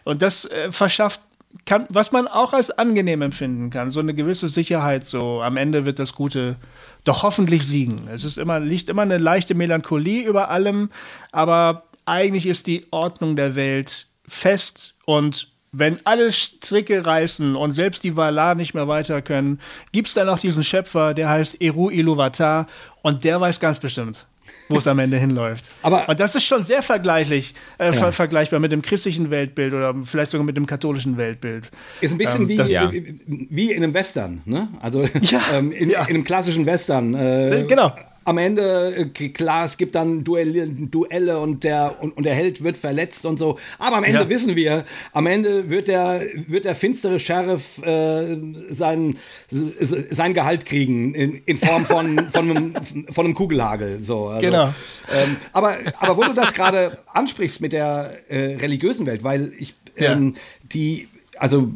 [0.03, 1.21] Und das äh, verschafft
[1.65, 5.85] kann, was man auch als angenehm empfinden kann, so eine gewisse Sicherheit, so am Ende
[5.85, 6.57] wird das Gute
[7.05, 8.09] doch hoffentlich siegen.
[8.11, 10.89] Es ist immer, liegt immer eine leichte Melancholie über allem,
[11.31, 18.03] aber eigentlich ist die Ordnung der Welt fest und wenn alle Stricke reißen und selbst
[18.03, 19.59] die Valar nicht mehr weiter können,
[19.91, 22.67] gibt es dann noch diesen Schöpfer, der heißt Eru Iluvatar
[23.01, 24.25] und der weiß ganz bestimmt,
[24.69, 25.71] wo es am Ende hinläuft.
[25.81, 27.93] Aber und das ist schon sehr vergleichlich, äh, ja.
[27.93, 31.69] ver vergleichbar mit dem christlichen Weltbild oder vielleicht sogar mit dem katholischen Weltbild.
[31.99, 32.91] Ist ein bisschen ähm, wie, das, ja.
[32.91, 34.69] wie in einem Western, ne?
[34.81, 37.13] Also ja, ähm, in, in, einem klassischen Western.
[37.15, 37.93] Äh, genau
[38.25, 42.63] am Ende, äh, klar, es gibt dann Duelle, Duelle und, der, und, und der Held
[42.63, 43.59] wird verletzt und so.
[43.77, 44.29] Aber am Ende ja.
[44.29, 44.83] wissen wir,
[45.13, 48.35] am Ende wird der, wird der finstere Sheriff äh,
[48.69, 49.17] sein,
[49.49, 52.75] sein Gehalt kriegen in, in Form von, von, einem,
[53.09, 54.01] von einem Kugelhagel.
[54.01, 54.73] So, also, genau.
[55.13, 59.75] Ähm, aber, aber wo du das gerade ansprichst mit der äh, religiösen Welt, weil ich
[59.97, 60.41] ähm, ja.
[60.73, 61.07] die,
[61.37, 61.71] also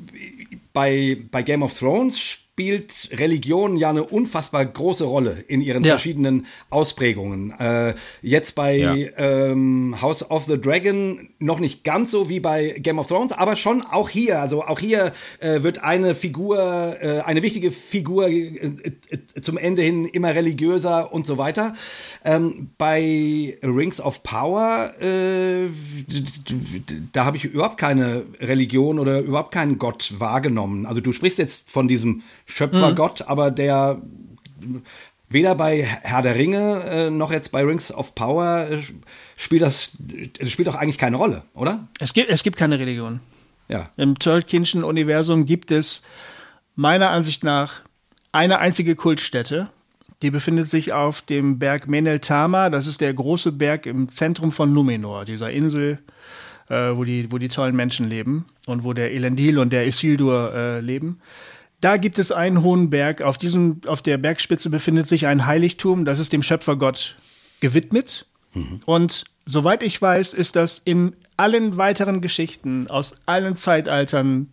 [0.74, 5.94] bei, bei Game of Thrones spielt Religion ja eine unfassbar große Rolle in ihren ja.
[5.94, 7.58] verschiedenen Ausprägungen.
[7.58, 8.96] Äh, jetzt bei ja.
[9.16, 13.56] ähm, House of the Dragon noch nicht ganz so wie bei Game of Thrones, aber
[13.56, 14.42] schon auch hier.
[14.42, 19.82] Also auch hier äh, wird eine Figur, äh, eine wichtige Figur äh, äh, zum Ende
[19.82, 21.72] hin immer religiöser und so weiter.
[22.26, 25.68] Ähm, bei Rings of Power, äh,
[27.14, 30.86] da habe ich überhaupt keine Religion oder überhaupt keinen Gott wahrgenommen.
[30.86, 33.26] Also du sprichst jetzt von diesem Schöpfergott, mhm.
[33.28, 34.02] aber der
[35.30, 38.80] weder bei Herr der Ringe äh, noch jetzt bei Rings of Power äh,
[39.38, 39.92] spielt das
[40.46, 41.88] spielt doch eigentlich keine Rolle, oder?
[42.00, 43.20] Es gibt, es gibt keine Religion.
[43.68, 43.90] Ja.
[43.98, 46.02] Im Tolkienschen Universum gibt es
[46.76, 47.82] meiner Ansicht nach
[48.32, 49.70] eine einzige Kultstätte.
[50.22, 52.70] Die befindet sich auf dem Berg Meneltama.
[52.70, 56.00] Das ist der große Berg im Zentrum von Numenor, dieser Insel,
[56.68, 60.54] äh, wo, die, wo die tollen Menschen leben und wo der Elendil und der Isildur
[60.54, 61.22] äh, leben.
[61.82, 63.22] Da gibt es einen hohen Berg.
[63.22, 67.16] Auf, diesem, auf der Bergspitze befindet sich ein Heiligtum, das ist dem Schöpfergott
[67.62, 68.26] gewidmet.
[68.54, 68.82] Mhm.
[68.86, 74.52] Und soweit ich weiß, ist das in allen weiteren Geschichten aus allen Zeitaltern,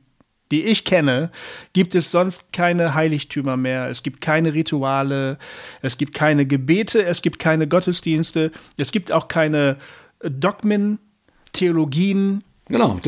[0.53, 1.33] die ich kenne,
[1.73, 3.89] gibt es sonst keine Heiligtümer mehr.
[3.89, 5.39] Es gibt keine Rituale,
[5.83, 9.77] es gibt keine Gebete, es gibt keine Gottesdienste, es gibt auch keine
[10.21, 11.01] Dogmen,
[11.53, 12.99] Theologien, Genau.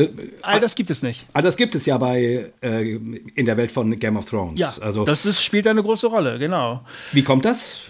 [0.41, 1.25] All das gibt es nicht.
[1.33, 2.95] All das gibt es ja bei äh,
[3.35, 4.59] in der Welt von Game of Thrones.
[4.59, 6.81] Ja, also das ist, spielt eine große Rolle, genau.
[7.11, 7.81] Wie kommt das?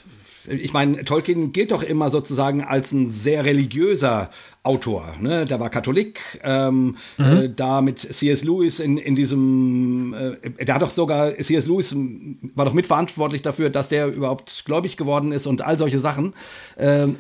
[0.48, 4.32] Ich meine, Tolkien gilt doch immer sozusagen als ein sehr religiöser
[4.64, 5.14] Autor.
[5.20, 5.46] Ne?
[5.46, 7.26] Der war Katholik, ähm, mhm.
[7.26, 8.44] äh, da mit C.S.
[8.44, 11.68] Lewis in, in diesem, äh, der hat doch sogar, C.S.
[11.68, 11.96] Lewis
[12.56, 16.34] war doch mitverantwortlich dafür, dass der überhaupt gläubig geworden ist und all solche Sachen.
[16.78, 17.18] Ähm,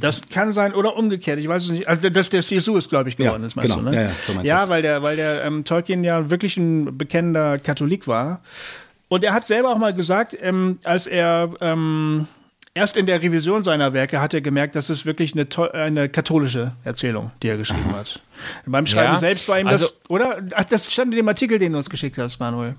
[0.00, 1.88] das kann sein oder umgekehrt, ich weiß es nicht.
[1.88, 3.90] Also, dass der CSU ist, glaube ich, geworden ja, ist, meinst genau.
[3.90, 4.02] du, ne?
[4.02, 8.08] Ja, ja, so ja weil der, weil der ähm, Tolkien ja wirklich ein bekennender Katholik
[8.08, 8.40] war.
[9.08, 12.28] Und er hat selber auch mal gesagt, ähm, als er ähm,
[12.74, 16.72] erst in der Revision seiner Werke hat er gemerkt, dass es wirklich eine, eine katholische
[16.84, 18.20] Erzählung, die er geschrieben hat.
[18.66, 20.38] Beim Schreiben ja, selbst war ihm also, das, oder?
[20.54, 22.76] Ach, das stand in dem Artikel, den du uns geschickt hast, Manuel.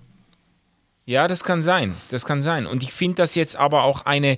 [1.05, 1.95] Ja, das kann sein.
[2.11, 2.67] Das kann sein.
[2.67, 4.37] Und ich finde das jetzt aber auch eine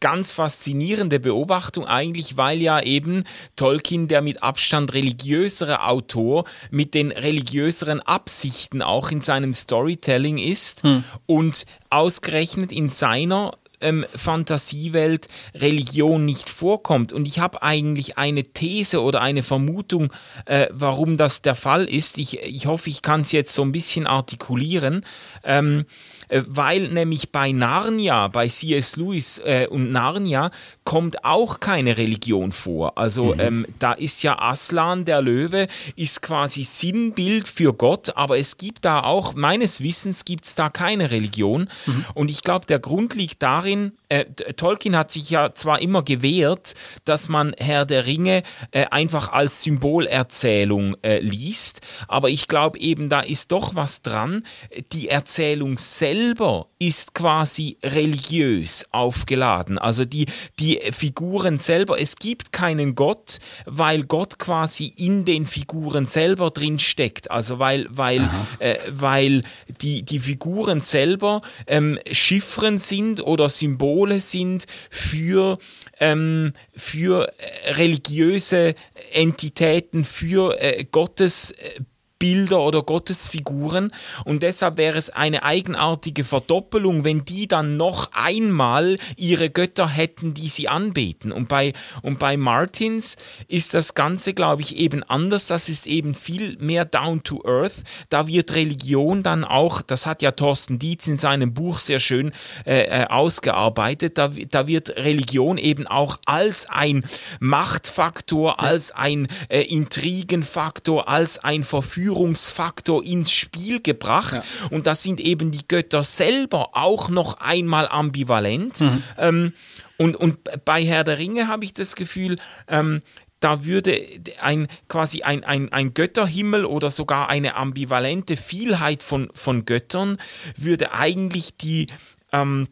[0.00, 3.24] ganz faszinierende Beobachtung eigentlich, weil ja eben
[3.54, 10.82] Tolkien der mit Abstand religiösere Autor mit den religiöseren Absichten auch in seinem Storytelling ist
[10.84, 11.04] hm.
[11.26, 17.12] und ausgerechnet in seiner ähm, Fantasiewelt Religion nicht vorkommt.
[17.12, 20.12] Und ich habe eigentlich eine These oder eine Vermutung,
[20.46, 22.18] äh, warum das der Fall ist.
[22.18, 25.04] Ich, ich hoffe, ich kann es jetzt so ein bisschen artikulieren.
[25.44, 28.96] Ähm, äh, weil nämlich bei Narnia, bei C.S.
[28.96, 30.50] Lewis äh, und Narnia
[30.84, 32.96] kommt auch keine Religion vor.
[32.96, 33.40] Also mhm.
[33.40, 35.66] ähm, da ist ja Aslan, der Löwe,
[35.96, 40.70] ist quasi Sinnbild für Gott, aber es gibt da auch, meines Wissens gibt es da
[40.70, 41.68] keine Religion.
[41.86, 42.04] Mhm.
[42.14, 44.24] Und ich glaube, der Grund liegt darin, äh,
[44.56, 46.74] Tolkien hat sich ja zwar immer gewehrt,
[47.04, 53.08] dass man Herr der Ringe äh, einfach als Symbolerzählung äh, liest, aber ich glaube eben,
[53.08, 54.44] da ist doch was dran.
[54.92, 59.78] Die Erzählung selbst selber ist quasi religiös aufgeladen.
[59.78, 60.26] Also die,
[60.58, 66.78] die Figuren selber, es gibt keinen Gott, weil Gott quasi in den Figuren selber drin
[66.78, 67.30] steckt.
[67.30, 68.20] Also weil, weil,
[68.58, 69.40] äh, weil
[69.80, 75.58] die, die Figuren selber ähm, Chiffren sind oder Symbole sind für,
[76.00, 77.32] ähm, für
[77.76, 78.74] religiöse
[79.12, 81.80] Entitäten, für äh, Gottes äh,
[82.20, 83.92] Bilder oder Gottesfiguren
[84.26, 90.34] und deshalb wäre es eine eigenartige Verdoppelung, wenn die dann noch einmal ihre Götter hätten,
[90.34, 91.32] die sie anbeten.
[91.32, 91.72] Und bei,
[92.02, 93.16] und bei Martins
[93.48, 95.46] ist das Ganze, glaube ich, eben anders.
[95.46, 97.84] Das ist eben viel mehr down to earth.
[98.10, 102.32] Da wird Religion dann auch, das hat ja Thorsten Dietz in seinem Buch sehr schön
[102.66, 107.02] äh, äh ausgearbeitet, da, da wird Religion eben auch als ein
[107.40, 114.34] Machtfaktor, als ein äh, Intrigenfaktor, als ein Verführungsfaktor Führungsfaktor ins Spiel gebracht.
[114.34, 114.42] Ja.
[114.70, 118.80] Und da sind eben die Götter selber auch noch einmal ambivalent.
[118.80, 119.02] Mhm.
[119.16, 119.52] Ähm,
[119.96, 123.02] und, und bei Herr der Ringe habe ich das Gefühl, ähm,
[123.38, 123.98] da würde
[124.40, 130.18] ein quasi ein, ein, ein Götterhimmel oder sogar eine ambivalente Vielheit von, von Göttern
[130.56, 131.86] würde eigentlich die
[132.32, 132.68] ähm,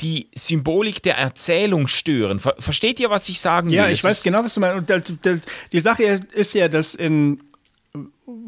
[0.00, 2.40] die Symbolik der Erzählung stören.
[2.40, 3.76] Ver versteht ihr, was ich sagen will?
[3.76, 5.10] Ja, ich weiß genau, was du meinst.
[5.10, 7.38] Und die Sache ist ja, dass in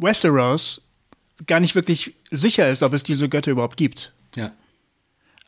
[0.01, 0.83] Westeros
[1.47, 4.13] gar nicht wirklich sicher ist, ob es diese Götter überhaupt gibt.
[4.37, 4.53] Ja.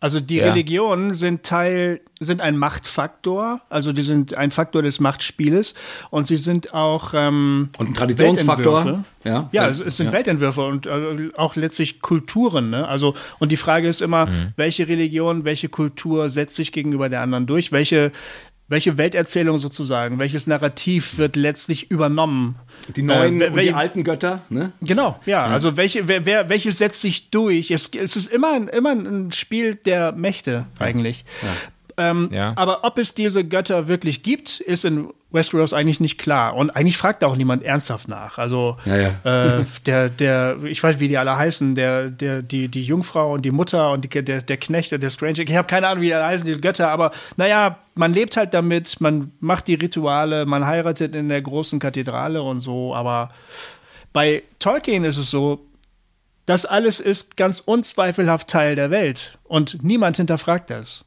[0.05, 0.51] Also die ja.
[0.51, 5.73] Religionen sind Teil, sind ein Machtfaktor, also die sind ein Faktor des Machtspieles
[6.11, 9.03] und sie sind auch ähm, und ein Traditionsfaktor.
[9.25, 10.13] Ja, ja, es, es sind ja.
[10.13, 12.69] Weltentwürfe und äh, auch letztlich Kulturen.
[12.69, 12.87] Ne?
[12.87, 14.53] Also und die Frage ist immer, mhm.
[14.57, 17.73] welche Religion, welche Kultur setzt sich gegenüber der anderen durch?
[17.73, 18.13] Welche
[18.67, 22.57] welche Welterzählung sozusagen, welches Narrativ wird letztlich übernommen?
[22.97, 24.73] Die neuen äh, und die alten Götter, ne?
[24.81, 25.47] Genau, ja.
[25.47, 25.53] ja.
[25.53, 27.71] Also welche, wer, wer, welche setzt sich durch?
[27.71, 31.25] Es, es ist immer, ein, immer ein Spiel der Mächte eigentlich.
[31.43, 31.49] Ja.
[31.97, 32.53] Ähm, ja.
[32.57, 36.55] Aber ob es diese Götter wirklich gibt, ist in Westeros eigentlich nicht klar.
[36.55, 38.39] Und eigentlich fragt auch niemand ernsthaft nach.
[38.39, 39.59] Also ja, ja.
[39.59, 43.43] Äh, der, der, ich weiß, wie die alle heißen, der, der, die, die Jungfrau und
[43.43, 45.41] die Mutter und die, der, der Knecht der Stranger.
[45.41, 48.55] Ich habe keine Ahnung, wie die alle heißen, diese Götter, aber naja, man lebt halt
[48.55, 53.31] damit, man macht die Rituale, man heiratet in der großen Kathedrale und so, aber
[54.13, 55.67] bei Tolkien ist es so,
[56.47, 61.05] das alles ist ganz unzweifelhaft Teil der Welt und niemand hinterfragt das.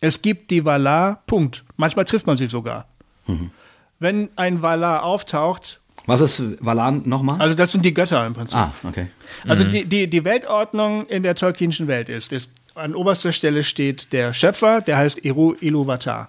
[0.00, 1.64] Es gibt die Valar, Punkt.
[1.76, 2.86] Manchmal trifft man sie sogar.
[3.26, 3.50] Mhm.
[3.98, 5.80] Wenn ein Valar auftaucht.
[6.06, 7.40] Was ist Valar nochmal?
[7.40, 8.56] Also, das sind die Götter im Prinzip.
[8.56, 9.08] Ah, okay.
[9.46, 9.70] Also, mhm.
[9.70, 14.32] die, die, die Weltordnung in der Tolkienischen Welt ist, ist, an oberster Stelle steht der
[14.32, 16.28] Schöpfer, der heißt Eru Iluvatar.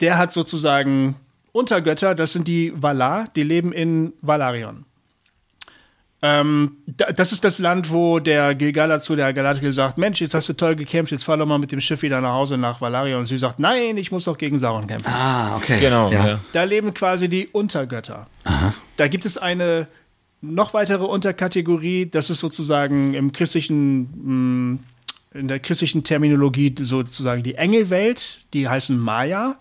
[0.00, 1.16] Der hat sozusagen
[1.50, 4.84] Untergötter, das sind die Valar, die leben in Valarion.
[6.24, 10.48] Ähm, das ist das Land, wo der Gilgalad zu der Galadriel sagt, Mensch, jetzt hast
[10.48, 13.20] du toll gekämpft, jetzt fahr doch mal mit dem Schiff wieder nach Hause nach Valarion.
[13.20, 15.08] Und sie sagt, nein, ich muss doch gegen Sauron kämpfen.
[15.08, 15.80] Ah, okay.
[15.80, 16.12] Genau.
[16.12, 16.38] Ja.
[16.52, 18.26] Da leben quasi die Untergötter.
[18.44, 18.72] Aha.
[18.96, 19.88] Da gibt es eine
[20.40, 24.78] noch weitere Unterkategorie, das ist sozusagen im christlichen mh, mm,
[25.34, 29.56] in der christlichen Terminologie sozusagen die Engelwelt, die heißen Maya.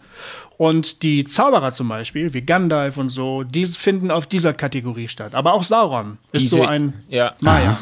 [0.57, 5.34] Und die Zauberer zum Beispiel, wie Gandalf und so, die finden auf dieser Kategorie statt.
[5.34, 7.34] Aber auch Sauron ist Diese, so ein ja.
[7.39, 7.80] Maya.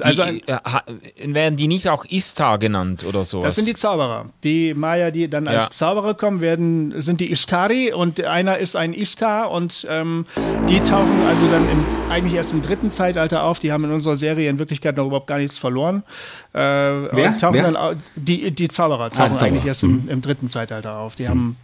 [0.00, 3.42] Also die, äh, werden die nicht auch Istar genannt oder so?
[3.42, 4.26] Das sind die Zauberer.
[4.44, 5.70] Die Maya, die dann als ja.
[5.70, 10.26] Zauberer kommen, werden, sind die Istari und einer ist ein Istar und ähm,
[10.68, 13.58] die tauchen also dann im, eigentlich erst im dritten Zeitalter auf.
[13.58, 16.04] Die haben in unserer Serie in Wirklichkeit noch überhaupt gar nichts verloren.
[16.52, 17.36] Äh, Wer?
[17.36, 17.72] Tauchen Wer?
[17.72, 19.46] Dann, die, die Zauberer tauchen ah, Zauberer.
[19.46, 20.08] eigentlich erst im, mhm.
[20.08, 21.16] im, dritten Zeitalter auf.
[21.16, 21.56] Die haben,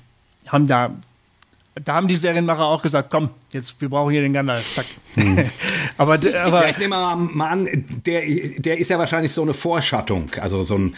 [0.48, 0.90] haben da
[1.84, 4.86] da haben die Serienmacher auch gesagt, komm, jetzt, wir brauchen hier den Gandalf, zack.
[5.14, 5.38] Hm.
[5.96, 8.22] aber, aber ja, ich nehme mal an, der,
[8.56, 10.94] der ist ja wahrscheinlich so eine Vorschattung, also so ein,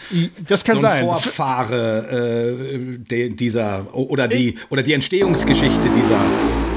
[0.47, 1.05] das kann so ein sein.
[1.05, 6.19] Vorfahre äh, de, dieser, oder die, oder die Entstehungsgeschichte dieser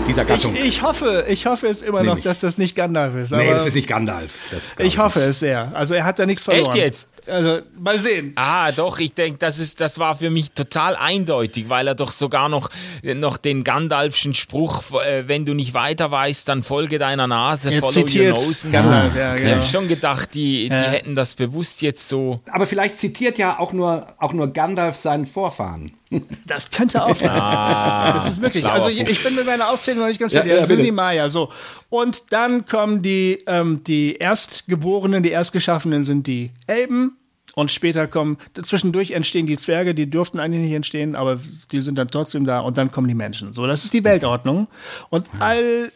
[0.06, 0.54] dieser Gattung.
[0.54, 3.32] Ich, ich, hoffe, ich hoffe es immer noch, dass das nicht Gandalf ist.
[3.32, 4.48] nee, das ist nicht Gandalf.
[4.78, 5.70] ich, ich hoffe es sehr.
[5.74, 6.72] Also er hat da nichts verloren.
[6.72, 7.08] Echt jetzt?
[7.26, 8.32] Also mal sehen.
[8.36, 12.10] Ah, doch, ich denke, das ist, das war für mich total eindeutig, weil er doch
[12.10, 12.70] sogar noch,
[13.02, 17.80] noch den Gandalfschen Spruch, äh, wenn du nicht weiter weißt, dann folge deiner Nase, er
[17.80, 18.70] follow zitiert your nose.
[18.70, 19.48] Gandalf, ja, genau.
[19.48, 22.40] Ich habe schon gedacht, die, die hätten das bewusst jetzt so.
[22.50, 25.92] Aber vielleicht zitiert ja auch nur, auch nur Gandalf seinen Vorfahren.
[26.46, 27.30] Das könnte auch sein.
[27.30, 28.64] Ah, das ist wirklich.
[28.66, 30.50] Also ich, ich, bin mit meiner Aufzählung noch nicht ganz fertig.
[30.50, 31.28] Ja, ja, das sind die Maya.
[31.28, 31.50] So.
[31.88, 37.13] Und dann kommen die, ähm, die Erstgeborenen, die Erstgeschaffenen sind die Elben.
[37.54, 41.38] Und später kommen, zwischendurch entstehen die Zwerge, die dürften eigentlich nicht entstehen, aber
[41.70, 43.52] die sind dann trotzdem da und dann kommen die Menschen.
[43.52, 44.68] So, das ist die Weltordnung.
[45.10, 45.92] Und all,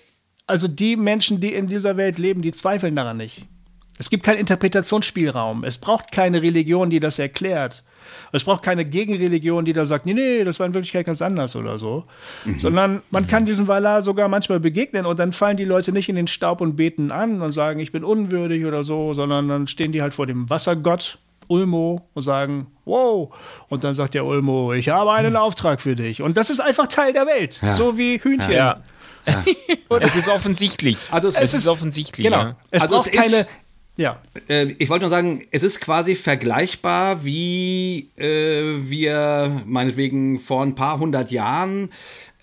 [0.47, 3.47] also die Menschen, die in dieser Welt leben, die zweifeln daran nicht.
[4.01, 5.65] Es gibt keinen Interpretationsspielraum.
[5.65, 7.83] Es braucht keine Religion, die das erklärt.
[8.31, 11.57] Es braucht keine Gegenreligion, die da sagt, nee, nee, das war in Wirklichkeit ganz anders
[11.57, 12.05] oder so.
[12.45, 12.61] Mhm.
[12.61, 16.15] Sondern man kann diesem Valar sogar manchmal begegnen und dann fallen die Leute nicht in
[16.15, 19.91] den Staub und beten an und sagen, ich bin unwürdig oder so, sondern dann stehen
[19.91, 21.19] die halt vor dem Wassergott
[21.49, 23.35] Ulmo und sagen, wow.
[23.69, 26.23] Und dann sagt der Ulmo, ich habe einen Auftrag für dich.
[26.23, 27.61] Und das ist einfach Teil der Welt.
[27.63, 27.73] Ja.
[27.73, 28.53] So wie Hühnchen.
[28.53, 28.83] Ja.
[29.27, 29.45] Ja.
[30.01, 30.97] es ist offensichtlich.
[31.11, 32.27] Also es, es ist, ist, offensichtlich.
[32.27, 32.39] Genau.
[32.39, 32.57] Ja.
[32.71, 33.47] Es also braucht es keine,
[33.99, 34.23] ja.
[34.49, 40.77] Äh, ich wollte nur sagen, es ist quasi vergleichbar, wie äh, wir meinetwegen vor ein
[40.77, 41.91] paar hundert Jahren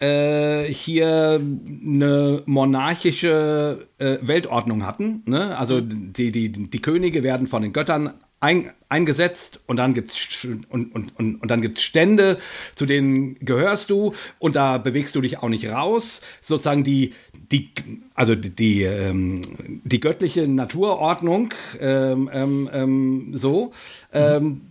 [0.02, 5.24] äh, hier eine monarchische äh, Weltordnung hatten.
[5.26, 5.58] Ne?
[5.58, 8.14] Also die, die, die Könige werden von den Göttern
[8.46, 12.38] ein, eingesetzt und dann gibt's und, und, und, und dann gibt's Stände,
[12.76, 16.22] zu denen gehörst du und da bewegst du dich auch nicht raus.
[16.42, 17.14] Sozusagen die,
[17.52, 17.72] die
[18.14, 19.42] also die, die, ähm,
[19.84, 23.74] die göttliche Naturordnung ähm, ähm, ähm so.
[24.14, 24.62] Mhm.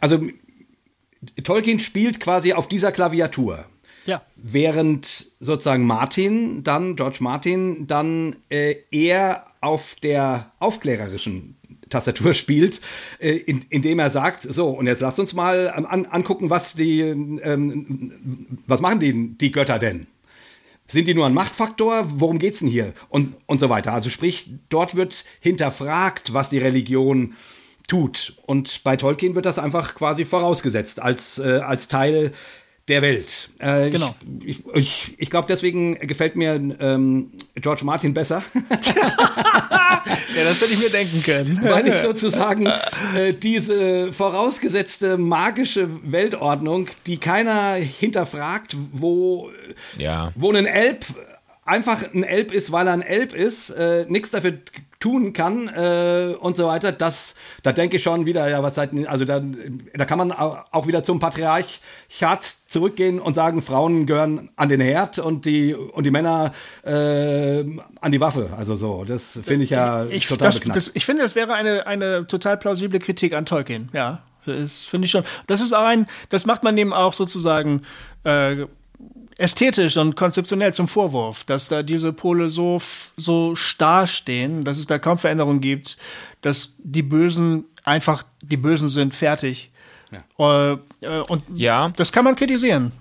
[0.00, 0.20] also
[1.44, 3.66] Tolkien spielt quasi auf dieser Klaviatur.
[4.06, 4.22] Ja.
[4.36, 11.55] Während sozusagen Martin dann, George Martin, dann äh, eher auf der aufklärerischen
[11.88, 12.80] Tastatur spielt,
[13.18, 17.00] äh, in, indem er sagt, so, und jetzt lasst uns mal an, angucken, was die,
[17.00, 18.12] ähm,
[18.66, 20.06] was machen die, die Götter denn?
[20.88, 22.06] Sind die nur ein Machtfaktor?
[22.20, 22.92] Worum geht's denn hier?
[23.08, 23.92] Und, und so weiter.
[23.92, 27.34] Also sprich, dort wird hinterfragt, was die Religion
[27.88, 28.36] tut.
[28.46, 32.30] Und bei Tolkien wird das einfach quasi vorausgesetzt als, äh, als Teil
[32.88, 33.48] der Welt.
[33.58, 34.14] Äh, genau.
[34.44, 38.42] Ich, ich, ich glaube, deswegen gefällt mir ähm, George Martin besser.
[38.70, 41.60] ja, das hätte ich mir denken können.
[41.68, 42.66] Weil ich sozusagen
[43.16, 49.50] äh, diese vorausgesetzte magische Weltordnung, die keiner hinterfragt, wo,
[49.98, 50.30] ja.
[50.36, 51.04] wo ein Elb
[51.64, 54.54] einfach ein Elb ist, weil er ein Elb ist, äh, nichts dafür
[54.98, 58.90] tun kann äh, und so weiter, das, da denke ich schon wieder, ja, was seit,
[59.06, 59.40] also da,
[59.94, 65.18] da kann man auch wieder zum Patriarchat zurückgehen und sagen, Frauen gehören an den Herd
[65.18, 66.52] und die und die Männer
[66.82, 67.64] äh,
[68.00, 68.50] an die Waffe.
[68.56, 71.86] Also so, das finde ich ja ich, total das, das, Ich finde, das wäre eine,
[71.86, 74.22] eine total plausible Kritik an Tolkien, ja.
[74.46, 75.24] Das finde ich schon.
[75.48, 77.82] Das ist auch ein, das macht man eben auch sozusagen
[78.22, 78.66] äh,
[79.38, 82.80] ästhetisch und konzeptionell zum Vorwurf, dass da diese Pole so,
[83.16, 85.98] so starr stehen, dass es da kaum Veränderungen gibt,
[86.40, 89.70] dass die Bösen einfach die Bösen sind, fertig.
[90.10, 90.72] Ja.
[90.72, 91.92] Äh, äh, und ja.
[91.96, 92.92] das kann man kritisieren.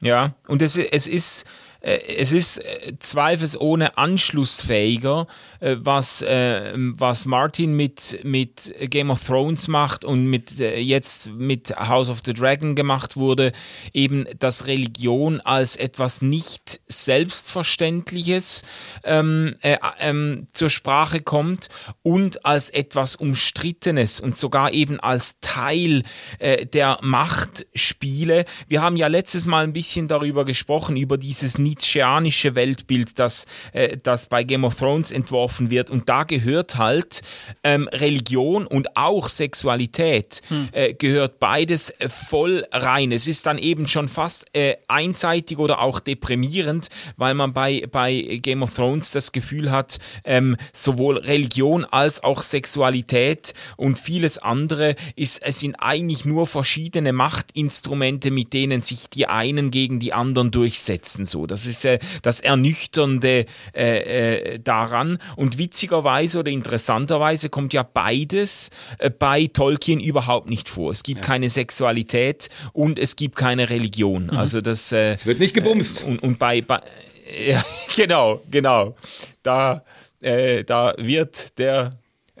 [0.00, 1.46] Ja, und es, es ist
[1.80, 5.26] es ist äh, zweifelsohne anschlussfähiger,
[5.60, 12.08] äh, was, was Martin mit, mit Game of Thrones macht und mit, jetzt mit House
[12.08, 13.52] of the Dragon gemacht wurde,
[13.92, 18.62] eben dass Religion als etwas nicht Selbstverständliches
[19.04, 21.68] ähm, äh, ähm, zur Sprache kommt
[22.02, 26.02] und als etwas Umstrittenes und sogar eben als Teil
[26.38, 28.44] äh, der Machtspiele.
[28.68, 33.96] Wir haben ja letztes Mal ein bisschen darüber gesprochen, über dieses Nietzscheanische Weltbild, das, äh,
[34.02, 35.88] das bei Game of Thrones entworfen wird.
[35.88, 37.22] Und da gehört halt
[37.62, 40.68] ähm, Religion und auch Sexualität, hm.
[40.72, 43.12] äh, gehört beides äh, voll rein.
[43.12, 48.40] Es ist dann eben schon fast äh, einseitig oder auch deprimierend, weil man bei, bei
[48.42, 54.96] Game of Thrones das Gefühl hat, ähm, sowohl Religion als auch Sexualität und vieles andere
[55.14, 60.50] ist, es sind eigentlich nur verschiedene Machtinstrumente, mit denen sich die einen gegen die anderen
[60.50, 61.24] durchsetzen.
[61.24, 65.18] So, das Das ist äh, das Ernüchternde äh, äh, daran.
[65.36, 70.90] Und witzigerweise oder interessanterweise kommt ja beides äh, bei Tolkien überhaupt nicht vor.
[70.90, 71.26] Es gibt ja.
[71.26, 74.26] keine Sexualität und es gibt keine Religion.
[74.26, 74.38] Mhm.
[74.38, 74.90] Also das.
[74.92, 76.00] Äh, es wird nicht gebumst.
[76.00, 76.80] Äh, und, und bei, bei
[77.46, 77.62] ja,
[77.94, 78.96] genau, genau.
[79.42, 79.84] Da,
[80.20, 81.90] äh, da wird der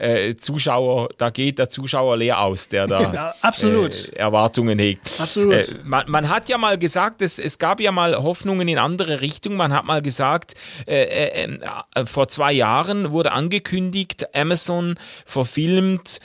[0.00, 4.08] äh, Zuschauer, da geht der Zuschauer leer aus, der da ja, absolut.
[4.08, 5.20] Äh, Erwartungen hegt.
[5.20, 5.54] Absolut.
[5.54, 9.20] Äh, man, man, hat ja mal gesagt, es, es gab ja mal Hoffnungen in andere
[9.20, 9.56] Richtungen.
[9.56, 10.54] Man hat mal gesagt,
[10.86, 11.58] äh, äh,
[11.94, 16.20] äh, vor zwei Jahren wurde angekündigt, Amazon verfilmt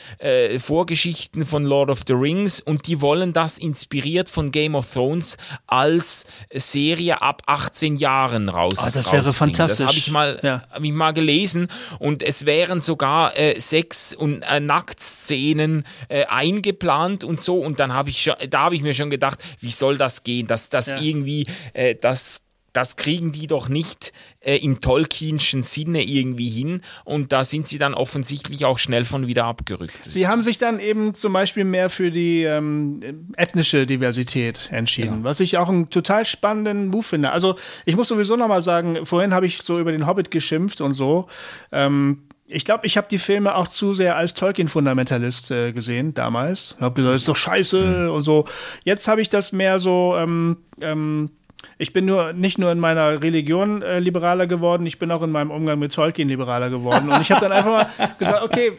[0.60, 5.38] Vorgeschichten von Lord of the Rings und die wollen das inspiriert von Game of Thrones
[5.68, 8.78] als Serie ab 18 Jahren raus.
[8.80, 9.80] Oh, das wäre fantastisch.
[9.80, 10.64] Das habe ich mal, ja.
[10.72, 11.68] hab ich mal gelesen
[12.00, 17.58] und es wären sogar äh, Sex- und äh, Nacktszenen äh, eingeplant und so.
[17.60, 20.48] Und dann habe ich schon, da habe ich mir schon gedacht, wie soll das gehen?
[20.48, 21.02] Dass das ja.
[21.02, 24.12] irgendwie, äh, das das kriegen die doch nicht
[24.42, 29.28] äh, im Tolkienschen Sinne irgendwie hin und da sind sie dann offensichtlich auch schnell von
[29.28, 30.04] wieder abgerückt.
[30.04, 33.00] Sie haben sich dann eben zum Beispiel mehr für die ähm,
[33.38, 35.24] ethnische Diversität entschieden, genau.
[35.24, 37.32] was ich auch einen total spannenden Move finde.
[37.32, 37.56] Also
[37.86, 41.28] ich muss sowieso nochmal sagen, vorhin habe ich so über den Hobbit geschimpft und so.
[41.72, 46.76] Ähm, ich glaube, ich habe die Filme auch zu sehr als Tolkien-Fundamentalist äh, gesehen damals.
[46.78, 48.12] Ich habe gesagt, das ist doch scheiße mhm.
[48.12, 48.46] und so.
[48.84, 50.16] Jetzt habe ich das mehr so.
[50.18, 51.32] Ähm, ähm,
[51.80, 55.32] ich bin nur nicht nur in meiner Religion äh, liberaler geworden, ich bin auch in
[55.32, 57.10] meinem Umgang mit Tolkien liberaler geworden.
[57.10, 57.90] Und ich habe dann einfach mal
[58.20, 58.74] gesagt, okay,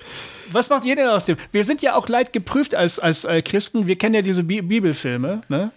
[0.52, 1.36] was macht ihr denn aus dem?
[1.50, 3.88] Wir sind ja auch leid geprüft als, als äh, Christen.
[3.88, 5.72] Wir kennen ja diese Bi Bibelfilme, ne?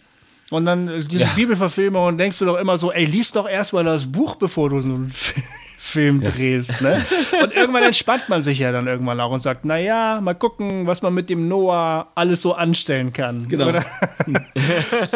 [0.51, 1.29] Und dann äh, diese ja.
[1.35, 4.79] Bibelverfilmung und denkst du doch immer so, ey, lies doch erstmal das Buch, bevor du
[4.81, 5.43] so einen Film
[5.89, 6.29] Film ja.
[6.29, 6.81] drehst.
[6.81, 7.03] Ne?
[7.43, 11.01] Und irgendwann entspannt man sich ja dann irgendwann auch und sagt, naja, mal gucken, was
[11.01, 13.47] man mit dem Noah alles so anstellen kann.
[13.47, 13.71] Genau.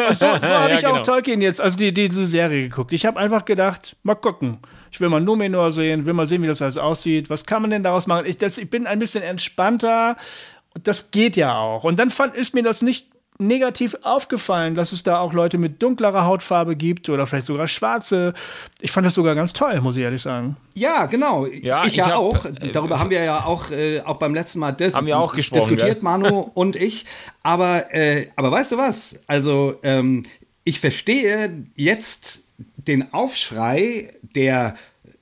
[0.08, 0.96] So, so habe ja, ich genau.
[0.96, 2.92] auch Tolkien jetzt, also die, die, diese Serie geguckt.
[2.92, 4.58] Ich habe einfach gedacht, mal gucken.
[4.90, 7.30] Ich will mal Numenor sehen, will mal sehen, wie das alles aussieht.
[7.30, 8.26] Was kann man denn daraus machen?
[8.26, 10.16] Ich, das, ich bin ein bisschen entspannter.
[10.82, 11.84] Das geht ja auch.
[11.84, 15.82] Und dann fand, ist mir das nicht negativ aufgefallen, dass es da auch Leute mit
[15.82, 18.32] dunklerer Hautfarbe gibt oder vielleicht sogar schwarze.
[18.80, 20.56] Ich fand das sogar ganz toll, muss ich ehrlich sagen.
[20.74, 21.46] Ja, genau.
[21.46, 22.44] Ja, ich, ich ja hab, auch.
[22.44, 25.34] Äh, Darüber haben wir ja auch, äh, auch beim letzten Mal dis haben wir auch
[25.34, 25.96] diskutiert, gell?
[26.00, 27.06] Manu und ich.
[27.42, 29.16] Aber, äh, aber weißt du was?
[29.26, 30.22] Also, ähm,
[30.62, 32.44] ich verstehe jetzt
[32.76, 34.76] den Aufschrei der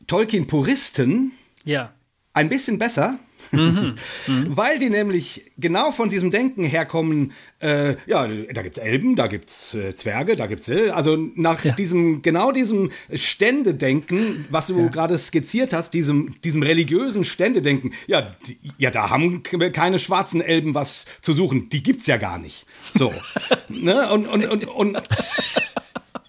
[0.06, 1.32] Tolkien-Puristen
[1.64, 1.92] ja.
[2.34, 3.18] ein bisschen besser
[3.52, 3.94] Mhm.
[4.26, 4.56] Mhm.
[4.56, 9.74] Weil die nämlich genau von diesem Denken herkommen, äh, ja, da gibt's Elben, da gibt's
[9.74, 11.72] äh, Zwerge, da gibt's, äh, also nach ja.
[11.72, 14.88] diesem, genau diesem Ständedenken, was du ja.
[14.88, 20.74] gerade skizziert hast, diesem, diesem religiösen Ständedenken, ja, die, ja, da haben keine schwarzen Elben
[20.74, 22.66] was zu suchen, die gibt's ja gar nicht.
[22.92, 23.12] So,
[23.68, 25.02] ne, und, und, und, und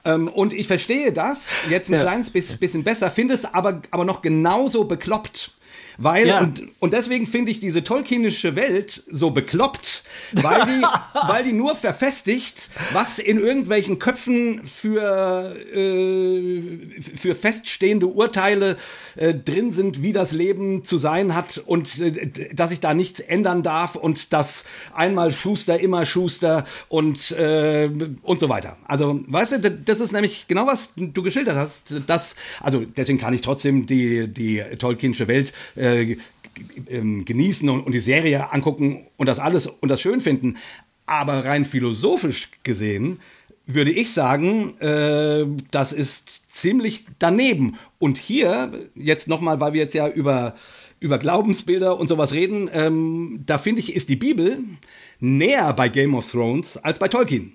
[0.06, 2.02] ähm, und ich verstehe das jetzt ein ja.
[2.02, 5.52] kleines bisschen besser, finde es aber, aber noch genauso bekloppt.
[5.98, 6.40] Weil, ja.
[6.40, 10.04] und, und deswegen finde ich diese tolkienische Welt so bekloppt,
[10.34, 10.82] weil die,
[11.28, 16.62] weil die nur verfestigt, was in irgendwelchen Köpfen für, äh,
[17.02, 18.78] für feststehende Urteile
[19.16, 23.20] äh, drin sind, wie das Leben zu sein hat und äh, dass ich da nichts
[23.20, 27.90] ändern darf und dass einmal Schuster, immer Schuster und, äh,
[28.24, 28.78] und so weiter.
[28.86, 31.96] Also, weißt du, das ist nämlich genau was du geschildert hast.
[32.08, 37.92] Das, also deswegen kann ich trotzdem die, die tolkienische Welt äh, ähm, genießen und, und
[37.92, 40.58] die Serie angucken und das alles und das schön finden.
[41.06, 43.20] Aber rein philosophisch gesehen
[43.66, 47.78] würde ich sagen, äh, das ist ziemlich daneben.
[47.98, 50.56] Und hier, jetzt nochmal, weil wir jetzt ja über,
[51.00, 54.60] über Glaubensbilder und sowas reden, ähm, da finde ich, ist die Bibel
[55.20, 57.54] näher bei Game of Thrones als bei Tolkien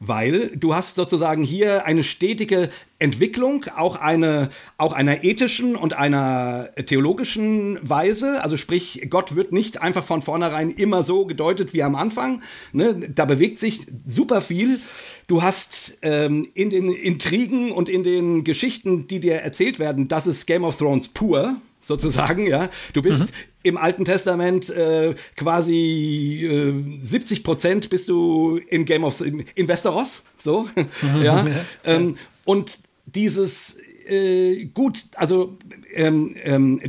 [0.00, 4.48] weil du hast sozusagen hier eine stetige Entwicklung, auch eine,
[4.78, 8.42] auch einer ethischen und einer theologischen Weise.
[8.42, 12.42] Also sprich, Gott wird nicht einfach von vornherein immer so gedeutet wie am Anfang.
[12.72, 13.10] Ne?
[13.14, 14.80] Da bewegt sich super viel.
[15.26, 20.26] Du hast ähm, in den Intrigen und in den Geschichten, die dir erzählt werden, das
[20.26, 22.68] ist Game of Thrones pur sozusagen, ja.
[22.92, 23.34] Du bist mhm.
[23.62, 29.68] im Alten Testament äh, quasi äh, 70 Prozent bist du in Game of in, in
[29.68, 31.22] Westeros, so, mhm.
[31.22, 31.46] ja.
[31.84, 35.56] Ähm, und dieses äh, gut, also
[35.92, 36.80] ähm, ähm,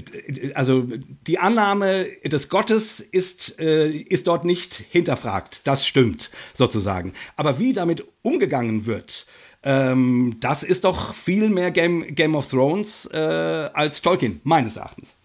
[0.53, 0.87] also
[1.27, 5.61] die Annahme des Gottes ist, äh, ist dort nicht hinterfragt.
[5.65, 7.13] Das stimmt sozusagen.
[7.35, 9.25] Aber wie damit umgegangen wird,
[9.63, 15.17] ähm, das ist doch viel mehr Game, Game of Thrones äh, als Tolkien, meines Erachtens.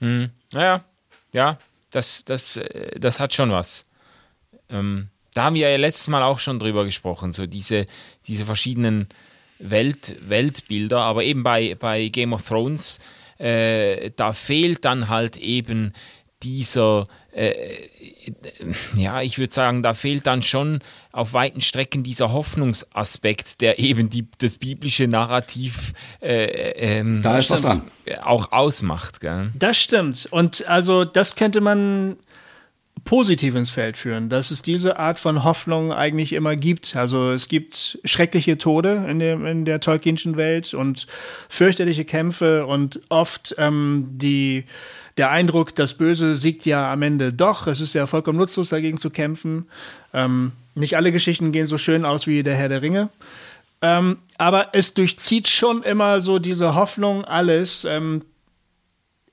[0.00, 0.30] Mhm.
[0.52, 0.84] Naja,
[1.32, 1.58] ja,
[1.90, 3.86] das, das, äh, das hat schon was.
[4.68, 7.86] Ähm, da haben wir ja letztes Mal auch schon drüber gesprochen, so diese,
[8.26, 9.08] diese verschiedenen
[9.58, 13.00] Welt, Weltbilder, aber eben bei, bei Game of Thrones,
[13.38, 15.94] äh, da fehlt dann halt eben
[16.42, 17.52] dieser, äh,
[18.96, 20.80] ja, ich würde sagen, da fehlt dann schon
[21.12, 26.44] auf weiten Strecken dieser Hoffnungsaspekt, der eben die, das biblische Narrativ äh,
[26.98, 27.82] ähm, da ist was dran.
[28.22, 29.20] auch ausmacht.
[29.20, 29.50] Gell?
[29.58, 30.28] Das stimmt.
[30.30, 32.16] Und also das könnte man
[33.04, 36.94] positiv ins Feld führen, dass es diese Art von Hoffnung eigentlich immer gibt.
[36.94, 41.06] Also es gibt schreckliche Tode in, dem, in der Tolkienschen Welt und
[41.48, 44.64] fürchterliche Kämpfe und oft ähm, die,
[45.16, 47.66] der Eindruck, das Böse siegt ja am Ende doch.
[47.66, 49.66] Es ist ja vollkommen nutzlos, dagegen zu kämpfen.
[50.14, 53.10] Ähm, nicht alle Geschichten gehen so schön aus wie der Herr der Ringe.
[53.82, 58.22] Ähm, aber es durchzieht schon immer so diese Hoffnung alles, ähm,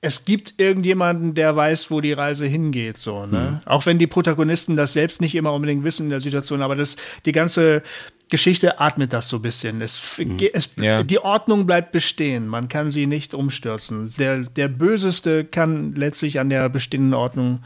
[0.02, 3.60] es gibt irgendjemanden, der weiß, wo die Reise hingeht, so, ne?
[3.62, 3.68] Mhm.
[3.68, 6.96] Auch wenn die Protagonisten das selbst nicht immer unbedingt wissen in der Situation, aber das,
[7.26, 7.82] die ganze
[8.30, 9.82] Geschichte atmet das so ein bisschen.
[9.82, 10.38] Es, mhm.
[10.52, 11.02] es, ja.
[11.02, 12.46] Die Ordnung bleibt bestehen.
[12.46, 14.10] Man kann sie nicht umstürzen.
[14.18, 17.62] Der, der Böseste kann letztlich an der bestehenden Ordnung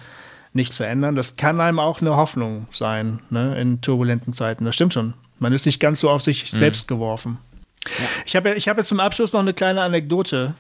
[0.55, 1.15] nichts verändern.
[1.15, 3.61] Das kann einem auch eine Hoffnung sein, ne?
[3.61, 4.65] In turbulenten Zeiten.
[4.65, 5.15] Das stimmt schon.
[5.39, 6.57] Man ist nicht ganz so auf sich mhm.
[6.57, 7.39] selbst geworfen.
[7.87, 8.05] Ja.
[8.25, 10.55] Ich habe ich hab jetzt zum Abschluss noch eine kleine Anekdote.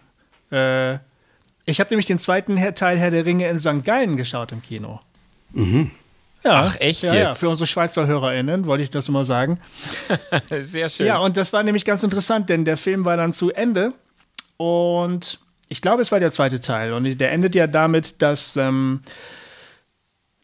[0.50, 0.98] Äh,
[1.64, 3.84] ich habe nämlich den zweiten Teil Herr der Ringe in St.
[3.84, 5.00] Gallen geschaut im Kino.
[5.52, 5.90] Mhm.
[6.44, 7.24] Ja, Ach, echt ja, jetzt?
[7.24, 9.58] Ja, für unsere Schweizer HörerInnen wollte ich das mal sagen.
[10.60, 11.06] Sehr schön.
[11.06, 13.92] Ja, und das war nämlich ganz interessant, denn der Film war dann zu Ende
[14.58, 15.38] und
[15.68, 19.00] ich glaube, es war der zweite Teil und der endet ja damit, dass ähm,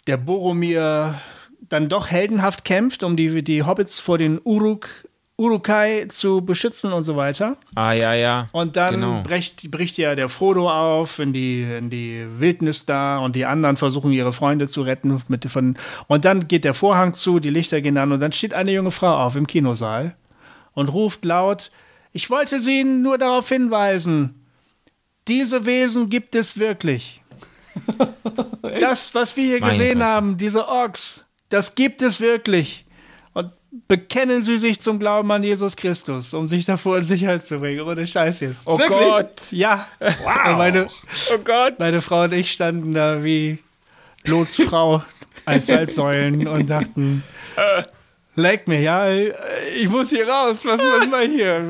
[0.06, 1.20] der Boromir
[1.60, 4.88] dann doch heldenhaft kämpft, um die, die Hobbits vor den Uruk
[5.40, 7.56] Urukai zu beschützen und so weiter.
[7.74, 8.48] Ah, ja, ja.
[8.52, 9.22] Und dann genau.
[9.22, 13.78] bricht, bricht ja der Frodo auf in die, in die Wildnis da und die anderen
[13.78, 15.18] versuchen ihre Freunde zu retten.
[15.28, 18.52] Mit, von, und dann geht der Vorhang zu, die Lichter gehen an und dann steht
[18.52, 20.14] eine junge Frau auf im Kinosaal
[20.74, 21.70] und ruft laut:
[22.12, 24.44] Ich wollte Sie nur darauf hinweisen,
[25.26, 27.22] diese Wesen gibt es wirklich.
[28.80, 32.84] das, was wir hier gesehen haben, diese Orks, das gibt es wirklich
[33.88, 37.80] bekennen sie sich zum Glauben an Jesus Christus, um sich davor in Sicherheit zu bringen.
[37.80, 38.66] Ohne Scheiß jetzt.
[38.66, 38.98] Oh Wirklich?
[38.98, 39.52] Gott.
[39.52, 39.86] Ja.
[40.00, 40.56] Wow.
[40.56, 41.78] Meine, oh Gott.
[41.78, 43.58] Meine Frau und ich standen da wie
[44.24, 45.02] Lots Frau
[45.44, 47.22] als Salzsäulen und dachten,
[48.36, 50.64] Leck mir, ja, ich muss hier raus.
[50.64, 51.64] Was was mal hier?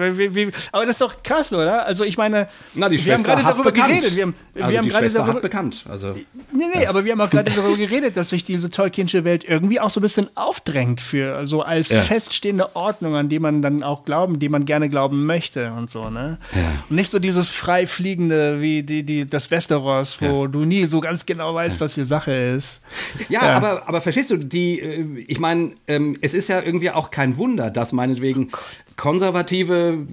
[0.72, 1.86] Aber das ist doch krass, oder?
[1.86, 3.88] Also ich meine, Na, die wir haben gerade darüber bekannt.
[3.88, 4.14] geredet.
[4.14, 5.84] Wir haben, also wir haben gerade darüber hat bekannt.
[5.88, 6.14] Also
[6.52, 9.80] nee, nee, aber wir haben auch gerade darüber geredet, dass sich diese Tolkienische Welt irgendwie
[9.80, 12.02] auch so ein bisschen aufdrängt für so also als ja.
[12.02, 16.10] feststehende Ordnung, an die man dann auch glauben, die man gerne glauben möchte und so,
[16.10, 16.38] ne?
[16.54, 16.60] Ja.
[16.90, 20.48] Und nicht so dieses frei fliegende wie die, die das Westeros, wo ja.
[20.48, 22.82] du nie so ganz genau weißt, was die Sache ist.
[23.30, 27.10] Ja, aber aber verstehst du, die äh, ich meine, ähm, es ist ja irgendwie auch
[27.10, 28.56] kein Wunder, dass meinetwegen oh
[28.96, 30.06] konservative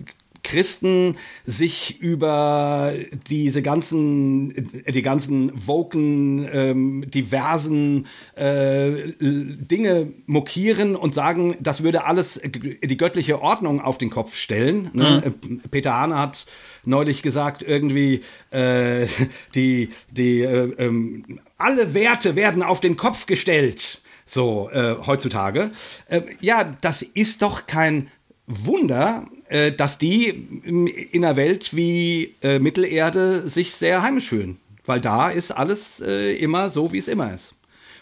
[0.48, 2.94] Christen sich über
[3.30, 12.42] diese ganzen, die ganzen woken, ähm, diversen äh, Dinge mokieren und sagen, das würde alles
[12.46, 14.90] die göttliche Ordnung auf den Kopf stellen.
[14.94, 15.22] Ne?
[15.26, 15.62] Mhm.
[15.70, 16.46] Peter Hahn hat
[16.86, 19.08] neulich gesagt, irgendwie äh,
[19.54, 25.72] die, die äh, ähm, alle Werte werden auf den Kopf gestellt so äh, heutzutage.
[26.08, 28.12] Äh, ja, das ist doch kein
[28.46, 34.60] Wunder, äh, dass die in einer Welt wie äh, Mittelerde sich sehr heimisch fühlen.
[34.86, 37.56] Weil da ist alles äh, immer so, wie es immer ist.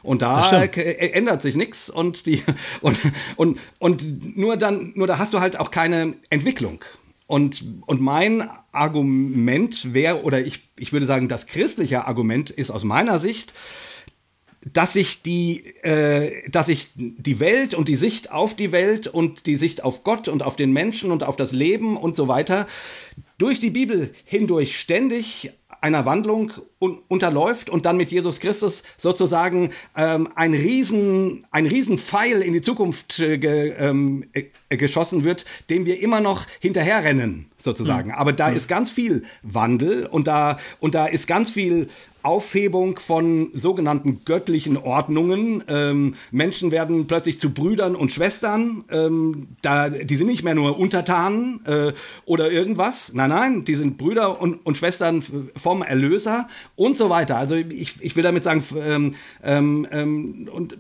[0.04, 2.44] Und da ändert sich nichts und die
[2.82, 3.00] und,
[3.38, 6.84] und, und nur dann, nur da hast du halt auch keine Entwicklung.
[7.28, 12.84] Und, und mein Argument wäre, oder ich, ich würde sagen, das christliche Argument ist aus
[12.84, 13.54] meiner Sicht,
[14.74, 19.46] dass sich die, äh, dass sich die Welt und die Sicht auf die Welt und
[19.46, 22.68] die Sicht auf Gott und auf den Menschen und auf das Leben und so weiter
[23.38, 25.52] durch die Bibel hindurch ständig
[25.82, 31.98] einer Wandlung un unterläuft und dann mit Jesus Christus sozusagen ähm, ein riesen ein riesen
[31.98, 37.46] Pfeil in die Zukunft äh, ge, ähm, äh, geschossen wird, dem wir immer noch hinterherrennen
[37.58, 38.10] sozusagen.
[38.10, 38.16] Mhm.
[38.16, 38.58] Aber da mhm.
[38.58, 41.88] ist ganz viel Wandel und da und da ist ganz viel
[42.26, 45.64] Aufhebung von sogenannten göttlichen Ordnungen.
[45.68, 48.84] Ähm, Menschen werden plötzlich zu Brüdern und Schwestern.
[48.90, 51.94] Ähm, da, die sind nicht mehr nur Untertanen äh,
[52.26, 53.14] oder irgendwas.
[53.14, 55.24] Nein, nein, die sind Brüder und, und Schwestern
[55.56, 57.38] vom Erlöser und so weiter.
[57.38, 60.78] Also ich, ich will damit sagen, ähm, ähm, ähm und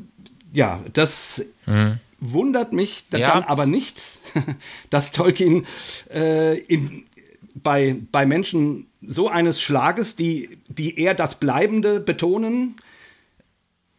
[0.53, 1.99] ja, das mhm.
[2.19, 3.33] wundert mich ja.
[3.33, 4.01] dann aber nicht,
[4.89, 5.65] dass Tolkien
[6.13, 7.05] äh, in,
[7.55, 12.75] bei, bei Menschen so eines Schlages, die, die eher das Bleibende betonen,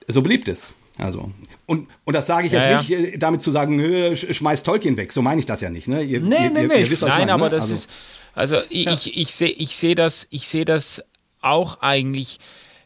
[0.08, 0.72] so beliebt ist.
[0.98, 1.30] Also,
[1.66, 4.96] und, und das sage ich jetzt Ja, nicht äh, damit zu sagen, sch- schmeiß Tolkien
[4.96, 5.12] weg.
[5.12, 5.88] So meine ich das ja nicht.
[5.88, 6.02] Ne?
[6.02, 7.50] Ihr, Nee, ihr, nee, ihr, nee, ihr wisst, was ich Nein, meine, aber ne?
[7.50, 7.90] das also, ist,
[8.34, 11.02] also ich, ich, ich sehe ich seh das, ich sehe das
[11.46, 12.38] auch eigentlich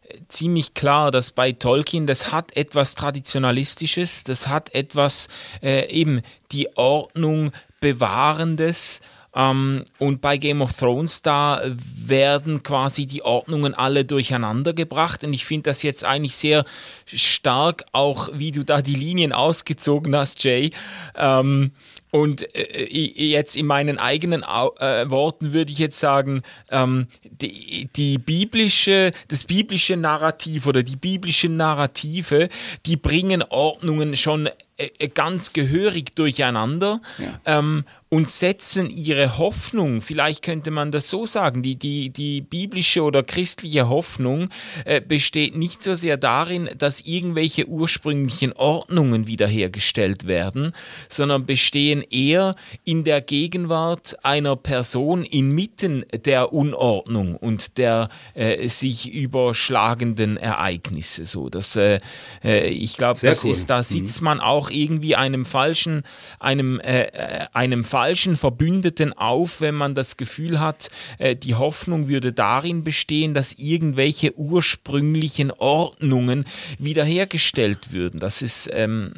[0.08, 5.28] äh, ziemlich klar, dass bei Tolkien, das hat etwas Traditionalistisches, das hat etwas
[5.62, 6.22] äh, eben
[6.52, 9.00] die Ordnung bewahrendes.
[9.34, 15.22] Ähm, und bei Game of Thrones, da werden quasi die Ordnungen alle durcheinander gebracht.
[15.24, 16.64] Und ich finde das jetzt eigentlich sehr
[17.06, 20.72] stark, auch wie du da die Linien ausgezogen hast, Jay.
[21.16, 21.72] Ähm,
[22.10, 27.88] und äh, i- jetzt in meinen eigenen äh, Worten würde ich jetzt sagen, ähm, die,
[27.96, 32.48] die biblische, das biblische Narrativ oder die biblischen Narrative,
[32.86, 34.46] die bringen Ordnungen schon
[34.76, 37.00] äh, äh, ganz gehörig durcheinander
[37.44, 43.02] ähm, und setzen ihre Hoffnung, vielleicht könnte man das so sagen, die, die, die biblische
[43.02, 44.48] oder christliche Hoffnung
[44.84, 50.72] äh, besteht nicht so sehr darin, dass irgendwelche ursprünglichen Ordnungen wiederhergestellt werden,
[51.08, 52.54] sondern bestehen eher
[52.84, 61.24] in der Gegenwart einer Person inmitten der Unordnung und der äh, sich überschlagenden Ereignisse.
[61.24, 61.98] So, dass, äh,
[62.44, 63.50] äh, ich glaube, das cool.
[63.50, 66.02] ist, da sitzt man auch irgendwie einem falschen,
[66.38, 72.08] einem, äh, äh, einem falschen Verbündeten auf, wenn man das Gefühl hat, äh, die Hoffnung
[72.08, 76.44] würde darin bestehen, dass irgendwelche ursprünglichen Ordnungen
[76.78, 78.20] wiederhergestellt würden.
[78.20, 79.14] Das ist ähm,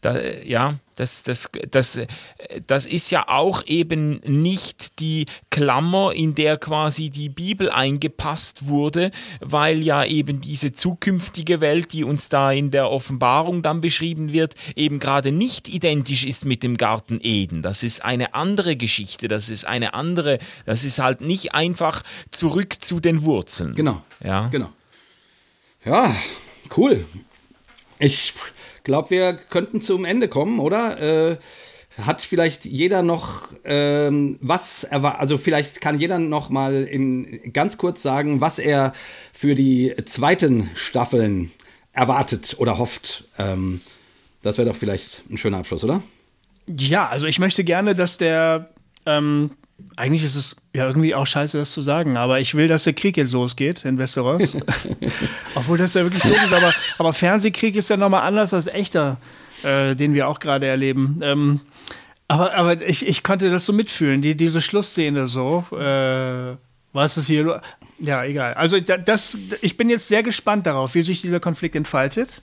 [0.00, 2.00] da, ja, das, das, das,
[2.66, 9.10] das ist ja auch eben nicht die Klammer, in der quasi die Bibel eingepasst wurde,
[9.40, 14.54] weil ja eben diese zukünftige Welt, die uns da in der Offenbarung dann beschrieben wird,
[14.74, 17.62] eben gerade nicht identisch ist mit dem Garten Eden.
[17.62, 22.76] Das ist eine andere Geschichte, das ist eine andere, das ist halt nicht einfach zurück
[22.80, 23.74] zu den Wurzeln.
[23.74, 24.02] Genau.
[24.24, 24.48] Ja.
[24.48, 24.72] Genau.
[25.84, 26.16] Ja,
[26.76, 27.04] cool.
[27.98, 28.34] Ich
[28.86, 31.32] glaube, wir könnten zum Ende kommen, oder?
[31.32, 31.36] Äh,
[32.02, 37.78] hat vielleicht jeder noch ähm, was erwa- also vielleicht kann jeder noch mal in ganz
[37.78, 38.92] kurz sagen, was er
[39.32, 41.50] für die zweiten Staffeln
[41.92, 43.24] erwartet oder hofft.
[43.38, 43.80] Ähm,
[44.42, 46.02] das wäre doch vielleicht ein schöner Abschluss, oder?
[46.78, 48.68] Ja, also ich möchte gerne, dass der,
[49.06, 49.52] ähm,
[49.96, 52.92] eigentlich ist es ja irgendwie auch scheiße, das zu sagen, aber ich will, dass der
[52.92, 54.56] Krieg jetzt losgeht in Westeros.
[55.54, 59.16] Obwohl das ja wirklich doof ist, aber, aber Fernsehkrieg ist ja nochmal anders als echter,
[59.62, 61.18] äh, den wir auch gerade erleben.
[61.22, 61.60] Ähm,
[62.28, 65.64] aber, aber ich, ich konnte das so mitfühlen, die, diese Schlussszene so.
[65.72, 66.56] Äh,
[66.92, 67.60] was ist hier?
[67.98, 68.54] Ja, egal.
[68.54, 72.40] Also da- das, ich bin jetzt sehr gespannt darauf, wie sich dieser Konflikt entfaltet.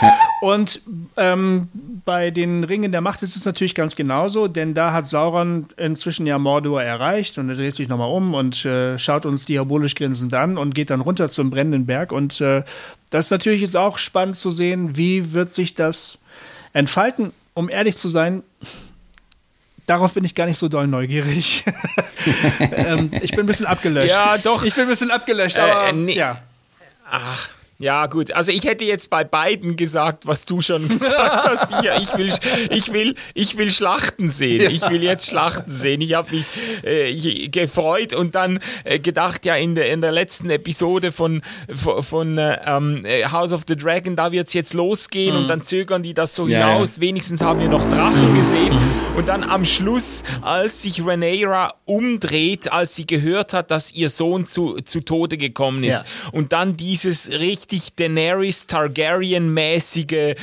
[0.42, 0.80] Und
[1.16, 1.68] ähm,
[2.04, 6.26] bei den Ringen der Macht ist es natürlich ganz genauso, denn da hat Sauron inzwischen
[6.26, 10.34] ja Mordor erreicht und er dreht sich nochmal um und äh, schaut uns diabolisch grinsend
[10.34, 12.10] an und geht dann runter zum brennenden Berg.
[12.10, 12.64] Und äh,
[13.10, 16.18] das ist natürlich jetzt auch spannend zu sehen, wie wird sich das
[16.72, 17.32] entfalten.
[17.54, 18.42] Um ehrlich zu sein,
[19.86, 21.64] darauf bin ich gar nicht so doll neugierig.
[22.60, 24.10] ähm, ich bin ein bisschen abgelöscht.
[24.10, 24.64] Ja, doch.
[24.64, 26.14] Ich bin ein bisschen abgelöscht, Äh, aber äh, nee.
[26.14, 26.40] ja.
[27.08, 27.48] Ach,
[27.82, 28.32] ja, gut.
[28.32, 31.66] Also ich hätte jetzt bei beiden gesagt, was du schon gesagt hast.
[31.82, 32.32] Ich, ich, will,
[32.70, 34.70] ich, will, ich will Schlachten sehen.
[34.70, 36.00] Ich will jetzt Schlachten sehen.
[36.00, 36.46] Ich habe mich
[36.84, 41.42] äh, gefreut und dann äh, gedacht, ja, in der, in der letzten Episode von,
[41.74, 45.48] von, von äh, ähm, äh, House of the Dragon, da wird es jetzt losgehen und
[45.48, 46.68] dann zögern die das so ja.
[46.68, 47.00] hinaus.
[47.00, 48.78] Wenigstens haben wir noch Drachen gesehen.
[49.16, 54.46] Und dann am Schluss, als sich Rhaenyra umdreht, als sie gehört hat, dass ihr Sohn
[54.46, 56.04] zu, zu Tode gekommen ist.
[56.04, 56.30] Ja.
[56.30, 60.34] Und dann dieses richtig Daenerys Targaryen-mäßige äh,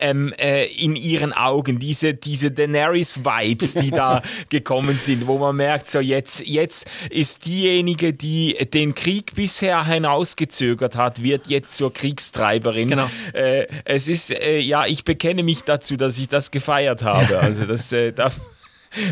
[0.00, 5.90] ähm, äh, in ihren Augen, diese, diese Daenerys-Vibes, die da gekommen sind, wo man merkt,
[5.90, 12.90] so jetzt, jetzt ist diejenige, die den Krieg bisher hinausgezögert hat, wird jetzt zur Kriegstreiberin.
[12.90, 13.10] Genau.
[13.32, 17.38] Äh, es ist, äh, ja, ich bekenne mich dazu, dass ich das gefeiert habe.
[17.44, 18.32] Also das, äh, da,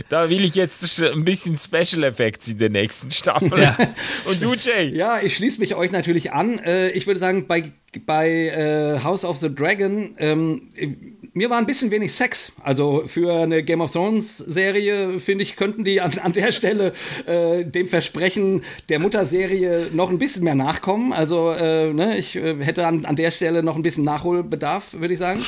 [0.09, 3.51] da will ich jetzt ein bisschen Special Effects in der nächsten Staffel.
[3.61, 3.77] Ja.
[4.25, 4.89] Und du, Jay?
[4.95, 6.59] Ja, ich schließe mich euch natürlich an.
[6.59, 7.73] Äh, ich würde sagen, bei,
[8.07, 10.69] bei äh, House of the Dragon, ähm,
[11.35, 12.53] mir war ein bisschen wenig Sex.
[12.63, 16.93] Also für eine Game of Thrones Serie, finde ich, könnten die an, an der Stelle
[17.27, 21.13] äh, dem Versprechen der Mutterserie noch ein bisschen mehr nachkommen.
[21.13, 25.15] Also äh, ne, ich äh, hätte an, an der Stelle noch ein bisschen Nachholbedarf, würde
[25.15, 25.43] ich sagen.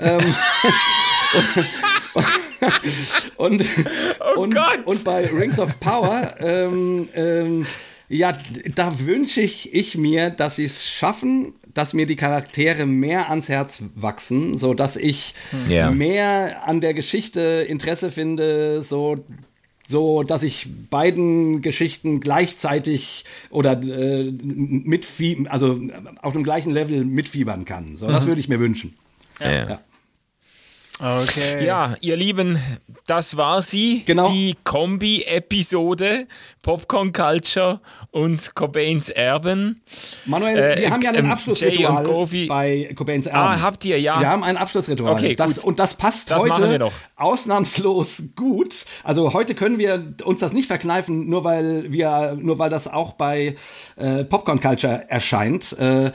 [0.00, 0.18] ähm,
[2.14, 2.26] und, und,
[4.54, 4.80] Gott!
[4.84, 7.66] und bei Rings of Power, ähm, ähm,
[8.08, 8.36] ja,
[8.74, 13.48] da wünsche ich, ich mir, dass sie es schaffen, dass mir die Charaktere mehr ans
[13.48, 15.34] Herz wachsen, so dass ich
[15.68, 15.90] Ja.
[15.90, 19.24] mehr an der Geschichte Interesse finde, so
[19.86, 25.80] so dass ich beiden Geschichten gleichzeitig oder äh, mitfiebern, also
[26.20, 27.96] auf dem gleichen Level mitfiebern kann.
[27.96, 28.94] So, das würde ich mir wünschen.
[29.40, 29.50] Ja.
[29.50, 29.80] Ja.
[31.00, 31.64] Okay.
[31.64, 32.58] Ja, ihr Lieben,
[33.06, 34.02] das war sie.
[34.04, 34.30] Genau.
[34.30, 36.26] Die Kombi-Episode
[36.62, 37.80] Popcorn Culture
[38.10, 39.80] und Cobains Erben.
[40.26, 43.38] Manuel, Äh, wir haben ja ein ähm, Abschlussritual bei Cobains Erben.
[43.38, 44.18] Ah, habt ihr, ja.
[44.20, 45.12] Wir haben ein Abschlussritual.
[45.12, 45.64] Okay, das, gut.
[45.64, 46.92] und das passt Das machen wir heute doch.
[47.16, 48.84] ausnahmslos gut.
[49.04, 53.12] Also heute können wir uns das nicht verkneifen, nur weil wir, nur weil das auch
[53.12, 53.54] bei
[53.96, 55.76] äh, Popcorn Culture erscheint.
[55.78, 56.10] Äh,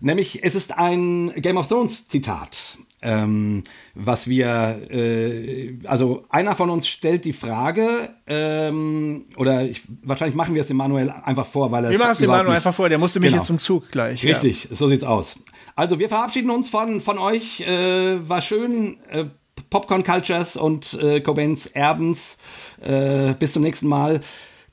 [0.00, 2.78] nämlich, es ist ein Game of Thrones Zitat.
[3.00, 3.62] Ähm,
[3.94, 10.54] was wir, äh, also einer von uns stellt die Frage, ähm, oder ich, wahrscheinlich machen
[10.54, 12.56] wir es dem Manuel einfach vor, weil er Wir machen es dem überhaupt Manu nicht-
[12.56, 13.40] einfach vor, der musste mich Genau.
[13.40, 14.24] jetzt zum Zug gleich.
[14.24, 14.30] ja.
[14.30, 15.38] Richtig, so sieht's aus.
[15.76, 17.60] Also wir verabschieden uns von, von euch.
[17.60, 18.98] Äh, war schön.
[19.10, 19.26] Äh,
[19.70, 22.38] Popcorn Cultures und äh, Cobains Erbens.
[22.80, 24.20] Äh, bis zum nächsten Mal.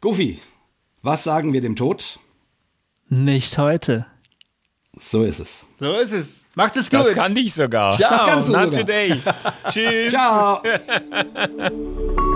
[0.01, 0.39] Goofy,
[1.03, 2.17] was sagen wir dem Tod?
[3.09, 4.07] Nicht heute.
[4.97, 5.65] So ist es.
[5.79, 6.45] So ist es.
[6.55, 7.15] Macht es Das gut.
[7.15, 7.91] kann ich sogar.
[7.93, 8.09] Ciao.
[8.11, 8.79] Das kannst du Not sogar.
[8.85, 9.21] today.
[9.67, 10.13] Tschüss.
[10.13, 10.61] Ciao.